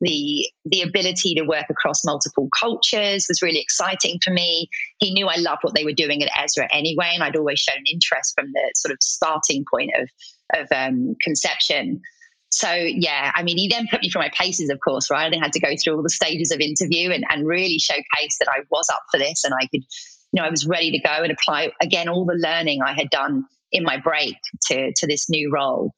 The, 0.00 0.48
the 0.64 0.82
ability 0.82 1.34
to 1.34 1.42
work 1.42 1.66
across 1.68 2.04
multiple 2.04 2.48
cultures 2.58 3.26
was 3.28 3.42
really 3.42 3.60
exciting 3.60 4.20
for 4.24 4.32
me. 4.32 4.68
He 4.98 5.12
knew 5.12 5.26
I 5.26 5.36
loved 5.36 5.62
what 5.62 5.74
they 5.74 5.84
were 5.84 5.92
doing 5.92 6.22
at 6.22 6.30
Ezra 6.38 6.68
anyway. 6.72 7.10
And 7.14 7.22
I'd 7.22 7.36
always 7.36 7.58
shown 7.58 7.82
interest 7.90 8.34
from 8.36 8.46
the 8.52 8.72
sort 8.76 8.92
of 8.92 8.98
starting 9.00 9.64
point 9.70 9.90
of 9.98 10.08
of 10.54 10.68
um, 10.74 11.16
conception. 11.20 12.00
So 12.50 12.72
yeah, 12.72 13.32
I 13.34 13.42
mean, 13.42 13.58
he 13.58 13.68
then 13.68 13.86
put 13.90 14.00
me 14.00 14.08
through 14.08 14.22
my 14.22 14.30
paces, 14.38 14.70
of 14.70 14.78
course, 14.80 15.10
right? 15.10 15.32
I 15.32 15.36
had 15.36 15.52
to 15.52 15.60
go 15.60 15.72
through 15.82 15.96
all 15.96 16.02
the 16.02 16.10
stages 16.10 16.50
of 16.52 16.60
interview 16.60 17.10
and, 17.10 17.24
and 17.28 17.46
really 17.46 17.78
showcase 17.78 18.38
that 18.38 18.48
I 18.48 18.60
was 18.70 18.88
up 18.90 19.02
for 19.10 19.18
this 19.18 19.44
and 19.44 19.52
I 19.54 19.66
could, 19.66 19.82
you 20.32 20.40
know, 20.40 20.44
I 20.44 20.50
was 20.50 20.66
ready 20.66 20.90
to 20.92 20.98
go 20.98 21.22
and 21.22 21.32
apply 21.32 21.72
again 21.82 22.08
all 22.08 22.24
the 22.24 22.34
learning 22.34 22.82
I 22.82 22.92
had 22.92 23.10
done 23.10 23.44
in 23.72 23.82
my 23.82 23.96
break 23.96 24.36
to 24.68 24.92
to 24.96 25.06
this 25.06 25.28
new 25.28 25.50
role. 25.52 25.92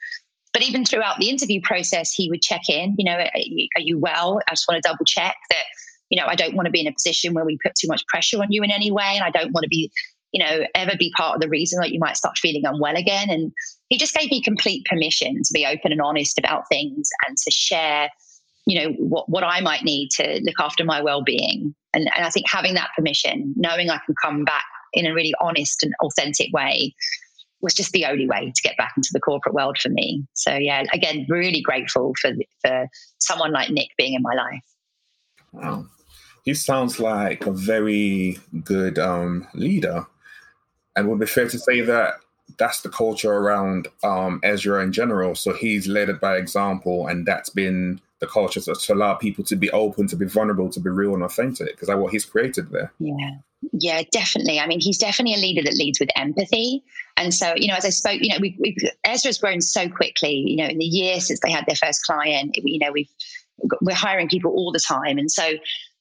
But 0.53 0.63
even 0.63 0.85
throughout 0.85 1.19
the 1.19 1.29
interview 1.29 1.61
process, 1.63 2.13
he 2.13 2.29
would 2.31 2.43
check 2.43 2.63
in. 2.69 2.95
You 2.99 3.05
know, 3.05 3.19
are 3.19 3.81
you, 3.81 3.99
well? 3.99 4.41
I 4.49 4.53
just 4.53 4.67
want 4.69 4.83
to 4.83 4.89
double 4.89 5.05
check 5.05 5.37
that. 5.51 5.65
You 6.11 6.19
know, 6.19 6.27
I 6.27 6.37
don't 6.37 6.57
want 6.57 6.65
to 6.65 6.73
be 6.73 6.81
in 6.81 6.87
a 6.87 6.93
position 6.93 7.35
where 7.35 7.45
we 7.45 7.59
put 7.63 7.75
too 7.75 7.87
much 7.87 8.03
pressure 8.07 8.41
on 8.41 8.51
you 8.51 8.63
in 8.63 8.71
any 8.71 8.91
way, 8.91 9.13
and 9.15 9.23
I 9.23 9.31
don't 9.31 9.53
want 9.53 9.65
to 9.65 9.69
be 9.69 9.91
you 10.33 10.45
know, 10.45 10.65
ever 10.75 10.93
be 10.99 11.13
part 11.17 11.35
of 11.35 11.41
the 11.41 11.49
reason 11.49 11.81
that 11.81 11.91
you 11.91 11.99
might 11.99 12.17
start 12.17 12.37
feeling 12.39 12.65
unwell 12.65 12.97
again. 12.97 13.31
And 13.31 13.53
he 13.89 13.97
just 13.97 14.15
gave 14.15 14.31
me 14.31 14.43
complete 14.43 14.85
permission 14.85 15.41
to 15.43 15.53
be 15.53 15.67
open 15.67 15.93
and 15.93 16.03
honest 16.03 16.39
about 16.39 16.65
things 16.71 17.09
and 17.27 17.37
to 17.37 17.51
share, 17.51 18.11
you 18.67 18.81
know, 18.81 18.93
what, 18.99 19.29
what 19.29 19.45
I 19.45 19.61
might 19.61 19.85
need 19.85 20.11
to 20.13 20.41
look 20.43 20.57
after 20.61 20.85
my 20.85 21.01
well 21.01 21.23
being. 21.23 21.75
And, 21.95 22.11
and 22.15 22.25
I 22.25 22.31
think 22.31 22.47
having 22.49 22.75
that 22.75 22.91
permission, 22.97 23.55
knowing 23.57 23.89
I 23.89 24.01
can 24.05 24.15
come 24.23 24.45
back 24.45 24.65
in 24.93 25.07
a 25.07 25.15
really 25.15 25.35
honest 25.41 25.83
and 25.83 25.95
authentic 26.03 26.53
way 26.53 26.95
was 27.61 27.75
just 27.75 27.93
the 27.93 28.05
only 28.05 28.29
way 28.29 28.53
to 28.55 28.63
get 28.63 28.77
back 28.77 28.93
into 28.97 29.11
the 29.13 29.21
corporate 29.21 29.55
world 29.55 29.79
for 29.79 29.89
me. 29.89 30.25
So 30.35 30.55
yeah, 30.55 30.85
again, 30.93 31.27
really 31.29 31.61
grateful 31.61 32.15
for 32.21 32.33
for 32.65 32.89
someone 33.19 33.53
like 33.53 33.71
Nick 33.71 33.89
being 33.97 34.15
in 34.15 34.23
my 34.23 34.35
life. 34.35 34.63
Wow. 35.53 35.87
He 36.45 36.55
sounds 36.55 36.99
like 36.99 37.47
a 37.47 37.53
very 37.53 38.39
good 38.65 38.99
um, 38.99 39.47
leader. 39.55 40.07
And 40.97 41.09
would 41.09 41.21
be 41.21 41.27
fair 41.27 41.49
to 41.49 41.59
say 41.59 41.81
that 41.83 42.15
that's 42.59 42.81
the 42.81 42.89
culture 42.89 43.33
around 43.33 43.89
um, 44.03 44.41
Ezra 44.43 44.83
in 44.83 44.93
general. 44.93 45.35
So 45.35 45.53
he's 45.53 45.87
led 45.87 46.09
it 46.09 46.21
by 46.21 46.37
example, 46.37 47.07
and 47.07 47.27
that's 47.27 47.51
been 47.51 48.01
the 48.21 48.27
culture 48.27 48.61
to, 48.61 48.75
to 48.75 48.95
allow 48.95 49.15
people 49.15 49.45
to 49.45 49.57
be 49.57 49.71
open, 49.71 50.09
to 50.09 50.17
be 50.17 50.27
vulnerable, 50.27 50.71
to 50.71 50.81
be 50.81 50.91
real 50.91 51.15
and 51.15 51.23
authentic. 51.23 51.73
Because 51.73 51.89
that's 51.89 51.99
what 51.99 52.13
he's 52.13 52.25
created 52.25 52.71
there. 52.71 52.93
Yeah, 52.99 53.31
yeah, 53.73 54.03
definitely. 54.13 54.61
I 54.61 54.67
mean, 54.67 54.81
he's 54.81 54.99
definitely 54.99 55.35
a 55.35 55.39
leader 55.39 55.63
that 55.63 55.75
leads 55.75 56.01
with 56.01 56.11
empathy. 56.17 56.83
And 57.17 57.35
so, 57.35 57.55
you 57.57 57.69
know, 57.69 57.75
as 57.75 57.85
I 57.85 57.91
spoke, 57.91 58.21
you 58.21 58.29
know, 58.29 58.39
we've, 58.41 58.57
we've 58.59 58.77
Ezra's 59.05 59.39
grown 59.39 59.61
so 59.61 59.89
quickly. 59.89 60.45
You 60.47 60.57
know, 60.57 60.67
in 60.67 60.79
the 60.79 60.85
year 60.85 61.21
since 61.21 61.41
they 61.41 61.51
had 61.51 61.65
their 61.67 61.77
first 61.77 62.03
client, 62.05 62.57
you 62.57 62.79
know, 62.79 62.93
we've 62.93 63.11
we're 63.81 63.95
hiring 63.95 64.29
people 64.29 64.53
all 64.53 64.71
the 64.71 64.81
time, 64.87 65.19
and 65.19 65.31
so 65.31 65.55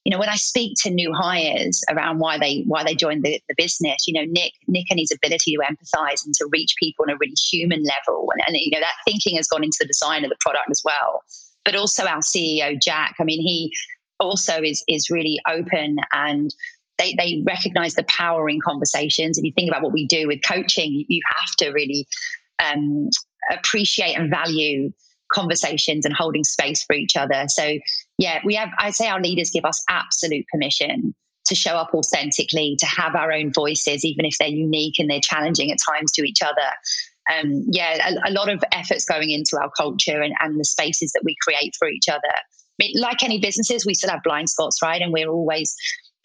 you 0.04 0.12
know, 0.12 0.20
when 0.20 0.30
I 0.30 0.36
speak 0.36 0.74
to 0.84 0.90
new 0.90 1.12
hires 1.12 1.82
around 1.90 2.18
why 2.18 2.38
they 2.38 2.62
why 2.66 2.82
they 2.82 2.94
joined 2.94 3.24
the, 3.24 3.42
the 3.48 3.54
business, 3.58 4.06
you 4.06 4.14
know, 4.14 4.24
Nick 4.30 4.52
Nick 4.66 4.86
and 4.90 4.98
his 4.98 5.12
ability 5.12 5.54
to 5.54 5.58
empathize 5.58 6.24
and 6.24 6.32
to 6.34 6.48
reach 6.50 6.74
people 6.80 7.04
on 7.06 7.12
a 7.12 7.18
really 7.18 7.34
human 7.50 7.82
level, 7.84 8.28
and, 8.32 8.42
and 8.46 8.56
you 8.56 8.70
know 8.70 8.80
that 8.80 8.94
thinking 9.04 9.36
has 9.36 9.48
gone 9.48 9.64
into 9.64 9.76
the 9.80 9.86
design 9.86 10.24
of 10.24 10.30
the 10.30 10.36
product 10.40 10.70
as 10.70 10.80
well. 10.84 11.22
But 11.64 11.74
also 11.74 12.04
our 12.04 12.20
CEO 12.20 12.80
Jack, 12.80 13.16
I 13.20 13.24
mean, 13.24 13.42
he 13.42 13.70
also 14.20 14.62
is 14.62 14.82
is 14.88 15.10
really 15.10 15.40
open 15.46 15.96
and 16.14 16.54
they, 16.98 17.14
they 17.18 17.42
recognize 17.46 17.94
the 17.94 18.04
power 18.04 18.48
in 18.48 18.60
conversations. 18.60 19.38
If 19.38 19.44
you 19.44 19.52
think 19.54 19.70
about 19.70 19.82
what 19.82 19.92
we 19.92 20.06
do 20.06 20.26
with 20.26 20.40
coaching, 20.46 21.04
you 21.08 21.20
have 21.38 21.56
to 21.56 21.70
really 21.70 22.06
um, 22.62 23.08
appreciate 23.50 24.14
and 24.14 24.30
value 24.30 24.92
conversations 25.32 26.04
and 26.04 26.14
holding 26.14 26.44
space 26.44 26.82
for 26.82 26.94
each 26.94 27.16
other. 27.16 27.44
So, 27.48 27.78
yeah, 28.18 28.40
we 28.44 28.54
have, 28.54 28.70
I'd 28.78 28.94
say 28.94 29.08
our 29.08 29.20
leaders 29.20 29.50
give 29.50 29.64
us 29.64 29.82
absolute 29.88 30.46
permission 30.50 31.14
to 31.46 31.54
show 31.54 31.72
up 31.72 31.90
authentically, 31.94 32.76
to 32.78 32.86
have 32.86 33.14
our 33.14 33.32
own 33.32 33.52
voices, 33.52 34.04
even 34.04 34.24
if 34.24 34.36
they're 34.38 34.48
unique 34.48 34.98
and 34.98 35.10
they're 35.10 35.20
challenging 35.20 35.70
at 35.70 35.78
times 35.90 36.12
to 36.12 36.22
each 36.22 36.42
other. 36.42 36.70
Um, 37.32 37.64
yeah, 37.70 38.10
a, 38.10 38.30
a, 38.30 38.32
lot 38.32 38.48
of 38.48 38.62
efforts 38.72 39.04
going 39.04 39.30
into 39.30 39.58
our 39.60 39.70
culture 39.76 40.22
and, 40.22 40.34
and 40.40 40.58
the 40.58 40.64
spaces 40.64 41.12
that 41.12 41.22
we 41.24 41.36
create 41.42 41.74
for 41.78 41.88
each 41.88 42.08
other. 42.08 42.20
I 42.24 42.84
mean, 42.84 42.92
like 42.96 43.22
any 43.22 43.38
businesses, 43.38 43.84
we 43.84 43.94
still 43.94 44.10
have 44.10 44.22
blind 44.22 44.48
spots, 44.48 44.80
right? 44.82 45.02
And 45.02 45.12
we're 45.12 45.28
always 45.28 45.74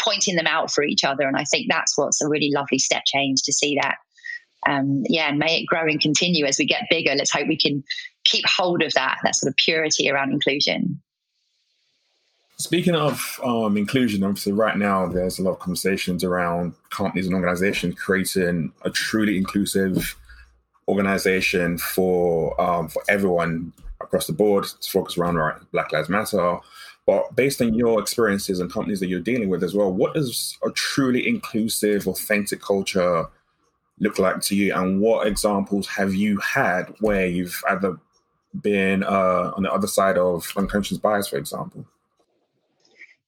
pointing 0.03 0.35
them 0.35 0.47
out 0.47 0.71
for 0.71 0.83
each 0.83 1.03
other. 1.03 1.27
And 1.27 1.37
I 1.37 1.43
think 1.45 1.67
that's 1.69 1.97
what's 1.97 2.21
a 2.21 2.27
really 2.27 2.51
lovely 2.53 2.79
step 2.79 3.03
change 3.05 3.41
to 3.43 3.53
see 3.53 3.77
that. 3.81 3.97
Um, 4.67 5.03
yeah, 5.09 5.29
and 5.29 5.39
may 5.39 5.59
it 5.59 5.65
grow 5.65 5.83
and 5.83 5.99
continue 5.99 6.45
as 6.45 6.57
we 6.57 6.65
get 6.65 6.83
bigger. 6.89 7.13
Let's 7.15 7.31
hope 7.31 7.47
we 7.47 7.57
can 7.57 7.83
keep 8.23 8.45
hold 8.47 8.81
of 8.81 8.93
that 8.93 9.17
that 9.23 9.35
sort 9.35 9.51
of 9.51 9.57
purity 9.57 10.09
around 10.09 10.31
inclusion. 10.31 11.01
Speaking 12.57 12.95
of 12.95 13.39
um, 13.43 13.75
inclusion, 13.75 14.23
obviously, 14.23 14.53
right 14.53 14.77
now 14.77 15.07
there's 15.07 15.39
a 15.39 15.43
lot 15.43 15.51
of 15.51 15.59
conversations 15.59 16.23
around 16.23 16.73
companies 16.91 17.25
and 17.25 17.35
organizations 17.35 17.95
creating 17.95 18.71
a 18.83 18.89
truly 18.89 19.37
inclusive 19.37 20.15
organization 20.87 21.77
for 21.77 22.59
um, 22.61 22.87
for 22.87 23.03
everyone 23.09 23.73
across 23.99 24.27
the 24.27 24.33
board 24.33 24.65
to 24.65 24.89
focus 24.89 25.17
around 25.17 25.37
Black 25.71 25.91
Lives 25.91 26.09
Matter. 26.09 26.59
But 27.05 27.35
based 27.35 27.61
on 27.61 27.73
your 27.73 27.99
experiences 27.99 28.59
and 28.59 28.71
companies 28.71 28.99
that 29.01 29.07
you're 29.07 29.19
dealing 29.19 29.49
with 29.49 29.63
as 29.63 29.75
well, 29.75 29.91
what 29.91 30.13
does 30.13 30.57
a 30.63 30.71
truly 30.71 31.27
inclusive, 31.27 32.07
authentic 32.07 32.61
culture 32.61 33.25
look 33.99 34.19
like 34.19 34.41
to 34.41 34.55
you? 34.55 34.73
And 34.73 35.01
what 35.01 35.27
examples 35.27 35.87
have 35.87 36.13
you 36.13 36.37
had 36.37 36.93
where 36.99 37.27
you've 37.27 37.61
either 37.69 37.97
been 38.61 39.03
uh, 39.03 39.51
on 39.55 39.63
the 39.63 39.71
other 39.71 39.87
side 39.87 40.17
of 40.17 40.53
unconscious 40.55 40.97
bias, 40.97 41.27
for 41.27 41.37
example? 41.37 41.85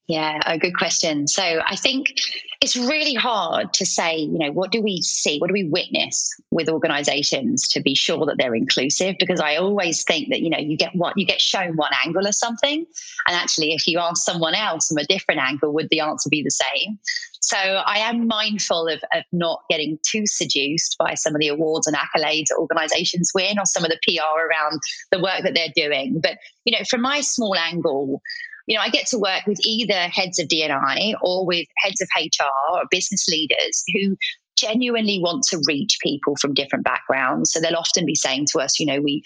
Yeah, 0.08 0.40
a 0.46 0.56
good 0.56 0.76
question. 0.76 1.26
So 1.26 1.42
I 1.42 1.74
think 1.74 2.14
it's 2.60 2.76
really 2.76 3.14
hard 3.14 3.72
to 3.74 3.84
say, 3.84 4.16
you 4.16 4.38
know, 4.38 4.52
what 4.52 4.70
do 4.70 4.80
we 4.80 5.02
see? 5.02 5.38
What 5.38 5.48
do 5.48 5.52
we 5.52 5.68
witness 5.68 6.32
with 6.52 6.68
organizations 6.68 7.66
to 7.68 7.80
be 7.80 7.96
sure 7.96 8.24
that 8.26 8.36
they're 8.38 8.54
inclusive? 8.54 9.16
Because 9.18 9.40
I 9.40 9.56
always 9.56 10.04
think 10.04 10.28
that, 10.30 10.42
you 10.42 10.50
know, 10.50 10.58
you 10.58 10.76
get 10.76 10.94
what 10.94 11.18
you 11.18 11.26
get 11.26 11.40
shown 11.40 11.76
one 11.76 11.90
angle 12.04 12.24
of 12.24 12.36
something. 12.36 12.86
And 13.26 13.36
actually, 13.36 13.72
if 13.72 13.88
you 13.88 13.98
ask 13.98 14.24
someone 14.24 14.54
else 14.54 14.86
from 14.86 14.98
a 14.98 15.04
different 15.04 15.40
angle, 15.40 15.72
would 15.74 15.88
the 15.90 16.00
answer 16.00 16.28
be 16.30 16.42
the 16.42 16.50
same? 16.50 16.98
So 17.40 17.56
I 17.56 17.98
am 17.98 18.28
mindful 18.28 18.88
of, 18.88 19.00
of 19.12 19.24
not 19.32 19.62
getting 19.68 19.98
too 20.06 20.22
seduced 20.26 20.96
by 20.98 21.14
some 21.14 21.34
of 21.34 21.40
the 21.40 21.48
awards 21.48 21.86
and 21.88 21.96
accolades 21.96 22.46
that 22.48 22.58
organizations 22.58 23.32
win 23.34 23.58
or 23.58 23.66
some 23.66 23.84
of 23.84 23.90
the 23.90 23.98
PR 24.06 24.38
around 24.38 24.80
the 25.10 25.20
work 25.20 25.42
that 25.42 25.54
they're 25.54 25.68
doing. 25.74 26.20
But, 26.20 26.38
you 26.64 26.76
know, 26.76 26.84
from 26.88 27.02
my 27.02 27.20
small 27.20 27.56
angle, 27.56 28.20
you 28.66 28.76
know, 28.76 28.82
I 28.82 28.88
get 28.88 29.06
to 29.08 29.18
work 29.18 29.46
with 29.46 29.58
either 29.64 29.94
heads 29.94 30.38
of 30.38 30.48
D&I 30.48 31.14
or 31.22 31.46
with 31.46 31.66
heads 31.78 32.00
of 32.00 32.08
HR 32.16 32.76
or 32.76 32.84
business 32.90 33.26
leaders 33.28 33.84
who 33.94 34.16
genuinely 34.56 35.20
want 35.20 35.44
to 35.44 35.60
reach 35.66 35.98
people 36.02 36.34
from 36.40 36.54
different 36.54 36.84
backgrounds. 36.84 37.52
So 37.52 37.60
they'll 37.60 37.76
often 37.76 38.06
be 38.06 38.14
saying 38.14 38.46
to 38.52 38.60
us, 38.60 38.80
you 38.80 38.86
know, 38.86 39.00
we 39.00 39.22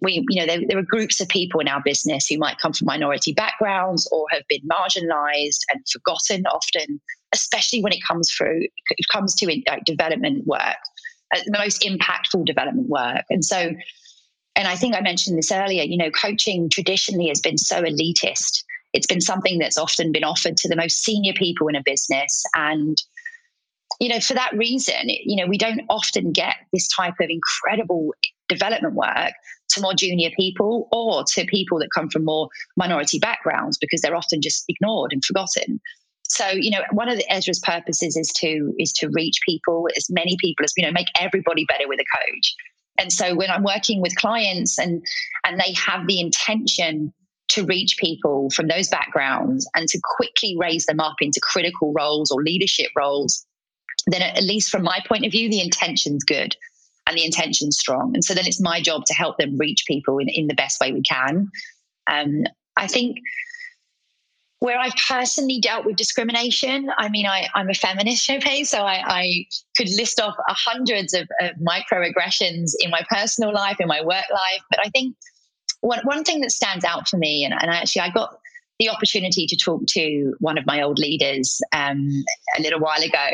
we, 0.00 0.24
you 0.30 0.40
know, 0.40 0.46
there, 0.46 0.60
there, 0.66 0.78
are 0.78 0.82
groups 0.82 1.20
of 1.20 1.28
people 1.28 1.60
in 1.60 1.68
our 1.68 1.82
business 1.84 2.26
who 2.26 2.38
might 2.38 2.58
come 2.58 2.72
from 2.72 2.86
minority 2.86 3.34
backgrounds 3.34 4.08
or 4.10 4.24
have 4.30 4.42
been 4.48 4.62
marginalized 4.66 5.60
and 5.72 5.84
forgotten 5.92 6.44
often 6.46 7.00
especially 7.32 7.82
when 7.82 7.92
it 7.92 8.02
comes 8.06 8.30
through 8.30 8.60
it 8.62 9.06
comes 9.10 9.34
to 9.34 9.46
like, 9.46 9.84
development 9.84 10.46
work, 10.46 10.76
uh, 11.34 11.40
the 11.44 11.58
most 11.58 11.82
impactful 11.82 12.44
development 12.44 12.88
work. 12.88 13.24
And 13.30 13.44
so, 13.44 13.72
and 14.56 14.68
I 14.68 14.76
think 14.76 14.94
I 14.94 15.00
mentioned 15.00 15.38
this 15.38 15.52
earlier. 15.52 15.82
You 15.82 15.96
know, 15.96 16.10
coaching 16.10 16.68
traditionally 16.68 17.28
has 17.28 17.40
been 17.40 17.58
so 17.58 17.82
elitist. 17.82 18.64
It's 18.92 19.06
been 19.06 19.20
something 19.20 19.58
that's 19.58 19.78
often 19.78 20.12
been 20.12 20.24
offered 20.24 20.56
to 20.58 20.68
the 20.68 20.76
most 20.76 21.02
senior 21.02 21.32
people 21.34 21.68
in 21.68 21.76
a 21.76 21.82
business, 21.84 22.44
and 22.54 22.96
you 24.00 24.08
know, 24.08 24.20
for 24.20 24.34
that 24.34 24.52
reason, 24.56 25.08
you 25.08 25.36
know, 25.36 25.46
we 25.46 25.58
don't 25.58 25.82
often 25.88 26.32
get 26.32 26.56
this 26.72 26.88
type 26.88 27.14
of 27.20 27.28
incredible 27.28 28.12
development 28.48 28.94
work 28.94 29.32
to 29.70 29.80
more 29.80 29.94
junior 29.94 30.30
people 30.36 30.88
or 30.92 31.24
to 31.24 31.44
people 31.46 31.78
that 31.78 31.88
come 31.94 32.08
from 32.10 32.24
more 32.24 32.48
minority 32.76 33.18
backgrounds 33.18 33.78
because 33.78 34.00
they're 34.00 34.16
often 34.16 34.42
just 34.42 34.64
ignored 34.68 35.12
and 35.12 35.24
forgotten. 35.24 35.80
So, 36.28 36.48
you 36.48 36.70
know, 36.70 36.82
one 36.92 37.08
of 37.08 37.18
the 37.18 37.30
Ezra's 37.32 37.60
purposes 37.60 38.16
is 38.16 38.28
to 38.36 38.74
is 38.78 38.92
to 38.94 39.08
reach 39.12 39.38
people, 39.46 39.88
as 39.96 40.08
many 40.10 40.36
people 40.40 40.64
as 40.64 40.72
you 40.76 40.84
know, 40.84 40.92
make 40.92 41.08
everybody 41.18 41.64
better 41.66 41.86
with 41.86 42.00
a 42.00 42.04
coach. 42.16 42.54
And 42.98 43.12
so 43.12 43.34
when 43.34 43.50
I'm 43.50 43.64
working 43.64 44.00
with 44.00 44.16
clients 44.16 44.78
and 44.78 45.04
and 45.44 45.58
they 45.58 45.72
have 45.74 46.06
the 46.06 46.20
intention 46.20 47.12
to 47.48 47.64
reach 47.64 47.96
people 47.98 48.48
from 48.50 48.68
those 48.68 48.88
backgrounds 48.88 49.68
and 49.74 49.88
to 49.88 50.00
quickly 50.16 50.56
raise 50.58 50.86
them 50.86 51.00
up 51.00 51.16
into 51.20 51.40
critical 51.42 51.92
roles 51.92 52.30
or 52.30 52.42
leadership 52.42 52.90
roles, 52.96 53.44
then 54.06 54.22
at 54.22 54.42
least 54.42 54.70
from 54.70 54.82
my 54.82 55.00
point 55.06 55.26
of 55.26 55.32
view, 55.32 55.50
the 55.50 55.60
intention's 55.60 56.24
good 56.24 56.56
and 57.06 57.16
the 57.16 57.24
intention's 57.24 57.78
strong. 57.78 58.12
And 58.14 58.24
so 58.24 58.32
then 58.32 58.46
it's 58.46 58.60
my 58.60 58.80
job 58.80 59.04
to 59.06 59.14
help 59.14 59.36
them 59.38 59.58
reach 59.58 59.84
people 59.86 60.18
in, 60.18 60.28
in 60.28 60.46
the 60.46 60.54
best 60.54 60.80
way 60.80 60.92
we 60.92 61.02
can. 61.02 61.50
Um, 62.06 62.44
I 62.76 62.86
think 62.86 63.18
where 64.62 64.78
I've 64.78 64.94
personally 65.08 65.58
dealt 65.58 65.84
with 65.84 65.96
discrimination, 65.96 66.88
I 66.96 67.08
mean, 67.08 67.26
I, 67.26 67.48
am 67.56 67.68
a 67.68 67.74
feminist, 67.74 68.28
Shopay, 68.28 68.64
so 68.64 68.82
I, 68.82 69.02
I, 69.04 69.46
could 69.76 69.88
list 69.96 70.20
off 70.20 70.36
hundreds 70.46 71.14
of, 71.14 71.28
of 71.40 71.56
microaggressions 71.56 72.70
in 72.78 72.88
my 72.88 73.04
personal 73.10 73.52
life, 73.52 73.78
in 73.80 73.88
my 73.88 74.00
work 74.02 74.24
life. 74.30 74.62
But 74.70 74.78
I 74.86 74.88
think 74.90 75.16
one, 75.80 75.98
one 76.04 76.22
thing 76.22 76.42
that 76.42 76.52
stands 76.52 76.84
out 76.84 77.08
for 77.08 77.16
me, 77.16 77.44
and, 77.44 77.52
and 77.52 77.72
actually 77.72 78.02
I 78.02 78.10
got 78.10 78.38
the 78.78 78.88
opportunity 78.88 79.48
to 79.48 79.56
talk 79.56 79.84
to 79.88 80.34
one 80.38 80.56
of 80.56 80.64
my 80.64 80.80
old 80.80 81.00
leaders 81.00 81.60
um, 81.72 82.22
a 82.56 82.62
little 82.62 82.78
while 82.78 83.02
ago, 83.02 83.30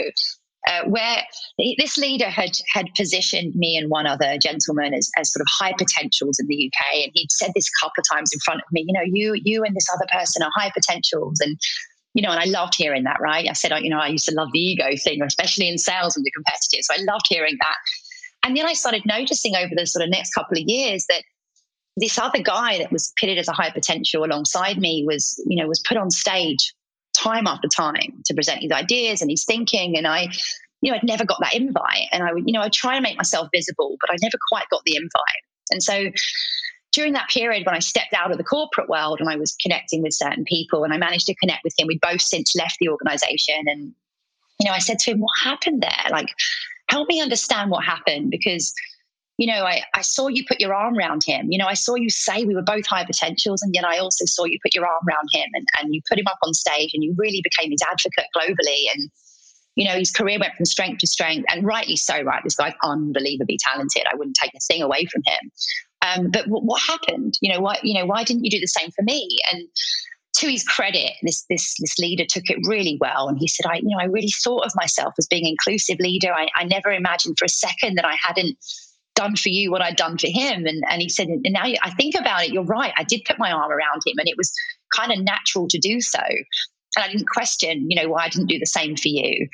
uh, 0.66 0.84
where 0.86 1.22
this 1.78 1.96
leader 1.96 2.28
had 2.28 2.50
had 2.72 2.86
positioned 2.96 3.54
me 3.54 3.76
and 3.76 3.90
one 3.90 4.06
other 4.06 4.36
gentleman 4.38 4.92
as, 4.92 5.10
as 5.16 5.32
sort 5.32 5.40
of 5.40 5.46
high 5.48 5.72
potentials 5.78 6.38
in 6.38 6.46
the 6.48 6.70
UK, 6.70 7.04
and 7.04 7.12
he'd 7.14 7.30
said 7.30 7.52
this 7.54 7.68
a 7.68 7.84
couple 7.84 8.00
of 8.00 8.16
times 8.16 8.30
in 8.32 8.40
front 8.40 8.60
of 8.60 8.72
me. 8.72 8.84
You 8.86 8.92
know, 8.92 9.04
you 9.04 9.40
you 9.44 9.62
and 9.62 9.74
this 9.74 9.86
other 9.92 10.06
person 10.12 10.42
are 10.42 10.50
high 10.54 10.70
potentials, 10.70 11.38
and 11.40 11.56
you 12.14 12.22
know, 12.22 12.30
and 12.30 12.40
I 12.40 12.44
loved 12.46 12.74
hearing 12.74 13.04
that. 13.04 13.20
Right? 13.20 13.48
I 13.48 13.52
said, 13.52 13.72
you 13.82 13.90
know, 13.90 14.00
I 14.00 14.08
used 14.08 14.28
to 14.28 14.34
love 14.34 14.48
the 14.52 14.60
ego 14.60 14.88
thing, 15.02 15.22
especially 15.22 15.68
in 15.68 15.78
sales 15.78 16.16
when 16.16 16.24
you're 16.24 16.32
competitive. 16.34 16.84
So 16.84 16.94
I 16.94 17.04
loved 17.04 17.26
hearing 17.28 17.56
that. 17.60 17.76
And 18.44 18.56
then 18.56 18.66
I 18.66 18.72
started 18.72 19.02
noticing 19.04 19.56
over 19.56 19.74
the 19.76 19.86
sort 19.86 20.04
of 20.04 20.10
next 20.10 20.32
couple 20.34 20.58
of 20.58 20.64
years 20.66 21.04
that 21.08 21.22
this 21.96 22.18
other 22.18 22.40
guy 22.40 22.78
that 22.78 22.92
was 22.92 23.12
pitted 23.16 23.38
as 23.38 23.48
a 23.48 23.52
high 23.52 23.70
potential 23.70 24.24
alongside 24.24 24.78
me 24.78 25.04
was, 25.06 25.42
you 25.46 25.60
know, 25.60 25.68
was 25.68 25.80
put 25.80 25.96
on 25.96 26.10
stage 26.10 26.72
time 27.18 27.46
after 27.46 27.68
time 27.68 28.22
to 28.24 28.34
present 28.34 28.62
his 28.62 28.72
ideas 28.72 29.20
and 29.20 29.30
his 29.30 29.44
thinking. 29.44 29.96
And 29.96 30.06
I, 30.06 30.28
you 30.80 30.90
know, 30.90 30.96
I'd 30.96 31.04
never 31.04 31.24
got 31.24 31.40
that 31.40 31.54
invite. 31.54 32.08
And 32.12 32.22
I 32.22 32.32
would, 32.32 32.44
you 32.46 32.52
know, 32.52 32.60
I'd 32.60 32.72
try 32.72 32.94
and 32.94 33.02
make 33.02 33.16
myself 33.16 33.48
visible, 33.54 33.96
but 34.00 34.10
I 34.10 34.16
never 34.22 34.38
quite 34.50 34.68
got 34.70 34.82
the 34.84 34.96
invite. 34.96 35.42
And 35.70 35.82
so 35.82 36.10
during 36.92 37.12
that 37.12 37.28
period 37.28 37.66
when 37.66 37.74
I 37.74 37.80
stepped 37.80 38.14
out 38.14 38.30
of 38.30 38.38
the 38.38 38.44
corporate 38.44 38.88
world 38.88 39.20
and 39.20 39.28
I 39.28 39.36
was 39.36 39.54
connecting 39.60 40.02
with 40.02 40.14
certain 40.14 40.44
people 40.44 40.84
and 40.84 40.92
I 40.92 40.96
managed 40.96 41.26
to 41.26 41.34
connect 41.34 41.64
with 41.64 41.74
him, 41.78 41.86
we'd 41.86 42.00
both 42.00 42.22
since 42.22 42.56
left 42.56 42.76
the 42.80 42.88
organization. 42.88 43.64
And, 43.66 43.92
you 44.60 44.66
know, 44.66 44.72
I 44.72 44.78
said 44.78 44.98
to 45.00 45.10
him, 45.10 45.20
What 45.20 45.34
happened 45.42 45.82
there? 45.82 46.10
Like, 46.10 46.28
help 46.88 47.08
me 47.08 47.20
understand 47.20 47.70
what 47.70 47.84
happened 47.84 48.30
because 48.30 48.72
you 49.38 49.46
know, 49.46 49.64
I, 49.64 49.82
I 49.94 50.02
saw 50.02 50.26
you 50.26 50.44
put 50.46 50.60
your 50.60 50.74
arm 50.74 50.98
around 50.98 51.22
him. 51.24 51.46
You 51.50 51.58
know, 51.58 51.66
I 51.66 51.74
saw 51.74 51.94
you 51.94 52.10
say 52.10 52.44
we 52.44 52.56
were 52.56 52.62
both 52.62 52.86
high 52.86 53.04
potentials, 53.04 53.62
and 53.62 53.72
yet 53.72 53.84
I 53.84 53.98
also 53.98 54.24
saw 54.26 54.44
you 54.44 54.58
put 54.62 54.74
your 54.74 54.84
arm 54.84 55.04
around 55.08 55.28
him 55.32 55.48
and, 55.54 55.64
and 55.80 55.94
you 55.94 56.02
put 56.08 56.18
him 56.18 56.26
up 56.26 56.38
on 56.42 56.52
stage 56.52 56.90
and 56.92 57.04
you 57.04 57.14
really 57.16 57.40
became 57.42 57.70
his 57.70 57.80
advocate 57.88 58.26
globally. 58.36 58.92
And, 58.92 59.10
you 59.76 59.86
know, 59.86 59.94
his 59.94 60.10
career 60.10 60.40
went 60.40 60.54
from 60.56 60.66
strength 60.66 60.98
to 60.98 61.06
strength, 61.06 61.46
and 61.48 61.64
rightly 61.64 61.96
so, 61.96 62.20
right? 62.22 62.42
This 62.42 62.56
guy's 62.56 62.74
unbelievably 62.82 63.58
talented. 63.64 64.02
I 64.12 64.16
wouldn't 64.16 64.36
take 64.42 64.54
a 64.56 64.60
thing 64.60 64.82
away 64.82 65.06
from 65.06 65.22
him. 65.24 65.50
Um, 66.02 66.30
but 66.32 66.46
w- 66.46 66.64
what 66.64 66.82
happened? 66.82 67.34
You 67.40 67.52
know, 67.52 67.60
why, 67.60 67.78
you 67.84 67.94
know, 67.94 68.06
why 68.06 68.24
didn't 68.24 68.44
you 68.44 68.50
do 68.50 68.60
the 68.60 68.66
same 68.66 68.90
for 68.90 69.02
me? 69.02 69.28
And 69.52 69.68
to 70.38 70.48
his 70.48 70.64
credit, 70.64 71.12
this 71.22 71.44
this 71.48 71.76
this 71.78 71.96
leader 71.98 72.24
took 72.28 72.50
it 72.50 72.58
really 72.64 72.98
well, 73.00 73.28
and 73.28 73.38
he 73.38 73.46
said, 73.46 73.66
"I, 73.66 73.76
you 73.76 73.90
know, 73.90 73.98
I 74.00 74.06
really 74.06 74.32
thought 74.42 74.66
of 74.66 74.72
myself 74.74 75.14
as 75.16 75.28
being 75.28 75.46
inclusive 75.46 75.98
leader. 76.00 76.32
I, 76.32 76.48
I 76.56 76.64
never 76.64 76.90
imagined 76.90 77.36
for 77.38 77.44
a 77.44 77.48
second 77.48 77.94
that 77.96 78.04
I 78.04 78.16
hadn't 78.20 78.56
done 79.18 79.34
for 79.34 79.48
you 79.48 79.72
what 79.72 79.82
I'd 79.82 79.96
done 79.96 80.16
for 80.16 80.28
him. 80.28 80.64
And, 80.64 80.84
and 80.88 81.02
he 81.02 81.08
said, 81.08 81.26
and 81.26 81.42
now 81.50 81.64
I 81.64 81.90
think 81.90 82.14
about 82.14 82.44
it, 82.44 82.52
you're 82.52 82.62
right. 82.62 82.92
I 82.96 83.02
did 83.02 83.24
put 83.24 83.38
my 83.38 83.50
arm 83.50 83.72
around 83.72 84.02
him 84.06 84.14
and 84.18 84.28
it 84.28 84.36
was 84.36 84.52
kind 84.94 85.10
of 85.10 85.18
natural 85.18 85.66
to 85.68 85.78
do 85.78 86.00
so. 86.00 86.20
And 86.96 87.04
I 87.04 87.08
didn't 87.10 87.28
question, 87.28 87.90
you 87.90 88.00
know, 88.00 88.08
why 88.08 88.24
I 88.24 88.28
didn't 88.28 88.46
do 88.46 88.60
the 88.60 88.66
same 88.66 88.96
for 88.96 89.08
you. 89.08 89.48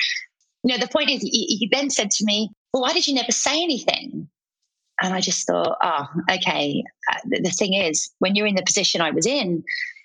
You 0.64 0.72
know, 0.72 0.78
the 0.78 0.92
point 0.92 1.10
is, 1.10 1.22
he, 1.22 1.56
he 1.58 1.68
then 1.72 1.88
said 1.88 2.10
to 2.10 2.24
me, 2.26 2.50
well, 2.72 2.82
why 2.82 2.92
did 2.92 3.08
you 3.08 3.14
never 3.14 3.32
say 3.32 3.62
anything? 3.62 4.28
And 5.00 5.14
I 5.14 5.20
just 5.20 5.46
thought, 5.46 5.78
oh, 5.82 6.06
okay. 6.30 6.84
Uh, 7.10 7.18
the, 7.24 7.40
the 7.44 7.50
thing 7.50 7.72
is, 7.72 8.10
when 8.18 8.34
you're 8.34 8.46
in 8.46 8.56
the 8.56 8.62
position 8.62 9.00
I 9.00 9.12
was 9.12 9.26
in 9.26 9.64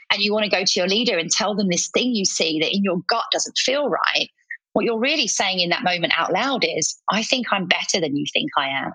and 0.09 0.21
you 0.21 0.33
want 0.33 0.45
to 0.45 0.49
go 0.49 0.63
to 0.63 0.79
your 0.79 0.87
leader 0.87 1.17
and 1.17 1.29
tell 1.29 1.53
them 1.53 1.67
this 1.67 1.89
thing 1.89 2.15
you 2.15 2.25
see 2.25 2.59
that 2.61 2.73
in 2.73 2.83
your 2.83 3.01
gut 3.09 3.25
doesn't 3.33 3.57
feel 3.57 3.89
right, 3.89 4.29
what 4.71 4.85
you're 4.85 4.99
really 4.99 5.27
saying 5.27 5.59
in 5.59 5.69
that 5.69 5.83
moment 5.83 6.13
out 6.15 6.31
loud 6.31 6.63
is, 6.63 6.97
I 7.11 7.23
think 7.23 7.47
I'm 7.51 7.67
better 7.67 7.99
than 7.99 8.15
you 8.15 8.25
think 8.33 8.51
I 8.57 8.69
am. 8.69 8.93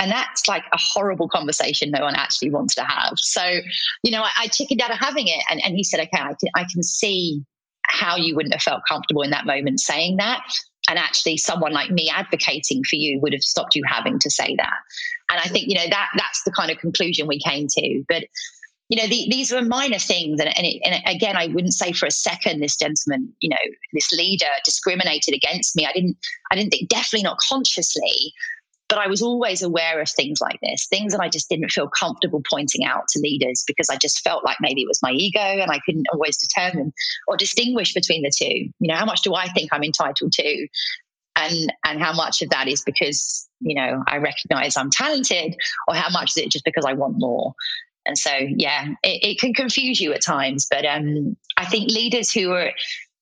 And 0.00 0.10
that's 0.10 0.48
like 0.48 0.64
a 0.72 0.78
horrible 0.78 1.28
conversation 1.28 1.90
no 1.90 2.02
one 2.02 2.14
actually 2.14 2.50
wants 2.50 2.74
to 2.76 2.82
have. 2.82 3.12
So, 3.16 3.42
you 4.02 4.10
know, 4.10 4.22
I, 4.22 4.30
I 4.38 4.46
chickened 4.48 4.80
out 4.80 4.90
of 4.90 4.98
having 4.98 5.28
it. 5.28 5.44
And, 5.50 5.62
and 5.64 5.76
he 5.76 5.84
said, 5.84 6.00
okay, 6.00 6.22
I 6.22 6.34
can, 6.40 6.48
I 6.56 6.64
can 6.72 6.82
see 6.82 7.44
how 7.86 8.16
you 8.16 8.34
wouldn't 8.34 8.54
have 8.54 8.62
felt 8.62 8.82
comfortable 8.88 9.22
in 9.22 9.30
that 9.30 9.46
moment 9.46 9.78
saying 9.78 10.16
that. 10.16 10.42
And 10.88 10.98
actually, 10.98 11.36
someone 11.36 11.72
like 11.72 11.90
me 11.90 12.10
advocating 12.12 12.82
for 12.82 12.96
you 12.96 13.20
would 13.20 13.34
have 13.34 13.42
stopped 13.42 13.76
you 13.76 13.82
having 13.86 14.18
to 14.20 14.30
say 14.30 14.56
that. 14.56 14.74
And 15.30 15.38
I 15.38 15.48
think, 15.48 15.68
you 15.68 15.74
know, 15.74 15.86
that 15.88 16.08
that's 16.16 16.42
the 16.44 16.50
kind 16.50 16.70
of 16.70 16.78
conclusion 16.78 17.26
we 17.28 17.38
came 17.38 17.66
to. 17.68 18.02
But, 18.08 18.24
you 18.88 19.00
know, 19.00 19.06
the, 19.06 19.28
these 19.30 19.52
were 19.52 19.62
minor 19.62 19.98
things. 19.98 20.40
And, 20.40 20.48
and, 20.56 20.66
it, 20.66 20.80
and, 20.82 21.02
again, 21.06 21.36
I 21.36 21.48
wouldn't 21.48 21.74
say 21.74 21.92
for 21.92 22.06
a 22.06 22.10
second 22.10 22.60
this 22.60 22.76
gentleman, 22.76 23.32
you 23.40 23.50
know, 23.50 23.56
this 23.92 24.10
leader 24.12 24.46
discriminated 24.64 25.34
against 25.34 25.76
me. 25.76 25.86
I 25.86 25.92
didn't, 25.92 26.16
I 26.50 26.56
didn't 26.56 26.70
think, 26.70 26.88
definitely 26.88 27.24
not 27.24 27.38
consciously, 27.46 28.32
but 28.90 28.98
I 28.98 29.06
was 29.06 29.22
always 29.22 29.62
aware 29.62 30.00
of 30.00 30.10
things 30.10 30.40
like 30.40 30.58
this, 30.60 30.86
things 30.88 31.12
that 31.12 31.22
I 31.22 31.28
just 31.28 31.48
didn't 31.48 31.70
feel 31.70 31.88
comfortable 31.88 32.42
pointing 32.50 32.84
out 32.84 33.06
to 33.10 33.20
leaders 33.20 33.62
because 33.66 33.88
I 33.88 33.96
just 33.96 34.20
felt 34.22 34.44
like 34.44 34.56
maybe 34.60 34.82
it 34.82 34.88
was 34.88 35.00
my 35.00 35.12
ego 35.12 35.40
and 35.40 35.70
I 35.70 35.78
couldn't 35.86 36.08
always 36.12 36.36
determine 36.36 36.92
or 37.28 37.36
distinguish 37.36 37.94
between 37.94 38.22
the 38.22 38.32
two. 38.36 38.68
You 38.80 38.88
know, 38.88 38.96
how 38.96 39.06
much 39.06 39.22
do 39.22 39.34
I 39.34 39.46
think 39.46 39.70
I'm 39.72 39.84
entitled 39.84 40.32
to? 40.32 40.68
And 41.36 41.72
and 41.86 42.02
how 42.02 42.12
much 42.12 42.42
of 42.42 42.50
that 42.50 42.66
is 42.66 42.82
because, 42.82 43.48
you 43.60 43.76
know, 43.76 44.02
I 44.08 44.16
recognize 44.16 44.76
I'm 44.76 44.90
talented, 44.90 45.54
or 45.86 45.94
how 45.94 46.10
much 46.10 46.32
is 46.36 46.38
it 46.38 46.50
just 46.50 46.64
because 46.64 46.84
I 46.84 46.92
want 46.92 47.14
more? 47.16 47.54
And 48.04 48.18
so, 48.18 48.32
yeah, 48.56 48.88
it, 49.04 49.24
it 49.24 49.38
can 49.38 49.54
confuse 49.54 50.00
you 50.00 50.12
at 50.12 50.22
times. 50.22 50.66
But 50.68 50.84
um, 50.84 51.36
I 51.56 51.64
think 51.66 51.88
leaders 51.88 52.32
who 52.32 52.50
are 52.50 52.72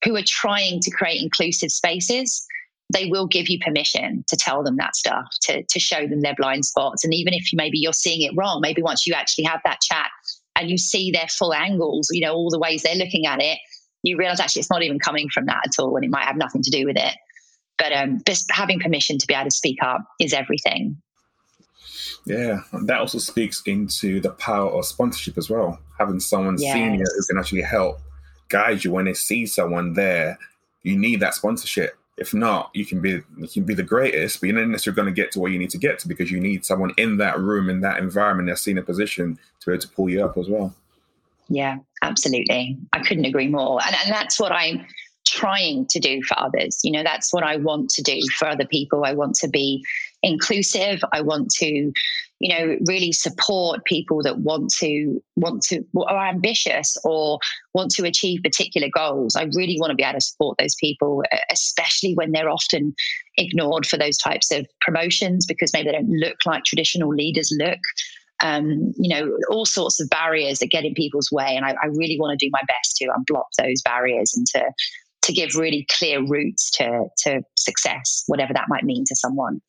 who 0.03 0.15
are 0.15 0.23
trying 0.25 0.79
to 0.81 0.91
create 0.91 1.21
inclusive 1.21 1.71
spaces 1.71 2.47
they 2.91 3.05
will 3.05 3.27
give 3.27 3.49
you 3.49 3.59
permission 3.59 4.23
to 4.27 4.35
tell 4.35 4.63
them 4.63 4.77
that 4.77 4.95
stuff, 4.95 5.27
to, 5.43 5.63
to 5.63 5.79
show 5.79 6.07
them 6.07 6.21
their 6.21 6.35
blind 6.35 6.65
spots. 6.65 7.03
And 7.03 7.13
even 7.13 7.33
if 7.33 7.51
you, 7.51 7.57
maybe 7.57 7.77
you're 7.77 7.93
seeing 7.93 8.21
it 8.21 8.35
wrong, 8.35 8.61
maybe 8.61 8.81
once 8.81 9.05
you 9.05 9.13
actually 9.13 9.43
have 9.45 9.61
that 9.63 9.79
chat 9.81 10.07
and 10.55 10.69
you 10.69 10.77
see 10.77 11.11
their 11.11 11.27
full 11.27 11.53
angles, 11.53 12.09
you 12.11 12.25
know, 12.25 12.33
all 12.33 12.49
the 12.49 12.59
ways 12.59 12.81
they're 12.81 12.95
looking 12.95 13.27
at 13.27 13.41
it, 13.41 13.59
you 14.01 14.17
realize 14.17 14.39
actually 14.39 14.61
it's 14.61 14.71
not 14.71 14.81
even 14.81 14.97
coming 14.97 15.29
from 15.29 15.45
that 15.45 15.61
at 15.65 15.81
all 15.81 15.95
and 15.95 16.03
it 16.05 16.09
might 16.09 16.25
have 16.25 16.37
nothing 16.37 16.63
to 16.63 16.71
do 16.71 16.85
with 16.85 16.97
it. 16.97 17.15
But 17.77 17.93
um, 17.93 18.21
just 18.25 18.51
having 18.51 18.79
permission 18.79 19.17
to 19.19 19.27
be 19.27 19.33
able 19.33 19.45
to 19.45 19.55
speak 19.55 19.77
up 19.83 20.01
is 20.19 20.33
everything. 20.33 20.97
Yeah, 22.25 22.61
that 22.83 22.99
also 22.99 23.19
speaks 23.19 23.61
into 23.65 24.19
the 24.19 24.31
power 24.31 24.69
of 24.69 24.85
sponsorship 24.85 25.37
as 25.37 25.49
well. 25.49 25.79
Having 25.97 26.19
someone 26.21 26.57
yes. 26.59 26.73
senior 26.73 27.05
who 27.05 27.25
can 27.27 27.37
actually 27.37 27.61
help 27.61 27.99
guide 28.49 28.83
you 28.83 28.91
when 28.91 29.05
they 29.05 29.13
see 29.13 29.45
someone 29.45 29.93
there. 29.93 30.39
You 30.81 30.97
need 30.97 31.19
that 31.19 31.35
sponsorship 31.35 31.98
if 32.19 32.33
not, 32.33 32.69
you 32.73 32.85
can 32.85 33.01
be 33.01 33.21
you 33.37 33.47
can 33.47 33.63
be 33.63 33.73
the 33.73 33.83
greatest, 33.83 34.39
but 34.39 34.47
you're 34.47 34.59
not 34.59 34.67
necessarily 34.67 34.95
going 34.95 35.13
to 35.13 35.21
get 35.21 35.31
to 35.31 35.39
where 35.39 35.51
you 35.51 35.59
need 35.59 35.69
to 35.71 35.77
get 35.77 35.99
to 35.99 36.07
because 36.07 36.31
you 36.31 36.39
need 36.39 36.65
someone 36.65 36.93
in 36.97 37.17
that 37.17 37.39
room, 37.39 37.69
in 37.69 37.81
that 37.81 37.97
environment, 37.97 38.47
that's 38.47 38.61
that 38.61 38.63
senior 38.63 38.83
position 38.83 39.39
to 39.59 39.65
be 39.65 39.73
able 39.73 39.81
to 39.81 39.87
pull 39.89 40.09
you 40.09 40.23
up 40.23 40.37
as 40.37 40.49
well. 40.49 40.73
Yeah, 41.49 41.77
absolutely. 42.01 42.77
I 42.93 42.99
couldn't 42.99 43.25
agree 43.25 43.47
more. 43.47 43.79
And, 43.85 43.95
and 44.03 44.13
that's 44.13 44.39
what 44.39 44.51
I'm 44.51 44.85
trying 45.27 45.85
to 45.87 45.99
do 45.99 46.21
for 46.23 46.39
others. 46.39 46.79
You 46.83 46.91
know, 46.91 47.03
that's 47.03 47.33
what 47.33 47.43
I 47.43 47.57
want 47.57 47.89
to 47.91 48.01
do 48.01 48.19
for 48.37 48.47
other 48.47 48.65
people. 48.65 49.05
I 49.05 49.13
want 49.13 49.35
to 49.35 49.47
be 49.47 49.83
inclusive. 50.23 51.03
I 51.11 51.21
want 51.21 51.49
to 51.51 51.91
you 52.39 52.49
know 52.49 52.77
really 52.87 53.11
support 53.11 53.83
people 53.85 54.21
that 54.23 54.39
want 54.39 54.71
to 54.71 55.21
want 55.35 55.61
to 55.61 55.83
are 56.07 56.27
ambitious 56.27 56.97
or 57.03 57.39
want 57.73 57.91
to 57.91 58.05
achieve 58.05 58.41
particular 58.43 58.87
goals 58.93 59.35
i 59.35 59.43
really 59.55 59.77
want 59.79 59.91
to 59.91 59.95
be 59.95 60.03
able 60.03 60.13
to 60.13 60.21
support 60.21 60.57
those 60.57 60.75
people 60.75 61.23
especially 61.51 62.13
when 62.15 62.31
they're 62.31 62.49
often 62.49 62.93
ignored 63.37 63.85
for 63.85 63.97
those 63.97 64.17
types 64.17 64.51
of 64.51 64.65
promotions 64.81 65.45
because 65.45 65.71
maybe 65.73 65.89
they 65.89 65.97
don't 65.97 66.09
look 66.09 66.37
like 66.45 66.63
traditional 66.63 67.09
leaders 67.09 67.53
look 67.57 67.79
um, 68.41 68.93
you 68.97 69.09
know, 69.09 69.37
all 69.51 69.65
sorts 69.65 69.99
of 70.01 70.09
barriers 70.09 70.59
that 70.59 70.67
get 70.67 70.85
in 70.85 70.93
people's 70.93 71.29
way. 71.29 71.57
And 71.57 71.65
I, 71.65 71.71
I 71.71 71.87
really 71.87 72.17
want 72.17 72.39
to 72.39 72.45
do 72.45 72.49
my 72.53 72.61
best 72.67 72.95
to 72.97 73.07
unblock 73.07 73.47
those 73.57 73.81
barriers 73.81 74.33
and 74.33 74.47
to 74.47 74.71
to 75.21 75.33
give 75.33 75.55
really 75.55 75.85
clear 75.89 76.25
routes 76.25 76.71
to 76.71 77.05
to 77.23 77.41
success, 77.57 78.23
whatever 78.27 78.53
that 78.53 78.69
might 78.69 78.83
mean 78.83 79.03
to 79.07 79.15
someone. 79.15 79.61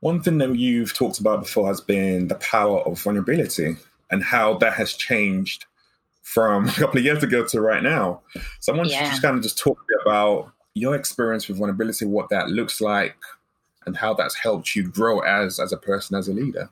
One 0.00 0.22
thing 0.22 0.38
that 0.38 0.54
you've 0.56 0.94
talked 0.94 1.18
about 1.18 1.40
before 1.40 1.68
has 1.68 1.80
been 1.80 2.28
the 2.28 2.34
power 2.36 2.80
of 2.80 3.00
vulnerability 3.00 3.76
and 4.10 4.22
how 4.22 4.58
that 4.58 4.74
has 4.74 4.92
changed 4.92 5.64
from 6.22 6.68
a 6.68 6.72
couple 6.72 6.98
of 6.98 7.04
years 7.04 7.22
ago 7.22 7.44
to 7.46 7.60
right 7.60 7.82
now. 7.82 8.20
So 8.60 8.72
I 8.72 8.76
want 8.76 8.90
yeah. 8.90 9.00
you 9.00 9.04
to 9.04 9.10
just 9.10 9.22
kind 9.22 9.36
of 9.36 9.42
just 9.42 9.58
talk 9.58 9.78
about 10.02 10.52
your 10.74 10.94
experience 10.94 11.48
with 11.48 11.58
vulnerability, 11.58 12.04
what 12.04 12.28
that 12.30 12.48
looks 12.48 12.80
like, 12.80 13.16
and 13.86 13.96
how 13.96 14.12
that's 14.12 14.34
helped 14.34 14.74
you 14.74 14.88
grow 14.88 15.20
as 15.20 15.58
as 15.58 15.72
a 15.72 15.76
person, 15.76 16.16
as 16.16 16.28
a 16.28 16.32
leader. 16.34 16.68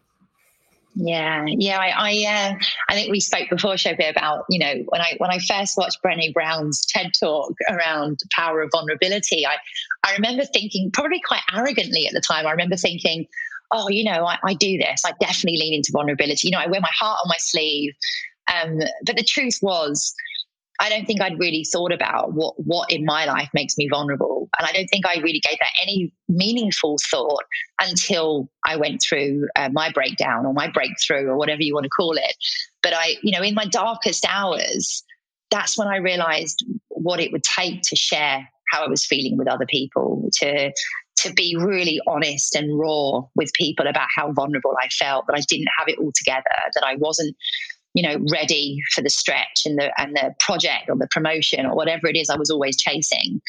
Yeah, 0.97 1.45
yeah. 1.47 1.79
I 1.79 1.89
I, 1.97 2.13
uh, 2.53 2.65
I 2.89 2.95
think 2.95 3.11
we 3.11 3.19
spoke 3.19 3.51
before, 3.51 3.75
Shobi, 3.75 4.09
about 4.09 4.45
you 4.49 4.61
know 4.61 4.85
when 4.89 5.01
I 5.01 5.15
when 5.19 5.31
I 5.31 5.39
first 5.41 5.77
watched 5.77 5.99
Brené 6.05 6.33
Brown's 6.33 6.87
TED 6.87 7.11
talk 7.19 7.53
around 7.69 8.21
power 8.35 8.63
of 8.63 8.71
vulnerability. 8.71 9.45
I 9.45 9.57
I 10.05 10.15
remember 10.15 10.45
thinking 10.45 10.91
probably 10.93 11.21
quite 11.27 11.43
arrogantly 11.53 12.07
at 12.07 12.13
the 12.13 12.21
time. 12.21 12.47
I 12.47 12.53
remember 12.53 12.77
thinking, 12.77 13.27
oh, 13.73 13.89
you 13.89 14.05
know, 14.05 14.25
I, 14.25 14.39
I 14.45 14.55
do 14.55 14.79
this. 14.79 15.03
I 15.05 15.13
definitely 15.21 15.59
lean 15.59 15.75
into 15.75 15.91
vulnerability. 15.93 16.47
You 16.49 16.53
know, 16.53 16.61
I 16.61 16.69
wear 16.69 16.81
my 16.81 16.93
heart 16.97 17.19
on 17.25 17.29
my 17.29 17.39
sleeve. 17.39 17.93
Um, 18.53 18.79
but 19.05 19.17
the 19.17 19.25
truth 19.25 19.59
was, 19.63 20.15
I 20.81 20.89
don't 20.89 21.07
think 21.07 21.21
I'd 21.21 21.39
really 21.39 21.65
thought 21.65 21.93
about 21.93 22.33
what 22.33 22.55
what 22.59 22.91
in 22.91 23.05
my 23.05 23.25
life 23.27 23.49
makes 23.55 23.77
me 23.79 23.89
vulnerable, 23.89 24.49
and 24.59 24.67
I 24.67 24.73
don't 24.73 24.89
think 24.89 25.07
I 25.07 25.17
really 25.17 25.41
gave 25.41 25.59
that 25.59 25.83
any 25.83 26.13
meaningful 26.29 26.97
thought 27.11 27.45
until 27.81 28.49
I 28.65 28.77
went 28.77 29.01
through 29.03 29.47
uh, 29.57 29.69
my 29.73 29.91
breakdown 29.93 30.47
or 30.47 30.53
my 30.53 30.69
breakthrough 30.69 31.27
or 31.29 31.37
whatever 31.37 31.63
you 31.63 31.75
want 31.75 31.85
to 31.85 31.91
call 31.91 32.17
it. 32.17 32.35
But 32.83 32.93
I, 32.95 33.17
you 33.23 33.31
know, 33.33 33.43
in 33.43 33.55
my 33.55 33.67
darkest 33.67 34.27
hours, 34.29 35.05
that's 35.51 35.79
when 35.79 35.89
I 35.89 35.97
realized 35.97 36.65
what 36.89 37.21
it 37.21 37.31
would 37.33 37.45
take 37.45 37.83
to 37.83 37.97
share 37.97 38.49
how 38.73 38.85
I 38.85 38.89
was 38.89 39.07
feeling 39.07 39.37
with 39.39 39.49
other 39.49 39.67
people, 39.67 40.29
to 40.41 40.73
to 41.17 41.33
be 41.33 41.57
really 41.57 42.01
honest 42.09 42.57
and 42.57 42.77
raw 42.77 43.23
with 43.37 43.53
people 43.55 43.87
about 43.87 44.09
how 44.15 44.33
vulnerable 44.33 44.75
I 44.83 44.89
felt, 44.89 45.27
that 45.29 45.37
I 45.37 45.43
didn't 45.49 45.69
have 45.79 45.89
it 45.89 45.99
all 45.99 46.11
together, 46.15 46.43
that 46.75 46.85
I 46.85 46.97
wasn't 46.97 47.37
you 47.95 48.03
know 48.03 48.19
ready 48.31 48.81
for 48.93 49.03
the 49.03 49.11
stretch 49.11 49.63
and 49.65 49.79
the 49.79 49.93
and 50.01 50.15
the 50.17 50.35
project 50.41 50.89
or 50.89 50.97
the 50.97 51.09
promotion 51.11 51.65
or 51.65 51.75
whatever 51.75 52.07
it 52.09 52.17
is 52.17 52.29
i 52.29 52.37
was 52.37 52.51
always 52.51 52.77
chasing. 52.77 53.41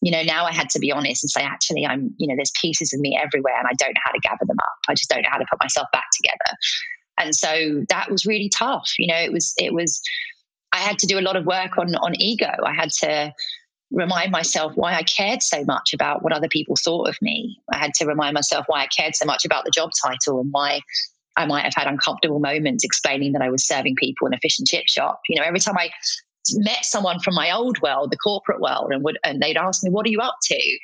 You 0.00 0.12
know 0.12 0.22
now 0.22 0.46
i 0.46 0.52
had 0.52 0.70
to 0.70 0.78
be 0.78 0.92
honest 0.92 1.24
and 1.24 1.30
say 1.30 1.42
actually 1.42 1.84
i'm 1.84 2.14
you 2.18 2.28
know 2.28 2.36
there's 2.36 2.52
pieces 2.60 2.92
of 2.92 3.00
me 3.00 3.18
everywhere 3.20 3.58
and 3.58 3.66
i 3.66 3.74
don't 3.78 3.94
know 3.94 4.00
how 4.04 4.12
to 4.12 4.20
gather 4.20 4.46
them 4.46 4.56
up. 4.60 4.78
I 4.88 4.94
just 4.94 5.10
don't 5.10 5.22
know 5.22 5.28
how 5.30 5.38
to 5.38 5.46
put 5.50 5.60
myself 5.60 5.88
back 5.92 6.06
together. 6.16 6.56
And 7.20 7.34
so 7.34 7.84
that 7.88 8.10
was 8.10 8.24
really 8.24 8.48
tough. 8.48 8.92
You 8.98 9.08
know 9.08 9.16
it 9.18 9.32
was 9.32 9.52
it 9.58 9.74
was 9.74 10.00
i 10.72 10.78
had 10.78 10.98
to 11.00 11.06
do 11.06 11.18
a 11.18 11.26
lot 11.28 11.36
of 11.36 11.46
work 11.46 11.76
on 11.78 11.94
on 11.96 12.14
ego. 12.20 12.52
I 12.64 12.74
had 12.74 12.90
to 13.00 13.34
remind 13.90 14.30
myself 14.30 14.72
why 14.74 14.94
I 14.94 15.02
cared 15.02 15.42
so 15.42 15.64
much 15.64 15.94
about 15.94 16.22
what 16.22 16.32
other 16.32 16.48
people 16.48 16.76
thought 16.76 17.08
of 17.08 17.16
me. 17.22 17.58
I 17.72 17.78
had 17.78 17.94
to 17.94 18.06
remind 18.06 18.34
myself 18.34 18.66
why 18.68 18.82
I 18.82 18.86
cared 18.86 19.16
so 19.16 19.24
much 19.24 19.44
about 19.44 19.64
the 19.64 19.70
job 19.74 19.90
title 20.00 20.40
and 20.40 20.48
why 20.52 20.80
I 21.38 21.46
might 21.46 21.62
have 21.62 21.74
had 21.74 21.86
uncomfortable 21.86 22.40
moments 22.40 22.84
explaining 22.84 23.32
that 23.32 23.42
I 23.42 23.48
was 23.48 23.64
serving 23.64 23.94
people 23.94 24.26
in 24.26 24.34
a 24.34 24.38
fish 24.38 24.58
and 24.58 24.66
chip 24.66 24.88
shop. 24.88 25.20
You 25.28 25.40
know, 25.40 25.46
every 25.46 25.60
time 25.60 25.78
I 25.78 25.90
met 26.54 26.84
someone 26.84 27.20
from 27.20 27.34
my 27.34 27.50
old 27.50 27.80
world, 27.80 28.10
the 28.10 28.16
corporate 28.16 28.60
world, 28.60 28.90
and 28.90 29.04
would 29.04 29.18
and 29.24 29.40
they'd 29.40 29.56
ask 29.56 29.84
me, 29.84 29.90
"What 29.90 30.04
are 30.04 30.10
you 30.10 30.20
up 30.20 30.36
to?" 30.42 30.78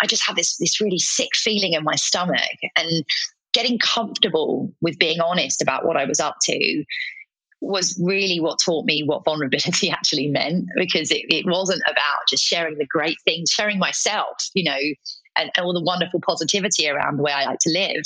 I 0.00 0.06
just 0.06 0.24
had 0.24 0.36
this 0.36 0.56
this 0.58 0.80
really 0.80 0.98
sick 0.98 1.30
feeling 1.34 1.72
in 1.72 1.82
my 1.82 1.96
stomach, 1.96 2.56
and 2.76 3.04
getting 3.52 3.78
comfortable 3.78 4.72
with 4.80 4.98
being 4.98 5.20
honest 5.20 5.60
about 5.60 5.84
what 5.84 5.96
I 5.96 6.04
was 6.04 6.20
up 6.20 6.36
to 6.42 6.84
was 7.60 7.98
really 8.04 8.38
what 8.38 8.58
taught 8.64 8.84
me 8.84 9.02
what 9.02 9.24
vulnerability 9.24 9.90
actually 9.98 10.28
meant 10.28 10.66
because 10.76 11.10
it, 11.10 11.24
it 11.30 11.46
wasn't 11.46 11.82
about 11.90 12.18
just 12.28 12.44
sharing 12.44 12.78
the 12.78 12.86
great 12.86 13.16
things, 13.24 13.50
sharing 13.50 13.78
myself, 13.78 14.50
you 14.54 14.62
know, 14.62 14.78
and, 15.38 15.50
and 15.56 15.64
all 15.64 15.72
the 15.72 15.82
wonderful 15.82 16.20
positivity 16.20 16.88
around 16.88 17.16
the 17.16 17.22
way 17.22 17.32
I 17.32 17.46
like 17.46 17.58
to 17.60 17.70
live, 17.70 18.02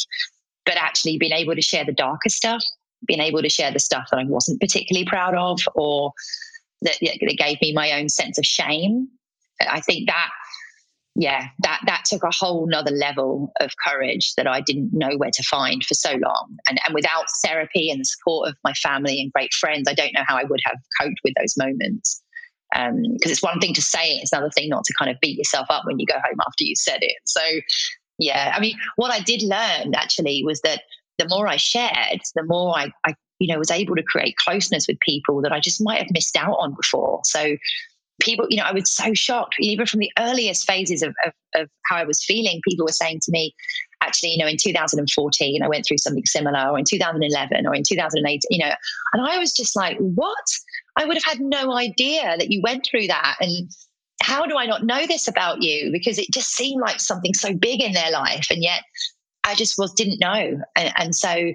but 0.66 0.76
actually 0.76 1.18
being 1.18 1.32
able 1.32 1.54
to 1.54 1.62
share 1.62 1.84
the 1.84 1.92
darker 1.92 2.28
stuff, 2.28 2.62
being 3.06 3.20
able 3.20 3.42
to 3.42 3.48
share 3.48 3.70
the 3.70 3.78
stuff 3.78 4.08
that 4.10 4.18
I 4.18 4.24
wasn't 4.24 4.60
particularly 4.60 5.06
proud 5.06 5.34
of 5.34 5.60
or 5.74 6.12
that, 6.82 6.96
that 7.00 7.36
gave 7.38 7.60
me 7.60 7.72
my 7.72 7.92
own 7.92 8.08
sense 8.08 8.38
of 8.38 8.44
shame. 8.44 9.08
I 9.68 9.80
think 9.80 10.08
that 10.08 10.30
yeah, 11.16 11.48
that 11.60 11.80
that 11.86 12.04
took 12.06 12.22
a 12.22 12.30
whole 12.30 12.66
nother 12.66 12.92
level 12.92 13.52
of 13.60 13.72
courage 13.84 14.32
that 14.36 14.46
I 14.46 14.60
didn't 14.60 14.90
know 14.92 15.16
where 15.16 15.32
to 15.32 15.42
find 15.42 15.84
for 15.84 15.94
so 15.94 16.12
long. 16.12 16.56
And 16.68 16.78
and 16.86 16.94
without 16.94 17.26
therapy 17.44 17.90
and 17.90 18.00
the 18.00 18.04
support 18.04 18.48
of 18.48 18.56
my 18.62 18.72
family 18.74 19.20
and 19.20 19.32
great 19.32 19.52
friends, 19.52 19.88
I 19.88 19.94
don't 19.94 20.14
know 20.14 20.24
how 20.26 20.36
I 20.36 20.44
would 20.44 20.60
have 20.64 20.78
coped 21.00 21.20
with 21.24 21.34
those 21.38 21.56
moments. 21.56 22.22
Because 22.72 22.92
um, 22.92 23.18
it's 23.24 23.42
one 23.42 23.58
thing 23.58 23.74
to 23.74 23.82
say 23.82 24.12
it, 24.12 24.22
it's 24.22 24.32
another 24.32 24.50
thing 24.50 24.68
not 24.68 24.84
to 24.84 24.94
kind 24.96 25.10
of 25.10 25.16
beat 25.20 25.36
yourself 25.36 25.66
up 25.70 25.82
when 25.84 25.98
you 25.98 26.06
go 26.06 26.14
home 26.14 26.38
after 26.46 26.62
you 26.62 26.76
said 26.76 27.00
it. 27.02 27.16
So, 27.24 27.40
yeah, 28.20 28.52
I 28.54 28.60
mean, 28.60 28.76
what 28.96 29.10
I 29.10 29.20
did 29.20 29.42
learn 29.42 29.94
actually 29.94 30.42
was 30.44 30.60
that 30.62 30.82
the 31.18 31.28
more 31.28 31.46
I 31.46 31.56
shared, 31.56 32.20
the 32.34 32.44
more 32.44 32.76
I, 32.76 32.92
I 33.04 33.14
you 33.38 33.52
know, 33.52 33.58
was 33.58 33.70
able 33.70 33.96
to 33.96 34.02
create 34.02 34.36
closeness 34.36 34.86
with 34.86 35.00
people 35.00 35.40
that 35.42 35.52
I 35.52 35.60
just 35.60 35.82
might 35.82 35.98
have 35.98 36.10
missed 36.12 36.36
out 36.36 36.56
on 36.58 36.74
before. 36.74 37.20
So 37.24 37.56
people, 38.20 38.46
you 38.50 38.58
know, 38.58 38.64
I 38.64 38.72
was 38.72 38.92
so 38.92 39.14
shocked, 39.14 39.56
even 39.58 39.86
from 39.86 40.00
the 40.00 40.12
earliest 40.18 40.66
phases 40.66 41.02
of, 41.02 41.14
of, 41.24 41.32
of 41.54 41.68
how 41.88 41.96
I 41.96 42.04
was 42.04 42.22
feeling. 42.22 42.60
People 42.68 42.84
were 42.84 42.92
saying 42.92 43.20
to 43.22 43.32
me, 43.32 43.54
actually, 44.02 44.30
you 44.30 44.38
know, 44.38 44.46
in 44.46 44.56
2014, 44.58 45.62
I 45.62 45.68
went 45.68 45.86
through 45.86 45.98
something 45.98 46.26
similar, 46.26 46.68
or 46.68 46.78
in 46.78 46.84
2011, 46.84 47.66
or 47.66 47.74
in 47.74 47.82
2008, 47.82 48.42
you 48.50 48.64
know, 48.64 48.72
and 49.12 49.26
I 49.26 49.38
was 49.38 49.52
just 49.52 49.74
like, 49.74 49.96
what? 49.98 50.46
I 50.96 51.06
would 51.06 51.16
have 51.16 51.24
had 51.24 51.40
no 51.40 51.74
idea 51.76 52.36
that 52.38 52.50
you 52.50 52.60
went 52.62 52.86
through 52.88 53.06
that. 53.06 53.36
And 53.40 53.70
how 54.22 54.46
do 54.46 54.56
I 54.56 54.66
not 54.66 54.84
know 54.84 55.06
this 55.06 55.28
about 55.28 55.62
you? 55.62 55.90
Because 55.92 56.18
it 56.18 56.30
just 56.32 56.50
seemed 56.50 56.80
like 56.80 57.00
something 57.00 57.34
so 57.34 57.54
big 57.54 57.82
in 57.82 57.92
their 57.92 58.10
life. 58.10 58.46
And 58.50 58.62
yet 58.62 58.82
I 59.44 59.54
just 59.54 59.78
was, 59.78 59.92
didn't 59.92 60.20
know. 60.20 60.60
And, 60.76 60.92
and 60.96 61.14
so 61.14 61.52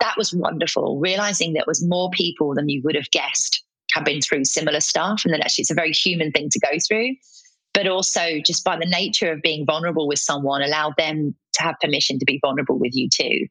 that 0.00 0.14
was 0.16 0.32
wonderful, 0.32 0.98
realizing 0.98 1.52
there 1.52 1.62
was 1.66 1.86
more 1.86 2.10
people 2.10 2.54
than 2.54 2.68
you 2.68 2.82
would 2.84 2.96
have 2.96 3.10
guessed 3.10 3.62
have 3.92 4.04
been 4.04 4.20
through 4.20 4.44
similar 4.44 4.80
stuff 4.80 5.22
and 5.24 5.34
that 5.34 5.40
actually 5.40 5.62
it's 5.62 5.70
a 5.70 5.74
very 5.74 5.92
human 5.92 6.30
thing 6.32 6.48
to 6.50 6.60
go 6.60 6.78
through 6.86 7.14
but 7.72 7.86
also 7.86 8.40
just 8.44 8.64
by 8.64 8.76
the 8.76 8.86
nature 8.86 9.32
of 9.32 9.42
being 9.42 9.66
vulnerable 9.66 10.08
with 10.08 10.18
someone 10.18 10.62
allow 10.62 10.92
them 10.96 11.34
to 11.52 11.62
have 11.62 11.74
permission 11.80 12.18
to 12.18 12.24
be 12.24 12.38
vulnerable 12.40 12.78
with 12.78 12.94
you 12.94 13.08
too 13.08 13.46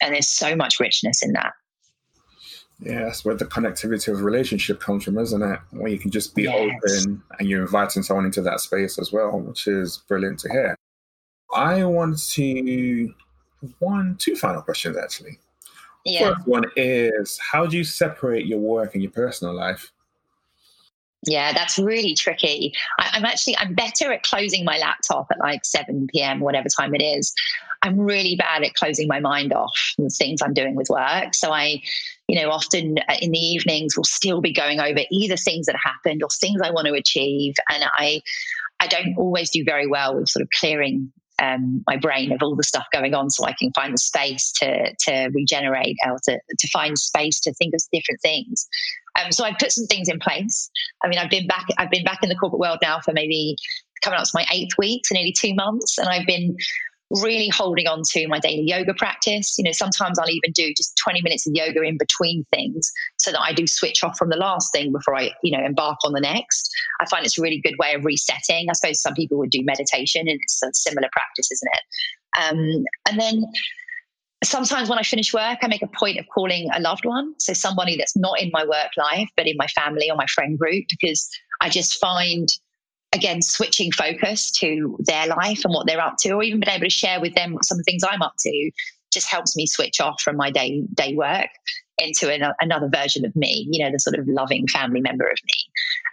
and 0.00 0.14
there's 0.14 0.28
so 0.28 0.54
much 0.56 0.80
richness 0.80 1.22
in 1.22 1.32
that 1.32 1.52
yeah 2.80 3.04
that's 3.04 3.24
where 3.24 3.34
the 3.34 3.44
connectivity 3.44 4.12
of 4.12 4.22
relationship 4.22 4.80
comes 4.80 5.04
from 5.04 5.18
isn't 5.18 5.42
it 5.42 5.60
where 5.70 5.88
you 5.88 5.98
can 5.98 6.10
just 6.10 6.34
be 6.34 6.44
yes. 6.44 6.54
open 7.04 7.22
and 7.38 7.48
you're 7.48 7.62
inviting 7.62 8.02
someone 8.02 8.24
into 8.24 8.42
that 8.42 8.60
space 8.60 8.98
as 8.98 9.12
well 9.12 9.38
which 9.38 9.66
is 9.66 9.98
brilliant 10.08 10.38
to 10.38 10.48
hear 10.50 10.76
i 11.54 11.84
want 11.84 12.18
to 12.18 13.12
one 13.78 14.16
two 14.18 14.34
final 14.34 14.62
questions 14.62 14.96
actually 14.96 15.38
yeah. 16.04 16.34
First 16.34 16.46
one 16.46 16.64
is 16.76 17.38
how 17.38 17.66
do 17.66 17.76
you 17.76 17.84
separate 17.84 18.46
your 18.46 18.58
work 18.58 18.94
and 18.94 19.02
your 19.02 19.12
personal 19.12 19.54
life? 19.54 19.92
Yeah, 21.24 21.52
that's 21.52 21.78
really 21.78 22.14
tricky. 22.14 22.74
I, 22.98 23.16
am 23.16 23.24
actually 23.24 23.56
I'm 23.58 23.74
better 23.74 24.12
at 24.12 24.24
closing 24.24 24.64
my 24.64 24.78
laptop 24.78 25.28
at 25.30 25.38
like 25.38 25.64
7 25.64 26.08
p.m. 26.12 26.40
whatever 26.40 26.68
time 26.68 26.94
it 26.94 27.02
is. 27.02 27.32
I'm 27.82 27.98
really 27.98 28.34
bad 28.36 28.64
at 28.64 28.74
closing 28.74 29.06
my 29.06 29.20
mind 29.20 29.52
off 29.52 29.76
from 29.94 30.04
the 30.04 30.10
things 30.10 30.42
I'm 30.42 30.54
doing 30.54 30.74
with 30.74 30.88
work. 30.88 31.34
So 31.34 31.52
I, 31.52 31.82
you 32.32 32.40
know, 32.40 32.50
often 32.50 32.96
uh, 33.10 33.16
in 33.20 33.30
the 33.30 33.38
evenings 33.38 33.94
we'll 33.94 34.04
still 34.04 34.40
be 34.40 34.54
going 34.54 34.80
over 34.80 35.00
either 35.10 35.36
things 35.36 35.66
that 35.66 35.76
happened 35.76 36.22
or 36.22 36.30
things 36.30 36.62
I 36.64 36.70
want 36.70 36.86
to 36.86 36.94
achieve, 36.94 37.52
and 37.68 37.84
I 37.92 38.22
I 38.80 38.86
don't 38.86 39.14
always 39.18 39.50
do 39.50 39.62
very 39.64 39.86
well 39.86 40.16
with 40.16 40.30
sort 40.30 40.42
of 40.42 40.48
clearing 40.58 41.12
um, 41.42 41.82
my 41.86 41.96
brain 41.96 42.32
of 42.32 42.38
all 42.42 42.56
the 42.56 42.64
stuff 42.64 42.86
going 42.90 43.14
on 43.14 43.28
so 43.28 43.44
I 43.44 43.54
can 43.58 43.70
find 43.74 43.92
the 43.92 43.98
space 43.98 44.50
to, 44.60 44.94
to 45.06 45.30
regenerate 45.34 45.96
or 46.06 46.18
to, 46.24 46.38
to 46.58 46.68
find 46.68 46.96
space 46.98 47.38
to 47.40 47.52
think 47.54 47.74
of 47.74 47.82
different 47.92 48.20
things. 48.22 48.66
Um, 49.20 49.30
so 49.30 49.44
I've 49.44 49.58
put 49.58 49.72
some 49.72 49.86
things 49.86 50.08
in 50.08 50.18
place. 50.20 50.70
I 51.04 51.08
mean, 51.08 51.18
I've 51.18 51.30
been 51.30 51.46
back, 51.46 51.66
I've 51.78 51.90
been 51.90 52.04
back 52.04 52.20
in 52.22 52.28
the 52.28 52.36
corporate 52.36 52.60
world 52.60 52.78
now 52.80 53.00
for 53.00 53.12
maybe 53.12 53.56
coming 54.02 54.18
up 54.18 54.24
to 54.24 54.30
my 54.34 54.46
eighth 54.52 54.72
week, 54.78 55.06
so 55.06 55.14
nearly 55.14 55.34
two 55.36 55.54
months. 55.54 55.98
And 55.98 56.08
I've 56.08 56.26
been 56.26 56.56
really 57.20 57.48
holding 57.48 57.86
on 57.86 58.02
to 58.10 58.26
my 58.28 58.38
daily 58.38 58.62
yoga 58.62 58.94
practice. 58.94 59.54
You 59.58 59.64
know, 59.64 59.72
sometimes 59.72 60.18
I'll 60.18 60.30
even 60.30 60.52
do 60.52 60.72
just 60.74 60.96
20 61.02 61.22
minutes 61.22 61.46
of 61.46 61.54
yoga 61.54 61.82
in 61.82 61.98
between 61.98 62.44
things 62.52 62.90
so 63.18 63.32
that 63.32 63.40
I 63.40 63.52
do 63.52 63.66
switch 63.66 64.02
off 64.02 64.16
from 64.16 64.30
the 64.30 64.36
last 64.36 64.72
thing 64.72 64.92
before 64.92 65.16
I, 65.16 65.30
you 65.42 65.56
know, 65.56 65.64
embark 65.64 65.98
on 66.04 66.12
the 66.12 66.20
next. 66.20 66.70
I 67.00 67.06
find 67.06 67.24
it's 67.24 67.38
a 67.38 67.42
really 67.42 67.60
good 67.60 67.74
way 67.78 67.94
of 67.94 68.04
resetting. 68.04 68.68
I 68.70 68.72
suppose 68.72 69.00
some 69.00 69.14
people 69.14 69.38
would 69.38 69.50
do 69.50 69.62
meditation 69.64 70.28
and 70.28 70.38
it's 70.40 70.62
a 70.62 70.70
similar 70.72 71.08
practice, 71.12 71.50
isn't 71.50 71.70
it? 71.72 71.82
Um, 72.40 72.84
and 73.08 73.20
then 73.20 73.44
sometimes 74.42 74.88
when 74.88 74.98
I 74.98 75.02
finish 75.02 75.32
work, 75.32 75.58
I 75.62 75.68
make 75.68 75.82
a 75.82 75.88
point 75.88 76.18
of 76.18 76.26
calling 76.34 76.68
a 76.74 76.80
loved 76.80 77.04
one. 77.04 77.34
So 77.38 77.52
somebody 77.52 77.96
that's 77.96 78.16
not 78.16 78.40
in 78.40 78.50
my 78.52 78.64
work 78.64 78.90
life, 78.96 79.28
but 79.36 79.46
in 79.46 79.56
my 79.56 79.66
family 79.68 80.10
or 80.10 80.16
my 80.16 80.26
friend 80.26 80.58
group, 80.58 80.84
because 80.88 81.28
I 81.60 81.68
just 81.68 81.98
find 81.98 82.48
again 83.12 83.42
switching 83.42 83.92
focus 83.92 84.50
to 84.50 84.96
their 85.00 85.26
life 85.26 85.60
and 85.64 85.74
what 85.74 85.86
they're 85.86 86.00
up 86.00 86.16
to 86.18 86.30
or 86.30 86.42
even 86.42 86.60
being 86.60 86.74
able 86.74 86.84
to 86.84 86.90
share 86.90 87.20
with 87.20 87.34
them 87.34 87.56
some 87.62 87.76
of 87.76 87.84
the 87.84 87.90
things 87.90 88.02
i'm 88.08 88.22
up 88.22 88.34
to 88.38 88.70
just 89.12 89.28
helps 89.28 89.54
me 89.56 89.66
switch 89.66 90.00
off 90.00 90.20
from 90.20 90.36
my 90.36 90.50
day 90.50 90.82
day 90.94 91.14
work 91.14 91.48
into 91.98 92.32
an, 92.32 92.52
another 92.60 92.88
version 92.92 93.24
of 93.24 93.34
me 93.36 93.68
you 93.70 93.82
know 93.84 93.90
the 93.90 93.98
sort 93.98 94.18
of 94.18 94.26
loving 94.26 94.66
family 94.68 95.00
member 95.00 95.26
of 95.26 95.38
me. 95.44 95.54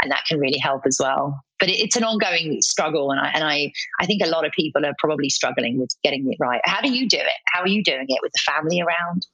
And 0.01 0.11
that 0.11 0.23
can 0.29 0.39
really 0.39 0.57
help 0.57 0.83
as 0.85 0.97
well. 0.99 1.43
But 1.59 1.67
it, 1.67 1.79
it's 1.79 1.97
an 1.97 2.05
ongoing 2.05 2.61
struggle 2.61 3.11
and 3.11 3.19
I, 3.19 3.31
and 3.33 3.43
I 3.43 3.71
I 3.99 4.05
think 4.05 4.21
a 4.23 4.29
lot 4.29 4.45
of 4.45 4.51
people 4.53 4.85
are 4.85 4.93
probably 4.99 5.29
struggling 5.29 5.79
with 5.79 5.89
getting 6.03 6.31
it 6.31 6.37
right. 6.39 6.61
How 6.63 6.81
do 6.81 6.91
you 6.91 7.07
do 7.07 7.17
it? 7.17 7.25
How 7.53 7.61
are 7.61 7.67
you 7.67 7.83
doing 7.83 8.05
it 8.07 8.19
with 8.21 8.31
the 8.31 8.51
family 8.51 8.81
around? 8.81 9.27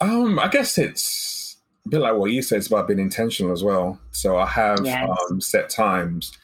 Um 0.00 0.38
i 0.38 0.48
guess 0.48 0.78
it's 0.78 1.56
a 1.86 1.88
bit 1.88 2.00
like 2.00 2.14
what 2.14 2.30
you 2.30 2.42
said 2.42 2.58
it's 2.58 2.66
about 2.66 2.88
being 2.88 3.00
intentional 3.00 3.52
as 3.52 3.62
well. 3.64 3.98
So 4.12 4.36
i 4.36 4.46
have 4.46 4.84
yes. 4.84 5.08
um, 5.30 5.40
set 5.40 5.70
times 5.70 6.36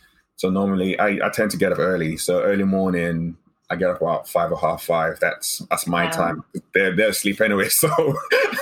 so 0.43 0.51
normally 0.51 0.99
I, 0.99 1.25
I 1.25 1.31
tend 1.33 1.53
to 1.53 1.57
get 1.57 1.71
up 1.71 1.79
early. 1.79 2.17
So 2.17 2.43
early 2.43 2.65
morning, 2.65 3.37
I 3.71 3.77
get 3.77 3.91
up 3.91 4.01
about 4.03 4.29
five 4.29 4.51
or 4.51 4.59
half 4.59 4.83
five. 4.83 5.21
That's 5.21 5.59
that's 5.71 5.87
my 5.87 6.07
wow. 6.07 6.11
time. 6.11 6.45
They're 6.75 6.97
they're 6.97 7.11
asleep 7.11 7.41
anyway, 7.41 7.69
so 7.69 7.89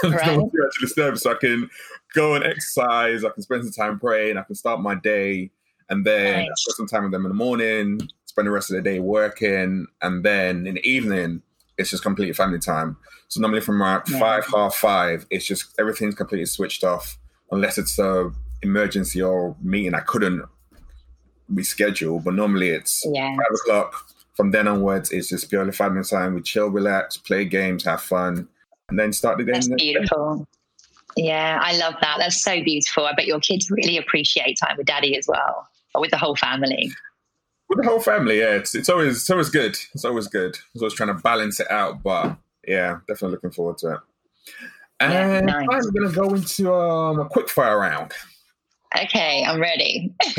right. 0.04 0.26
no 0.26 0.40
one 0.40 0.50
to 0.50 0.70
disturb. 0.78 1.16
So 1.16 1.30
I 1.30 1.36
can 1.36 1.70
go 2.14 2.34
and 2.34 2.44
exercise. 2.44 3.24
I 3.24 3.30
can 3.30 3.42
spend 3.42 3.64
some 3.64 3.72
time 3.72 3.98
praying. 3.98 4.36
I 4.36 4.42
can 4.42 4.56
start 4.56 4.82
my 4.82 4.94
day, 4.94 5.50
and 5.88 6.04
then 6.04 6.40
nice. 6.40 6.48
spend 6.56 6.74
some 6.74 6.86
time 6.86 7.04
with 7.04 7.12
them 7.12 7.24
in 7.24 7.30
the 7.30 7.34
morning. 7.34 8.06
Spend 8.26 8.46
the 8.46 8.52
rest 8.52 8.70
of 8.70 8.76
the 8.76 8.82
day 8.82 8.98
working, 8.98 9.86
and 10.02 10.22
then 10.22 10.66
in 10.66 10.74
the 10.74 10.86
evening, 10.86 11.40
it's 11.78 11.88
just 11.88 12.02
completely 12.02 12.34
family 12.34 12.58
time. 12.58 12.98
So 13.28 13.40
normally 13.40 13.62
from 13.62 13.80
about 13.80 14.06
yeah. 14.06 14.18
five 14.18 14.44
half 14.48 14.74
five, 14.74 15.24
it's 15.30 15.46
just 15.46 15.74
everything's 15.78 16.14
completely 16.14 16.44
switched 16.44 16.84
off, 16.84 17.16
unless 17.50 17.78
it's 17.78 17.98
a 17.98 18.30
emergency 18.60 19.22
or 19.22 19.56
meeting 19.62 19.94
I 19.94 20.00
couldn't 20.00 20.44
reschedule, 21.52 22.22
but 22.22 22.34
normally 22.34 22.70
it's 22.70 23.04
five 23.04 23.38
o'clock. 23.54 24.06
From 24.34 24.52
then 24.52 24.68
onwards, 24.68 25.10
it's 25.10 25.28
just 25.28 25.50
purely 25.50 25.72
family 25.72 26.02
time. 26.02 26.34
We 26.34 26.42
chill, 26.42 26.68
relax, 26.68 27.16
play 27.16 27.44
games, 27.44 27.84
have 27.84 28.00
fun, 28.00 28.48
and 28.88 28.98
then 28.98 29.12
start 29.12 29.38
the 29.38 29.44
day. 29.44 29.52
That's 29.52 29.68
beautiful. 29.68 30.46
Yeah, 31.16 31.58
I 31.62 31.76
love 31.76 31.94
that. 32.00 32.16
That's 32.18 32.42
so 32.42 32.62
beautiful. 32.62 33.06
I 33.06 33.12
bet 33.12 33.26
your 33.26 33.40
kids 33.40 33.70
really 33.70 33.98
appreciate 33.98 34.58
time 34.58 34.76
with 34.78 34.86
daddy 34.86 35.16
as 35.16 35.26
well, 35.26 35.68
or 35.94 36.00
with 36.00 36.10
the 36.10 36.16
whole 36.16 36.36
family. 36.36 36.90
With 37.68 37.82
the 37.82 37.88
whole 37.88 38.00
family, 38.00 38.38
yeah, 38.38 38.56
it's, 38.56 38.74
it's 38.74 38.88
always 38.88 39.16
it's 39.16 39.30
always 39.30 39.50
good. 39.50 39.76
It's 39.94 40.04
always 40.04 40.28
good. 40.28 40.56
I 40.56 40.68
was 40.74 40.82
always 40.82 40.94
trying 40.94 41.14
to 41.14 41.22
balance 41.22 41.60
it 41.60 41.70
out, 41.70 42.02
but 42.02 42.36
yeah, 42.66 42.98
definitely 43.06 43.32
looking 43.32 43.50
forward 43.50 43.78
to 43.78 43.94
it. 43.94 44.00
And 45.00 45.12
yeah, 45.12 45.40
nice. 45.40 45.66
I'm 45.70 45.90
going 45.92 46.10
to 46.10 46.14
go 46.14 46.34
into 46.34 46.72
um, 46.74 47.20
a 47.20 47.28
quick 47.28 47.48
fire 47.48 47.78
round. 47.78 48.12
Okay, 48.98 49.44
I'm 49.46 49.60
ready. 49.60 50.14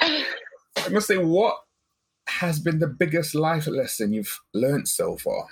I 0.00 0.88
must 0.90 1.08
say, 1.08 1.18
what 1.18 1.56
has 2.28 2.60
been 2.60 2.78
the 2.78 2.86
biggest 2.86 3.34
life 3.34 3.66
lesson 3.66 4.12
you've 4.12 4.40
learned 4.54 4.88
so 4.88 5.16
far? 5.16 5.46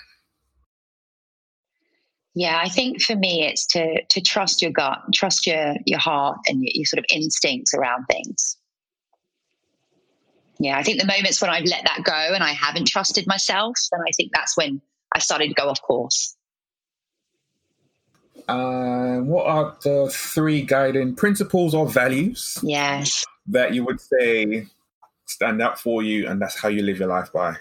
Yeah, 2.35 2.61
I 2.63 2.69
think 2.69 3.03
for 3.03 3.17
me, 3.17 3.45
it's 3.45 3.67
to 3.69 4.05
to 4.05 4.21
trust 4.21 4.63
your 4.63 4.71
gut, 4.71 4.99
trust 5.13 5.47
your 5.47 5.75
your 5.87 5.99
heart, 5.99 6.39
and 6.47 6.63
your, 6.63 6.71
your 6.73 6.85
sort 6.85 7.01
of 7.01 7.05
instincts 7.13 7.75
around 7.75 8.05
things. 8.05 8.57
Yeah, 10.61 10.79
I 10.79 10.85
think 10.85 11.01
the 11.01 11.07
moments 11.07 11.41
when 11.41 11.51
I've 11.51 11.65
let 11.65 11.85
that 11.85 12.05
go 12.05 12.13
and 12.13 12.45
I 12.45 12.53
haven't 12.53 12.87
trusted 12.87 13.27
myself, 13.27 13.75
then 13.91 14.01
I 14.07 14.11
think 14.17 14.31
that's 14.33 14.57
when 14.57 14.81
I 15.13 15.19
started 15.19 15.49
to 15.49 15.55
go 15.55 15.69
off 15.69 15.83
course. 15.83 16.37
Uh, 18.47 19.19
what 19.19 19.47
are 19.47 19.77
the 19.83 20.11
three 20.13 20.63
guiding 20.63 21.15
principles 21.15 21.75
or 21.75 21.89
values? 21.89 22.59
Yes. 22.63 23.25
That 23.47 23.75
you 23.75 23.85
would 23.85 24.01
say 24.01 24.67
stand 25.27 25.61
out 25.63 25.79
for 25.79 26.03
you 26.03 26.27
and 26.29 26.41
that's 26.41 26.59
how 26.61 26.69
you 26.69 26.83
live 26.83 26.99
your 26.99 27.09
life 27.09 27.33
by? 27.33 27.57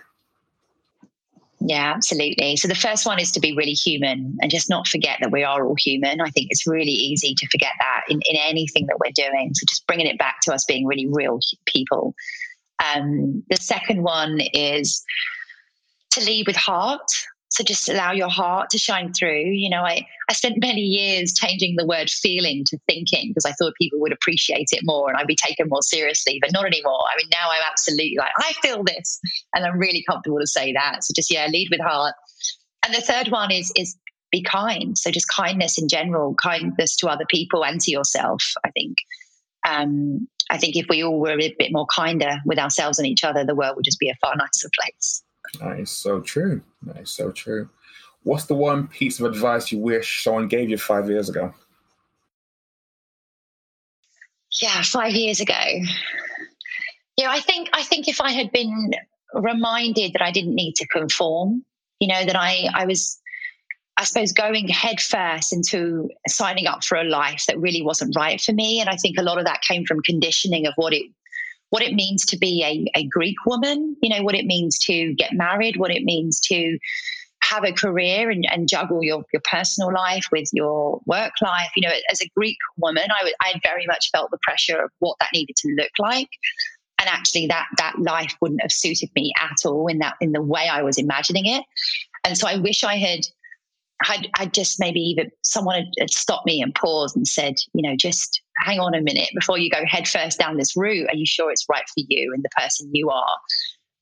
Yeah, 1.59 1.91
absolutely. 1.95 2.55
So 2.55 2.67
the 2.67 2.75
first 2.75 3.05
one 3.05 3.19
is 3.19 3.31
to 3.31 3.39
be 3.39 3.55
really 3.55 3.73
human 3.73 4.37
and 4.41 4.51
just 4.51 4.69
not 4.69 4.87
forget 4.87 5.17
that 5.21 5.31
we 5.31 5.43
are 5.43 5.65
all 5.65 5.75
human. 5.77 6.21
I 6.21 6.29
think 6.29 6.47
it's 6.51 6.67
really 6.67 6.91
easy 6.91 7.33
to 7.35 7.47
forget 7.47 7.73
that 7.79 8.03
in, 8.09 8.19
in 8.29 8.37
anything 8.37 8.85
that 8.87 8.99
we're 8.99 9.11
doing. 9.11 9.51
So 9.55 9.65
just 9.67 9.87
bringing 9.87 10.05
it 10.05 10.19
back 10.19 10.37
to 10.43 10.53
us 10.53 10.65
being 10.65 10.85
really 10.85 11.07
real 11.07 11.39
people. 11.65 12.13
Um, 12.83 13.43
the 13.49 13.57
second 13.57 14.03
one 14.03 14.39
is 14.53 15.03
to 16.11 16.23
lead 16.23 16.45
with 16.45 16.55
heart. 16.55 17.09
So 17.49 17.63
just 17.63 17.87
allow 17.87 18.11
your 18.11 18.29
heart 18.29 18.69
to 18.71 18.77
shine 18.77 19.13
through. 19.13 19.45
You 19.51 19.69
know, 19.69 19.81
I, 19.81 20.05
I 20.29 20.33
spent 20.33 20.59
many 20.59 20.81
years 20.81 21.33
changing 21.33 21.75
the 21.77 21.85
word 21.85 22.09
feeling 22.09 22.63
to 22.67 22.77
thinking 22.87 23.29
because 23.29 23.45
I 23.45 23.53
thought 23.53 23.73
people 23.79 23.99
would 24.01 24.11
appreciate 24.11 24.67
it 24.71 24.81
more 24.83 25.09
and 25.09 25.17
I'd 25.17 25.27
be 25.27 25.37
taken 25.37 25.67
more 25.69 25.81
seriously, 25.81 26.39
but 26.41 26.51
not 26.51 26.65
anymore. 26.65 27.03
I 27.05 27.15
mean, 27.17 27.29
now 27.31 27.49
I'm 27.49 27.63
absolutely 27.69 28.17
like, 28.17 28.31
I 28.39 28.53
feel 28.61 28.83
this. 28.83 29.19
And 29.53 29.65
I'm 29.65 29.79
really 29.79 30.03
comfortable 30.09 30.39
to 30.39 30.47
say 30.47 30.73
that. 30.73 31.03
So 31.03 31.13
just, 31.15 31.31
yeah, 31.31 31.47
lead 31.47 31.69
with 31.71 31.81
heart. 31.81 32.15
And 32.85 32.93
the 32.93 33.01
third 33.01 33.29
one 33.29 33.51
is, 33.51 33.71
is 33.75 33.97
be 34.31 34.43
kind. 34.43 34.97
So 34.97 35.09
just 35.09 35.27
kindness 35.29 35.77
in 35.77 35.87
general, 35.87 36.35
kindness 36.35 36.97
to 36.97 37.07
other 37.07 37.25
people 37.29 37.63
and 37.63 37.79
to 37.81 37.91
yourself, 37.91 38.43
I 38.65 38.71
think. 38.71 38.97
Um, 39.67 40.27
I 40.49 40.57
think 40.57 40.75
if 40.75 40.85
we 40.89 41.03
all 41.03 41.19
were 41.19 41.31
a 41.31 41.55
bit 41.57 41.71
more 41.71 41.85
kinder 41.87 42.37
with 42.45 42.59
ourselves 42.59 42.99
and 42.99 43.07
each 43.07 43.23
other, 43.23 43.45
the 43.45 43.55
world 43.55 43.75
would 43.75 43.85
just 43.85 43.99
be 43.99 44.09
a 44.09 44.17
far 44.21 44.35
nicer 44.35 44.69
place. 44.79 45.23
That 45.59 45.79
is 45.79 45.89
so 45.89 46.21
true. 46.21 46.61
That 46.83 46.97
is 46.97 47.09
so 47.09 47.31
true. 47.31 47.69
What's 48.23 48.45
the 48.45 48.55
one 48.55 48.87
piece 48.87 49.19
of 49.19 49.25
advice 49.25 49.71
you 49.71 49.79
wish 49.79 50.23
someone 50.23 50.47
gave 50.47 50.69
you 50.69 50.77
five 50.77 51.09
years 51.09 51.29
ago? 51.29 51.53
Yeah, 54.61 54.81
five 54.81 55.13
years 55.13 55.39
ago. 55.39 55.59
Yeah, 57.17 57.29
I 57.29 57.39
think 57.39 57.69
I 57.73 57.83
think 57.83 58.07
if 58.07 58.21
I 58.21 58.31
had 58.31 58.51
been 58.51 58.91
reminded 59.33 60.13
that 60.13 60.21
I 60.21 60.31
didn't 60.31 60.55
need 60.55 60.73
to 60.75 60.87
conform, 60.87 61.63
you 61.99 62.07
know, 62.07 62.25
that 62.25 62.35
I 62.35 62.67
I 62.73 62.85
was 62.85 63.19
I 63.97 64.03
suppose 64.03 64.31
going 64.31 64.67
headfirst 64.67 65.51
into 65.51 66.09
signing 66.27 66.67
up 66.67 66.83
for 66.83 66.97
a 66.97 67.03
life 67.03 67.45
that 67.47 67.59
really 67.59 67.81
wasn't 67.81 68.15
right 68.15 68.39
for 68.39 68.53
me. 68.53 68.79
And 68.79 68.89
I 68.89 68.95
think 68.95 69.17
a 69.17 69.23
lot 69.23 69.39
of 69.39 69.45
that 69.45 69.61
came 69.61 69.85
from 69.85 70.01
conditioning 70.03 70.67
of 70.67 70.73
what 70.75 70.93
it 70.93 71.11
what 71.69 71.83
it 71.83 71.93
means 71.93 72.25
to 72.27 72.37
be 72.37 72.63
a, 72.63 72.99
a 72.99 73.05
Greek 73.07 73.37
woman, 73.45 73.95
you 74.01 74.09
know, 74.09 74.23
what 74.23 74.35
it 74.35 74.45
means 74.45 74.79
to 74.79 75.13
get 75.13 75.33
married, 75.33 75.77
what 75.77 75.91
it 75.91 76.03
means 76.03 76.39
to 76.41 76.77
have 77.43 77.63
a 77.63 77.71
career 77.71 78.29
and, 78.29 78.45
and 78.51 78.67
juggle 78.67 79.03
your, 79.03 79.23
your 79.31 79.41
personal 79.49 79.93
life 79.93 80.27
with 80.31 80.49
your 80.53 80.99
work 81.05 81.33
life. 81.41 81.69
You 81.75 81.87
know, 81.87 81.93
as 82.11 82.21
a 82.21 82.29
Greek 82.35 82.57
woman, 82.77 83.05
I, 83.09 83.31
I 83.41 83.59
very 83.63 83.85
much 83.85 84.09
felt 84.11 84.31
the 84.31 84.39
pressure 84.41 84.81
of 84.81 84.91
what 84.99 85.17
that 85.19 85.29
needed 85.33 85.55
to 85.57 85.75
look 85.77 85.91
like. 85.99 86.29
And 86.99 87.07
actually 87.07 87.45
that 87.47 87.67
that 87.77 87.99
life 87.99 88.35
wouldn't 88.41 88.61
have 88.61 88.71
suited 88.71 89.09
me 89.15 89.31
at 89.39 89.57
all 89.65 89.85
in 89.87 89.99
that 89.99 90.15
in 90.19 90.31
the 90.31 90.41
way 90.41 90.67
I 90.67 90.81
was 90.81 90.97
imagining 90.97 91.45
it. 91.45 91.63
And 92.23 92.35
so 92.35 92.47
I 92.47 92.57
wish 92.57 92.83
I 92.83 92.95
had 92.95 93.19
I'd, 94.07 94.27
I'd, 94.37 94.53
just 94.53 94.79
maybe 94.79 94.99
even 94.99 95.31
someone 95.41 95.75
had, 95.75 95.87
had, 95.99 96.09
stopped 96.11 96.45
me 96.45 96.61
and 96.61 96.73
paused 96.75 97.15
and 97.15 97.27
said, 97.27 97.55
you 97.73 97.81
know, 97.81 97.95
just 97.95 98.41
hang 98.59 98.79
on 98.79 98.93
a 98.93 99.01
minute 99.01 99.29
before 99.35 99.57
you 99.57 99.69
go 99.69 99.83
headfirst 99.85 100.39
down 100.39 100.57
this 100.57 100.75
route. 100.75 101.07
Are 101.09 101.15
you 101.15 101.25
sure 101.25 101.51
it's 101.51 101.65
right 101.69 101.87
for 101.87 102.03
you 102.07 102.33
and 102.33 102.43
the 102.43 102.49
person 102.49 102.89
you 102.93 103.09
are? 103.09 103.37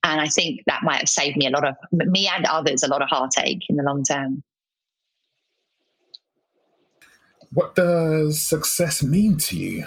And 0.03 0.21
I 0.21 0.27
think 0.27 0.61
that 0.67 0.83
might 0.83 0.99
have 0.99 1.09
saved 1.09 1.35
me 1.35 1.47
a 1.47 1.49
lot 1.49 1.67
of 1.67 1.75
me 1.91 2.27
and 2.27 2.45
others 2.45 2.83
a 2.83 2.87
lot 2.87 3.01
of 3.01 3.09
heartache 3.09 3.63
in 3.69 3.75
the 3.75 3.83
long 3.83 4.03
term. 4.03 4.43
What 7.51 7.75
does 7.75 8.41
success 8.41 9.01
mean 9.01 9.37
to 9.37 9.57
you? 9.57 9.85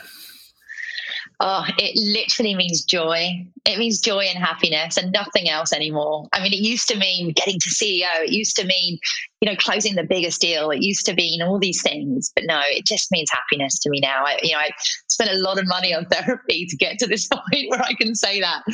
Oh, 1.41 1.65
it 1.79 1.97
literally 1.97 2.57
means 2.57 2.83
joy. 2.83 3.47
It 3.65 3.79
means 3.79 4.01
joy 4.01 4.25
and 4.25 4.39
happiness 4.39 4.97
and 4.97 5.13
nothing 5.13 5.49
else 5.49 5.73
anymore. 5.73 6.27
I 6.33 6.43
mean, 6.43 6.53
it 6.53 6.59
used 6.59 6.89
to 6.89 6.99
mean 6.99 7.33
getting 7.33 7.61
to 7.61 7.69
CEO. 7.71 8.25
It 8.25 8.31
used 8.31 8.57
to 8.57 8.67
mean, 8.67 8.99
you 9.41 9.49
know, 9.49 9.55
closing 9.55 9.95
the 9.95 10.03
biggest 10.03 10.41
deal. 10.41 10.73
It 10.73 10.83
used 10.83 11.07
to 11.07 11.15
mean 11.15 11.41
all 11.41 11.61
these 11.61 11.81
things. 11.81 12.33
But 12.35 12.45
no, 12.49 12.61
it 12.67 12.85
just 12.85 13.13
means 13.13 13.31
happiness 13.31 13.79
to 13.81 13.91
me 13.91 14.01
now. 14.01 14.25
I, 14.25 14.39
you 14.43 14.53
know, 14.53 14.59
I 14.59 14.71
spent 15.07 15.31
a 15.31 15.37
lot 15.39 15.61
of 15.61 15.69
money 15.69 15.95
on 15.95 16.07
therapy 16.11 16.67
to 16.67 16.77
get 16.77 16.99
to 16.99 17.07
this 17.07 17.29
point 17.33 17.71
where 17.71 17.83
I 17.83 17.95
can 17.95 18.17
say 18.17 18.41
that. 18.41 18.65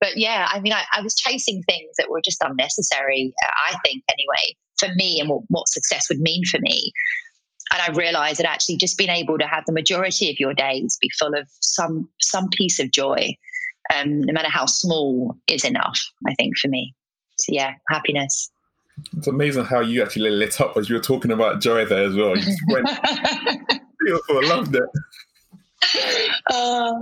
But 0.00 0.16
yeah, 0.16 0.48
I 0.50 0.58
mean, 0.58 0.72
I, 0.72 0.82
I 0.92 1.02
was 1.02 1.14
chasing 1.14 1.62
things 1.68 1.94
that 1.98 2.10
were 2.10 2.20
just 2.20 2.42
unnecessary, 2.42 3.32
I 3.70 3.76
think, 3.84 4.02
anyway, 4.10 4.56
for 4.80 4.88
me 4.96 5.20
and 5.20 5.28
what, 5.28 5.42
what 5.48 5.68
success 5.68 6.08
would 6.08 6.20
mean 6.20 6.44
for 6.46 6.58
me 6.60 6.92
and 7.72 7.82
I 7.82 7.96
realized 7.96 8.38
that 8.40 8.46
actually 8.46 8.76
just 8.76 8.96
being 8.96 9.10
able 9.10 9.38
to 9.38 9.46
have 9.46 9.64
the 9.66 9.72
majority 9.72 10.30
of 10.30 10.38
your 10.38 10.54
days 10.54 10.98
be 11.00 11.10
full 11.18 11.34
of 11.34 11.48
some 11.60 12.08
some 12.20 12.48
piece 12.50 12.78
of 12.78 12.90
joy, 12.90 13.36
um, 13.94 14.20
no 14.20 14.32
matter 14.32 14.50
how 14.50 14.66
small, 14.66 15.36
is 15.46 15.64
enough. 15.64 16.00
I 16.26 16.34
think 16.34 16.56
for 16.58 16.68
me. 16.68 16.94
So 17.38 17.52
yeah, 17.52 17.74
happiness. 17.88 18.50
It's 19.16 19.28
amazing 19.28 19.64
how 19.64 19.80
you 19.80 20.02
actually 20.02 20.30
lit 20.30 20.60
up 20.60 20.76
as 20.76 20.88
you 20.88 20.96
were 20.96 21.02
talking 21.02 21.30
about 21.30 21.60
joy 21.60 21.84
there 21.84 22.04
as 22.04 22.14
well. 22.14 22.36
You 22.36 22.56
went 22.68 22.86
beautiful. 24.04 24.38
I 24.38 24.48
loved 24.48 24.74
it. 24.74 24.82
Uh, 26.50 26.94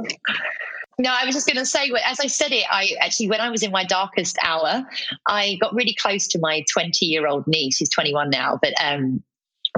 no, 0.98 1.10
I 1.10 1.24
was 1.26 1.34
just 1.34 1.46
going 1.46 1.58
to 1.58 1.66
say, 1.66 1.90
as 2.04 2.20
I 2.20 2.26
said 2.26 2.52
it, 2.52 2.64
I 2.70 2.90
actually, 3.00 3.28
when 3.28 3.40
I 3.40 3.50
was 3.50 3.62
in 3.62 3.70
my 3.70 3.84
darkest 3.84 4.38
hour, 4.42 4.86
I 5.26 5.56
got 5.60 5.74
really 5.74 5.94
close 5.94 6.26
to 6.28 6.38
my 6.38 6.64
20 6.72 7.04
year 7.06 7.26
old 7.26 7.46
niece, 7.46 7.78
who's 7.78 7.90
21 7.90 8.30
now, 8.30 8.58
but 8.62 8.72
um, 8.82 9.22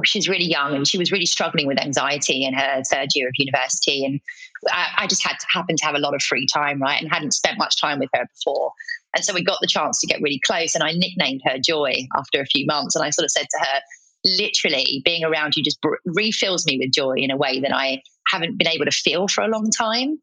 she's 0.05 0.29
really 0.29 0.45
young 0.45 0.75
and 0.75 0.87
she 0.87 0.99
was 0.99 1.13
really 1.13 1.27
struggling 1.27 1.67
with 1.67 1.81
anxiety 1.81 2.45
in 2.45 2.55
her 2.55 2.83
third 2.91 3.09
year 3.15 3.29
of 3.29 3.35
university. 3.39 4.05
And 4.05 4.21
I, 4.69 4.89
I 4.99 5.07
just 5.07 5.27
had 5.27 5.39
to 5.39 5.47
happen 5.53 5.77
to 5.77 5.85
have 5.85 5.95
a 5.95 5.99
lot 5.99 6.15
of 6.15 6.23
free 6.23 6.47
time, 6.53 6.81
right? 6.81 7.01
And 7.01 7.11
hadn't 7.11 7.33
spent 7.33 7.59
much 7.59 7.81
time 7.81 7.99
with 7.99 8.11
her 8.15 8.27
before. 8.35 8.73
And 9.15 9.25
so 9.25 9.35
we 9.35 9.43
got 9.43 9.59
the 9.61 9.67
chance 9.67 10.01
to 10.01 10.07
get 10.07 10.21
really 10.21 10.41
close. 10.45 10.75
And 10.75 10.85
I 10.85 10.93
nicknamed 10.93 11.43
her 11.45 11.59
Joy 11.59 12.07
after 12.17 12.41
a 12.41 12.47
few 12.47 12.67
months. 12.67 12.95
And 12.95 13.05
I 13.05 13.11
sort 13.11 13.25
of 13.25 13.31
said 13.31 13.47
to 13.51 13.59
her, 13.61 13.81
literally, 14.39 15.03
being 15.05 15.25
around 15.25 15.55
you 15.57 15.63
just 15.63 15.79
refills 16.05 16.67
me 16.67 16.79
with 16.79 16.93
joy 16.93 17.15
in 17.17 17.31
a 17.31 17.37
way 17.37 17.61
that 17.61 17.75
I 17.75 18.03
haven't 18.29 18.59
been 18.59 18.69
able 18.69 18.85
to 18.85 18.91
feel 18.91 19.29
for 19.29 19.43
a 19.43 19.49
long 19.49 19.71
time. 19.71 20.19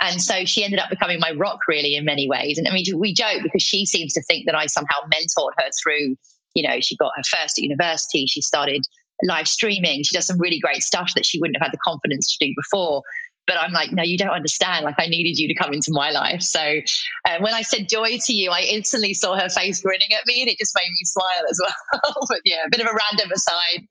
And 0.00 0.22
so 0.22 0.44
she 0.44 0.62
ended 0.62 0.78
up 0.78 0.90
becoming 0.90 1.18
my 1.18 1.32
rock, 1.32 1.60
really, 1.66 1.96
in 1.96 2.04
many 2.04 2.28
ways. 2.28 2.56
And 2.56 2.68
I 2.68 2.72
mean, 2.72 2.84
we 2.96 3.12
joke 3.12 3.42
because 3.42 3.62
she 3.62 3.84
seems 3.84 4.12
to 4.12 4.22
think 4.22 4.46
that 4.46 4.54
I 4.54 4.66
somehow 4.66 5.00
mentored 5.12 5.52
her 5.58 5.70
through 5.82 6.14
you 6.58 6.68
know, 6.68 6.80
she 6.80 6.96
got 6.96 7.12
her 7.16 7.22
first 7.22 7.58
at 7.58 7.62
university. 7.62 8.26
She 8.26 8.42
started 8.42 8.84
live 9.24 9.48
streaming. 9.48 10.02
She 10.02 10.14
does 10.16 10.26
some 10.26 10.38
really 10.38 10.58
great 10.58 10.82
stuff 10.82 11.12
that 11.14 11.26
she 11.26 11.40
wouldn't 11.40 11.56
have 11.56 11.66
had 11.66 11.72
the 11.72 11.78
confidence 11.78 12.36
to 12.36 12.46
do 12.46 12.52
before. 12.56 13.02
But 13.46 13.56
I'm 13.56 13.72
like, 13.72 13.92
no, 13.92 14.02
you 14.02 14.18
don't 14.18 14.30
understand. 14.30 14.84
Like, 14.84 14.96
I 14.98 15.06
needed 15.06 15.38
you 15.38 15.48
to 15.48 15.54
come 15.54 15.72
into 15.72 15.90
my 15.90 16.10
life. 16.10 16.42
So 16.42 16.60
uh, 16.60 17.38
when 17.40 17.54
I 17.54 17.62
said 17.62 17.88
joy 17.88 18.18
to 18.24 18.32
you, 18.34 18.50
I 18.50 18.60
instantly 18.60 19.14
saw 19.14 19.36
her 19.36 19.48
face 19.48 19.80
grinning 19.80 20.12
at 20.12 20.26
me 20.26 20.42
and 20.42 20.50
it 20.50 20.58
just 20.58 20.76
made 20.76 20.90
me 20.90 21.04
smile 21.04 21.44
as 21.50 21.58
well. 22.02 22.14
but 22.28 22.40
yeah, 22.44 22.64
a 22.66 22.70
bit 22.70 22.80
of 22.80 22.86
a 22.86 22.90
random 22.90 23.32
aside. 23.32 23.88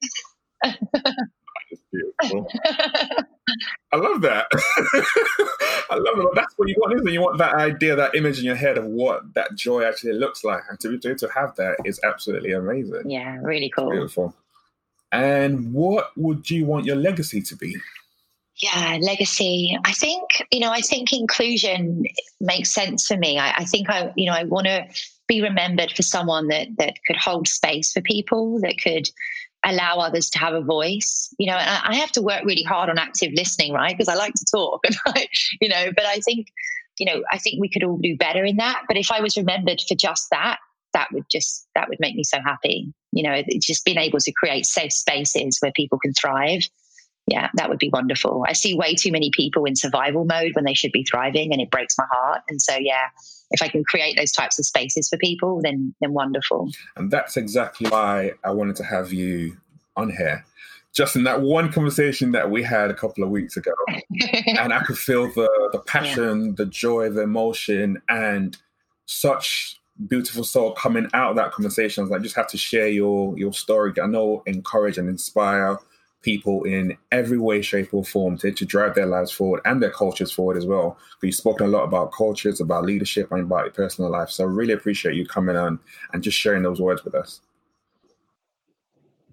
beautiful. 1.92 2.48
I 3.92 3.98
love 3.98 4.22
that. 4.22 4.48
I 5.90 5.96
love 5.96 6.20
it. 6.20 6.28
That's 6.36 6.54
what 6.58 6.68
you 6.68 6.76
want, 6.78 6.94
isn't 6.96 7.08
it? 7.08 7.14
You 7.14 7.22
want 7.22 7.38
that 7.40 7.56
idea, 7.56 7.96
that 7.96 8.14
image 8.16 8.40
in 8.40 8.46
your 8.46 8.56
head 8.56 8.78
of 8.78 8.86
what 8.86 9.34
that 9.34 9.56
joy 9.56 9.84
actually 9.84 10.14
looks 10.14 10.44
like. 10.44 10.62
And 10.70 10.80
to, 10.82 10.98
to, 11.00 11.16
to 11.16 11.30
have 11.34 11.56
that 11.56 11.78
is 11.86 12.00
absolutely 12.04 12.52
amazing. 12.52 13.10
Yeah, 13.10 13.38
really 13.42 13.72
cool. 13.76 13.90
Beautiful. 13.90 14.36
And 15.12 15.74
what 15.74 16.12
would 16.18 16.50
you 16.50 16.66
want 16.66 16.86
your 16.86 16.96
legacy 16.96 17.42
to 17.42 17.56
be? 17.56 17.78
Yeah, 18.58 18.98
legacy. 19.02 19.78
I 19.86 19.94
think, 19.94 20.44
you 20.52 20.60
know, 20.60 20.72
I 20.72 20.82
think 20.82 21.14
inclusion 21.14 22.04
makes 22.42 22.74
sense 22.74 23.06
for 23.06 23.16
me. 23.16 23.38
I, 23.38 23.54
I 23.58 23.66
think 23.66 23.90
I, 23.90 24.12
you 24.16 24.26
know, 24.26 24.36
I 24.36 24.46
want 24.46 24.66
to 24.66 24.86
be 25.28 25.42
remembered 25.42 25.92
for 25.92 26.02
someone 26.02 26.48
that 26.48 26.70
that 26.78 26.96
could 27.06 27.18
hold 27.18 27.48
space 27.48 27.92
for 27.92 28.02
people, 28.02 28.60
that 28.62 28.76
could 28.82 29.08
allow 29.64 29.98
others 29.98 30.30
to 30.32 30.40
have 30.40 30.56
a 30.56 30.62
voice. 30.62 31.34
You 31.38 31.52
know, 31.52 31.58
and 31.58 31.70
I, 31.84 31.96
have 31.98 32.12
to 32.14 32.22
work 32.22 32.46
really 32.46 32.64
hard 32.64 32.90
on 32.90 32.98
active 32.98 33.32
listening, 33.34 33.74
right? 33.74 33.96
Because 33.96 34.10
I 34.10 34.16
like 34.16 34.34
to 34.34 34.46
talk, 34.52 34.82
and 34.86 34.96
I, 35.06 35.28
you 35.62 35.70
know, 35.70 35.92
but 35.96 36.06
I 36.06 36.18
think, 36.18 36.48
you 36.98 37.06
know, 37.06 37.24
I 37.32 37.38
think 37.38 37.62
we 37.62 37.70
could 37.70 37.84
all 37.84 37.98
do 37.98 38.18
better 38.18 38.44
in 38.44 38.58
that. 38.58 38.84
But 38.88 38.98
if 38.98 39.12
I 39.12 39.22
was 39.22 39.38
remembered 39.38 39.82
for 39.88 39.94
just 39.94 40.32
that, 40.32 40.58
that 40.94 41.10
would 41.14 41.26
just 41.30 41.68
that 41.76 41.90
would 41.90 42.00
make 42.00 42.16
me 42.16 42.24
so 42.24 42.40
happy 42.44 42.92
you 43.12 43.24
know 43.24 43.42
just 43.60 43.86
being 43.86 43.98
able 43.98 44.20
to 44.20 44.32
create 44.34 44.66
safe 44.66 44.92
spaces 44.92 45.58
where 45.60 45.72
people 45.76 46.00
can 46.00 46.14
thrive. 46.14 46.68
Yeah 47.28 47.50
that 47.56 47.70
would 47.70 47.80
be 47.80 47.90
wonderful. 47.90 48.46
I 48.48 48.54
see 48.54 48.76
way 48.76 48.96
too 48.96 49.12
many 49.12 49.32
people 49.34 49.66
in 49.66 49.76
survival 49.76 50.26
mode 50.26 50.52
when 50.54 50.66
they 50.66 50.74
should 50.74 50.92
be 50.92 51.04
thriving 51.04 51.52
and 51.52 51.62
it 51.62 51.72
breaks 51.72 51.98
my 51.98 52.06
heart. 52.12 52.42
And 52.50 52.62
so 52.62 52.76
yeah 52.80 53.10
if 53.52 53.62
i 53.62 53.70
can 53.70 53.82
create 53.86 54.18
those 54.18 54.34
types 54.34 54.60
of 54.60 54.66
spaces 54.66 55.08
for 55.08 55.18
people 55.18 55.62
then 55.62 55.94
then 56.02 56.14
wonderful. 56.14 56.70
And 56.96 57.12
that's 57.12 57.38
exactly 57.38 57.90
why 57.90 58.34
i 58.44 58.52
wanted 58.52 58.76
to 58.78 58.84
have 58.84 59.14
you 59.14 59.58
on 59.96 60.10
here. 60.12 60.46
Just 60.94 61.16
in 61.16 61.24
that 61.24 61.42
one 61.42 61.72
conversation 61.72 62.32
that 62.32 62.50
we 62.50 62.64
had 62.64 62.90
a 62.90 62.94
couple 62.94 63.24
of 63.24 63.30
weeks 63.30 63.56
ago 63.56 63.72
and 64.48 64.74
i 64.74 64.80
could 64.80 64.98
feel 64.98 65.28
the 65.34 65.50
the, 65.72 65.80
passion, 65.80 66.46
yeah. 66.46 66.52
the 66.58 66.66
joy, 66.66 67.10
the 67.10 67.22
emotion, 67.22 68.02
and 68.10 68.58
such 69.06 69.80
beautiful 70.08 70.44
soul 70.44 70.74
coming 70.74 71.08
out 71.14 71.32
of 71.32 71.36
that 71.38 71.52
conversation. 71.52 72.02
I 72.02 72.04
was 72.04 72.12
like, 72.12 72.22
just 72.22 72.36
have 72.36 72.48
to 72.50 72.58
share 72.58 72.88
your 72.88 73.38
your 73.38 73.54
story. 73.54 73.94
I 74.02 74.08
know 74.08 74.44
encourage 74.46 74.98
and 74.98 75.10
inspire 75.10 75.78
people 76.22 76.64
in 76.64 76.98
every 77.12 77.38
way, 77.38 77.62
shape, 77.62 77.94
or 77.94 78.04
form 78.04 78.38
to, 78.40 78.52
to 78.52 78.66
drive 78.66 78.96
their 78.96 79.06
lives 79.06 79.32
forward 79.32 79.62
and 79.66 79.82
their 79.82 79.92
cultures 79.92 80.32
forward 80.32 80.58
as 80.58 80.66
well. 80.66 80.98
You've 81.22 81.36
spoken 81.36 81.68
a 81.68 81.70
lot 81.70 81.84
about 81.84 82.12
cultures, 82.12 82.60
about 82.60 82.86
leadership, 82.86 83.32
and 83.32 83.44
about 83.44 83.66
your 83.66 83.72
personal 83.72 84.12
life. 84.12 84.30
So 84.30 84.44
I 84.44 84.48
really 84.48 84.74
appreciate 84.74 85.16
you 85.16 85.26
coming 85.26 85.56
on 85.56 85.80
and 86.14 86.24
just 86.24 86.38
sharing 86.38 86.64
those 86.64 86.82
words 86.82 87.04
with 87.06 87.16
us. 87.16 87.40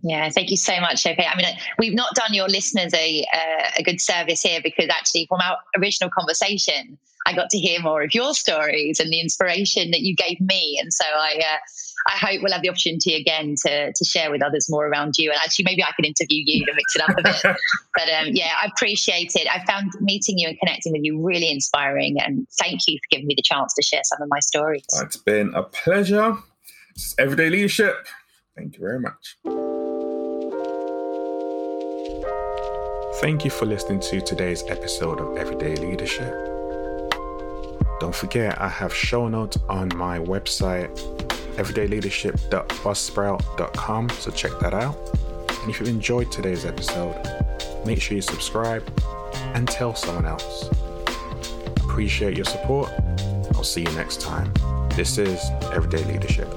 Yeah, 0.05 0.29
thank 0.29 0.51
you 0.51 0.59
so 0.59 0.79
much, 0.81 1.01
Shope. 1.01 1.19
I 1.19 1.35
mean, 1.35 1.47
we've 1.79 1.95
not 1.95 2.15
done 2.15 2.35
your 2.35 2.47
listeners 2.47 2.93
a, 2.93 3.25
uh, 3.35 3.71
a 3.79 3.83
good 3.83 4.03
service 4.03 4.43
here 4.43 4.61
because 4.63 4.89
actually, 4.91 5.25
from 5.27 5.41
our 5.41 5.57
original 5.79 6.11
conversation, 6.11 6.99
I 7.27 7.33
got 7.33 7.49
to 7.51 7.59
hear 7.59 7.81
more 7.81 8.03
of 8.03 8.15
your 8.15 8.35
stories 8.35 9.01
and 9.01 9.11
the 9.11 9.19
inspiration 9.19 9.91
that 9.93 10.01
you 10.01 10.15
gave 10.15 10.39
me. 10.43 10.79
And 10.79 10.93
so 10.93 11.07
I, 11.07 11.41
uh, 11.41 11.57
I 12.07 12.19
hope 12.19 12.43
we'll 12.43 12.53
have 12.53 12.61
the 12.61 12.69
opportunity 12.69 13.15
again 13.15 13.55
to, 13.65 13.95
to 13.95 14.05
share 14.05 14.31
with 14.31 14.43
others 14.43 14.67
more 14.69 14.87
around 14.87 15.15
you. 15.17 15.31
And 15.31 15.41
actually, 15.43 15.65
maybe 15.65 15.83
I 15.83 15.93
can 15.97 16.05
interview 16.05 16.43
you 16.45 16.67
to 16.67 16.75
mix 16.75 16.97
it 16.97 17.03
up 17.03 17.19
a 17.19 17.23
bit. 17.23 17.57
but 17.97 18.09
um, 18.11 18.29
yeah, 18.35 18.53
I 18.63 18.67
appreciate 18.67 19.33
it. 19.35 19.49
I 19.51 19.65
found 19.65 19.91
meeting 20.01 20.39
you 20.39 20.49
and 20.49 20.59
connecting 20.59 20.93
with 20.93 21.01
you 21.03 21.19
really 21.25 21.51
inspiring. 21.51 22.21
And 22.21 22.47
thank 22.61 22.81
you 22.87 22.99
for 22.99 23.17
giving 23.17 23.27
me 23.27 23.35
the 23.37 23.43
chance 23.43 23.73
to 23.73 23.83
share 23.83 24.03
some 24.05 24.21
of 24.21 24.29
my 24.29 24.41
stories. 24.41 24.85
It's 25.01 25.17
been 25.17 25.55
a 25.55 25.63
pleasure. 25.63 26.37
It's 26.91 27.15
everyday 27.19 27.49
leadership. 27.49 28.07
Thank 28.55 28.75
you 28.75 28.81
very 28.81 29.01
much. 29.01 29.74
Thank 33.21 33.45
you 33.45 33.51
for 33.51 33.65
listening 33.65 34.01
to 34.01 34.21
today's 34.21 34.65
episode 34.65 35.21
of 35.21 35.37
Everyday 35.37 35.77
Leadership. 35.77 36.35
Don't 38.01 38.13
forget, 38.15 38.61
I 38.61 38.67
have 38.69 38.93
show 38.93 39.29
notes 39.29 39.57
on 39.69 39.97
my 39.97 40.19
website, 40.19 40.89
everydayleadership.buzzsprout.com, 41.57 44.11
so 44.11 44.31
check 44.33 44.51
that 44.61 44.75
out. 44.75 44.97
And 45.63 45.71
if 45.71 45.79
you 45.81 45.87
enjoyed 45.87 46.33
today's 46.33 46.65
episode, 46.65 47.15
make 47.87 48.03
sure 48.03 48.17
you 48.17 48.23
subscribe 48.23 48.83
and 49.55 49.69
tell 49.69 49.95
someone 49.95 50.27
else. 50.27 50.69
Appreciate 51.85 52.37
your 52.37 52.47
support. 52.47 52.91
I'll 53.55 53.63
see 53.63 53.83
you 53.83 53.93
next 53.93 54.21
time. 54.21 54.53
This 54.97 55.19
is 55.19 55.39
Everyday 55.73 56.03
Leadership. 56.05 56.53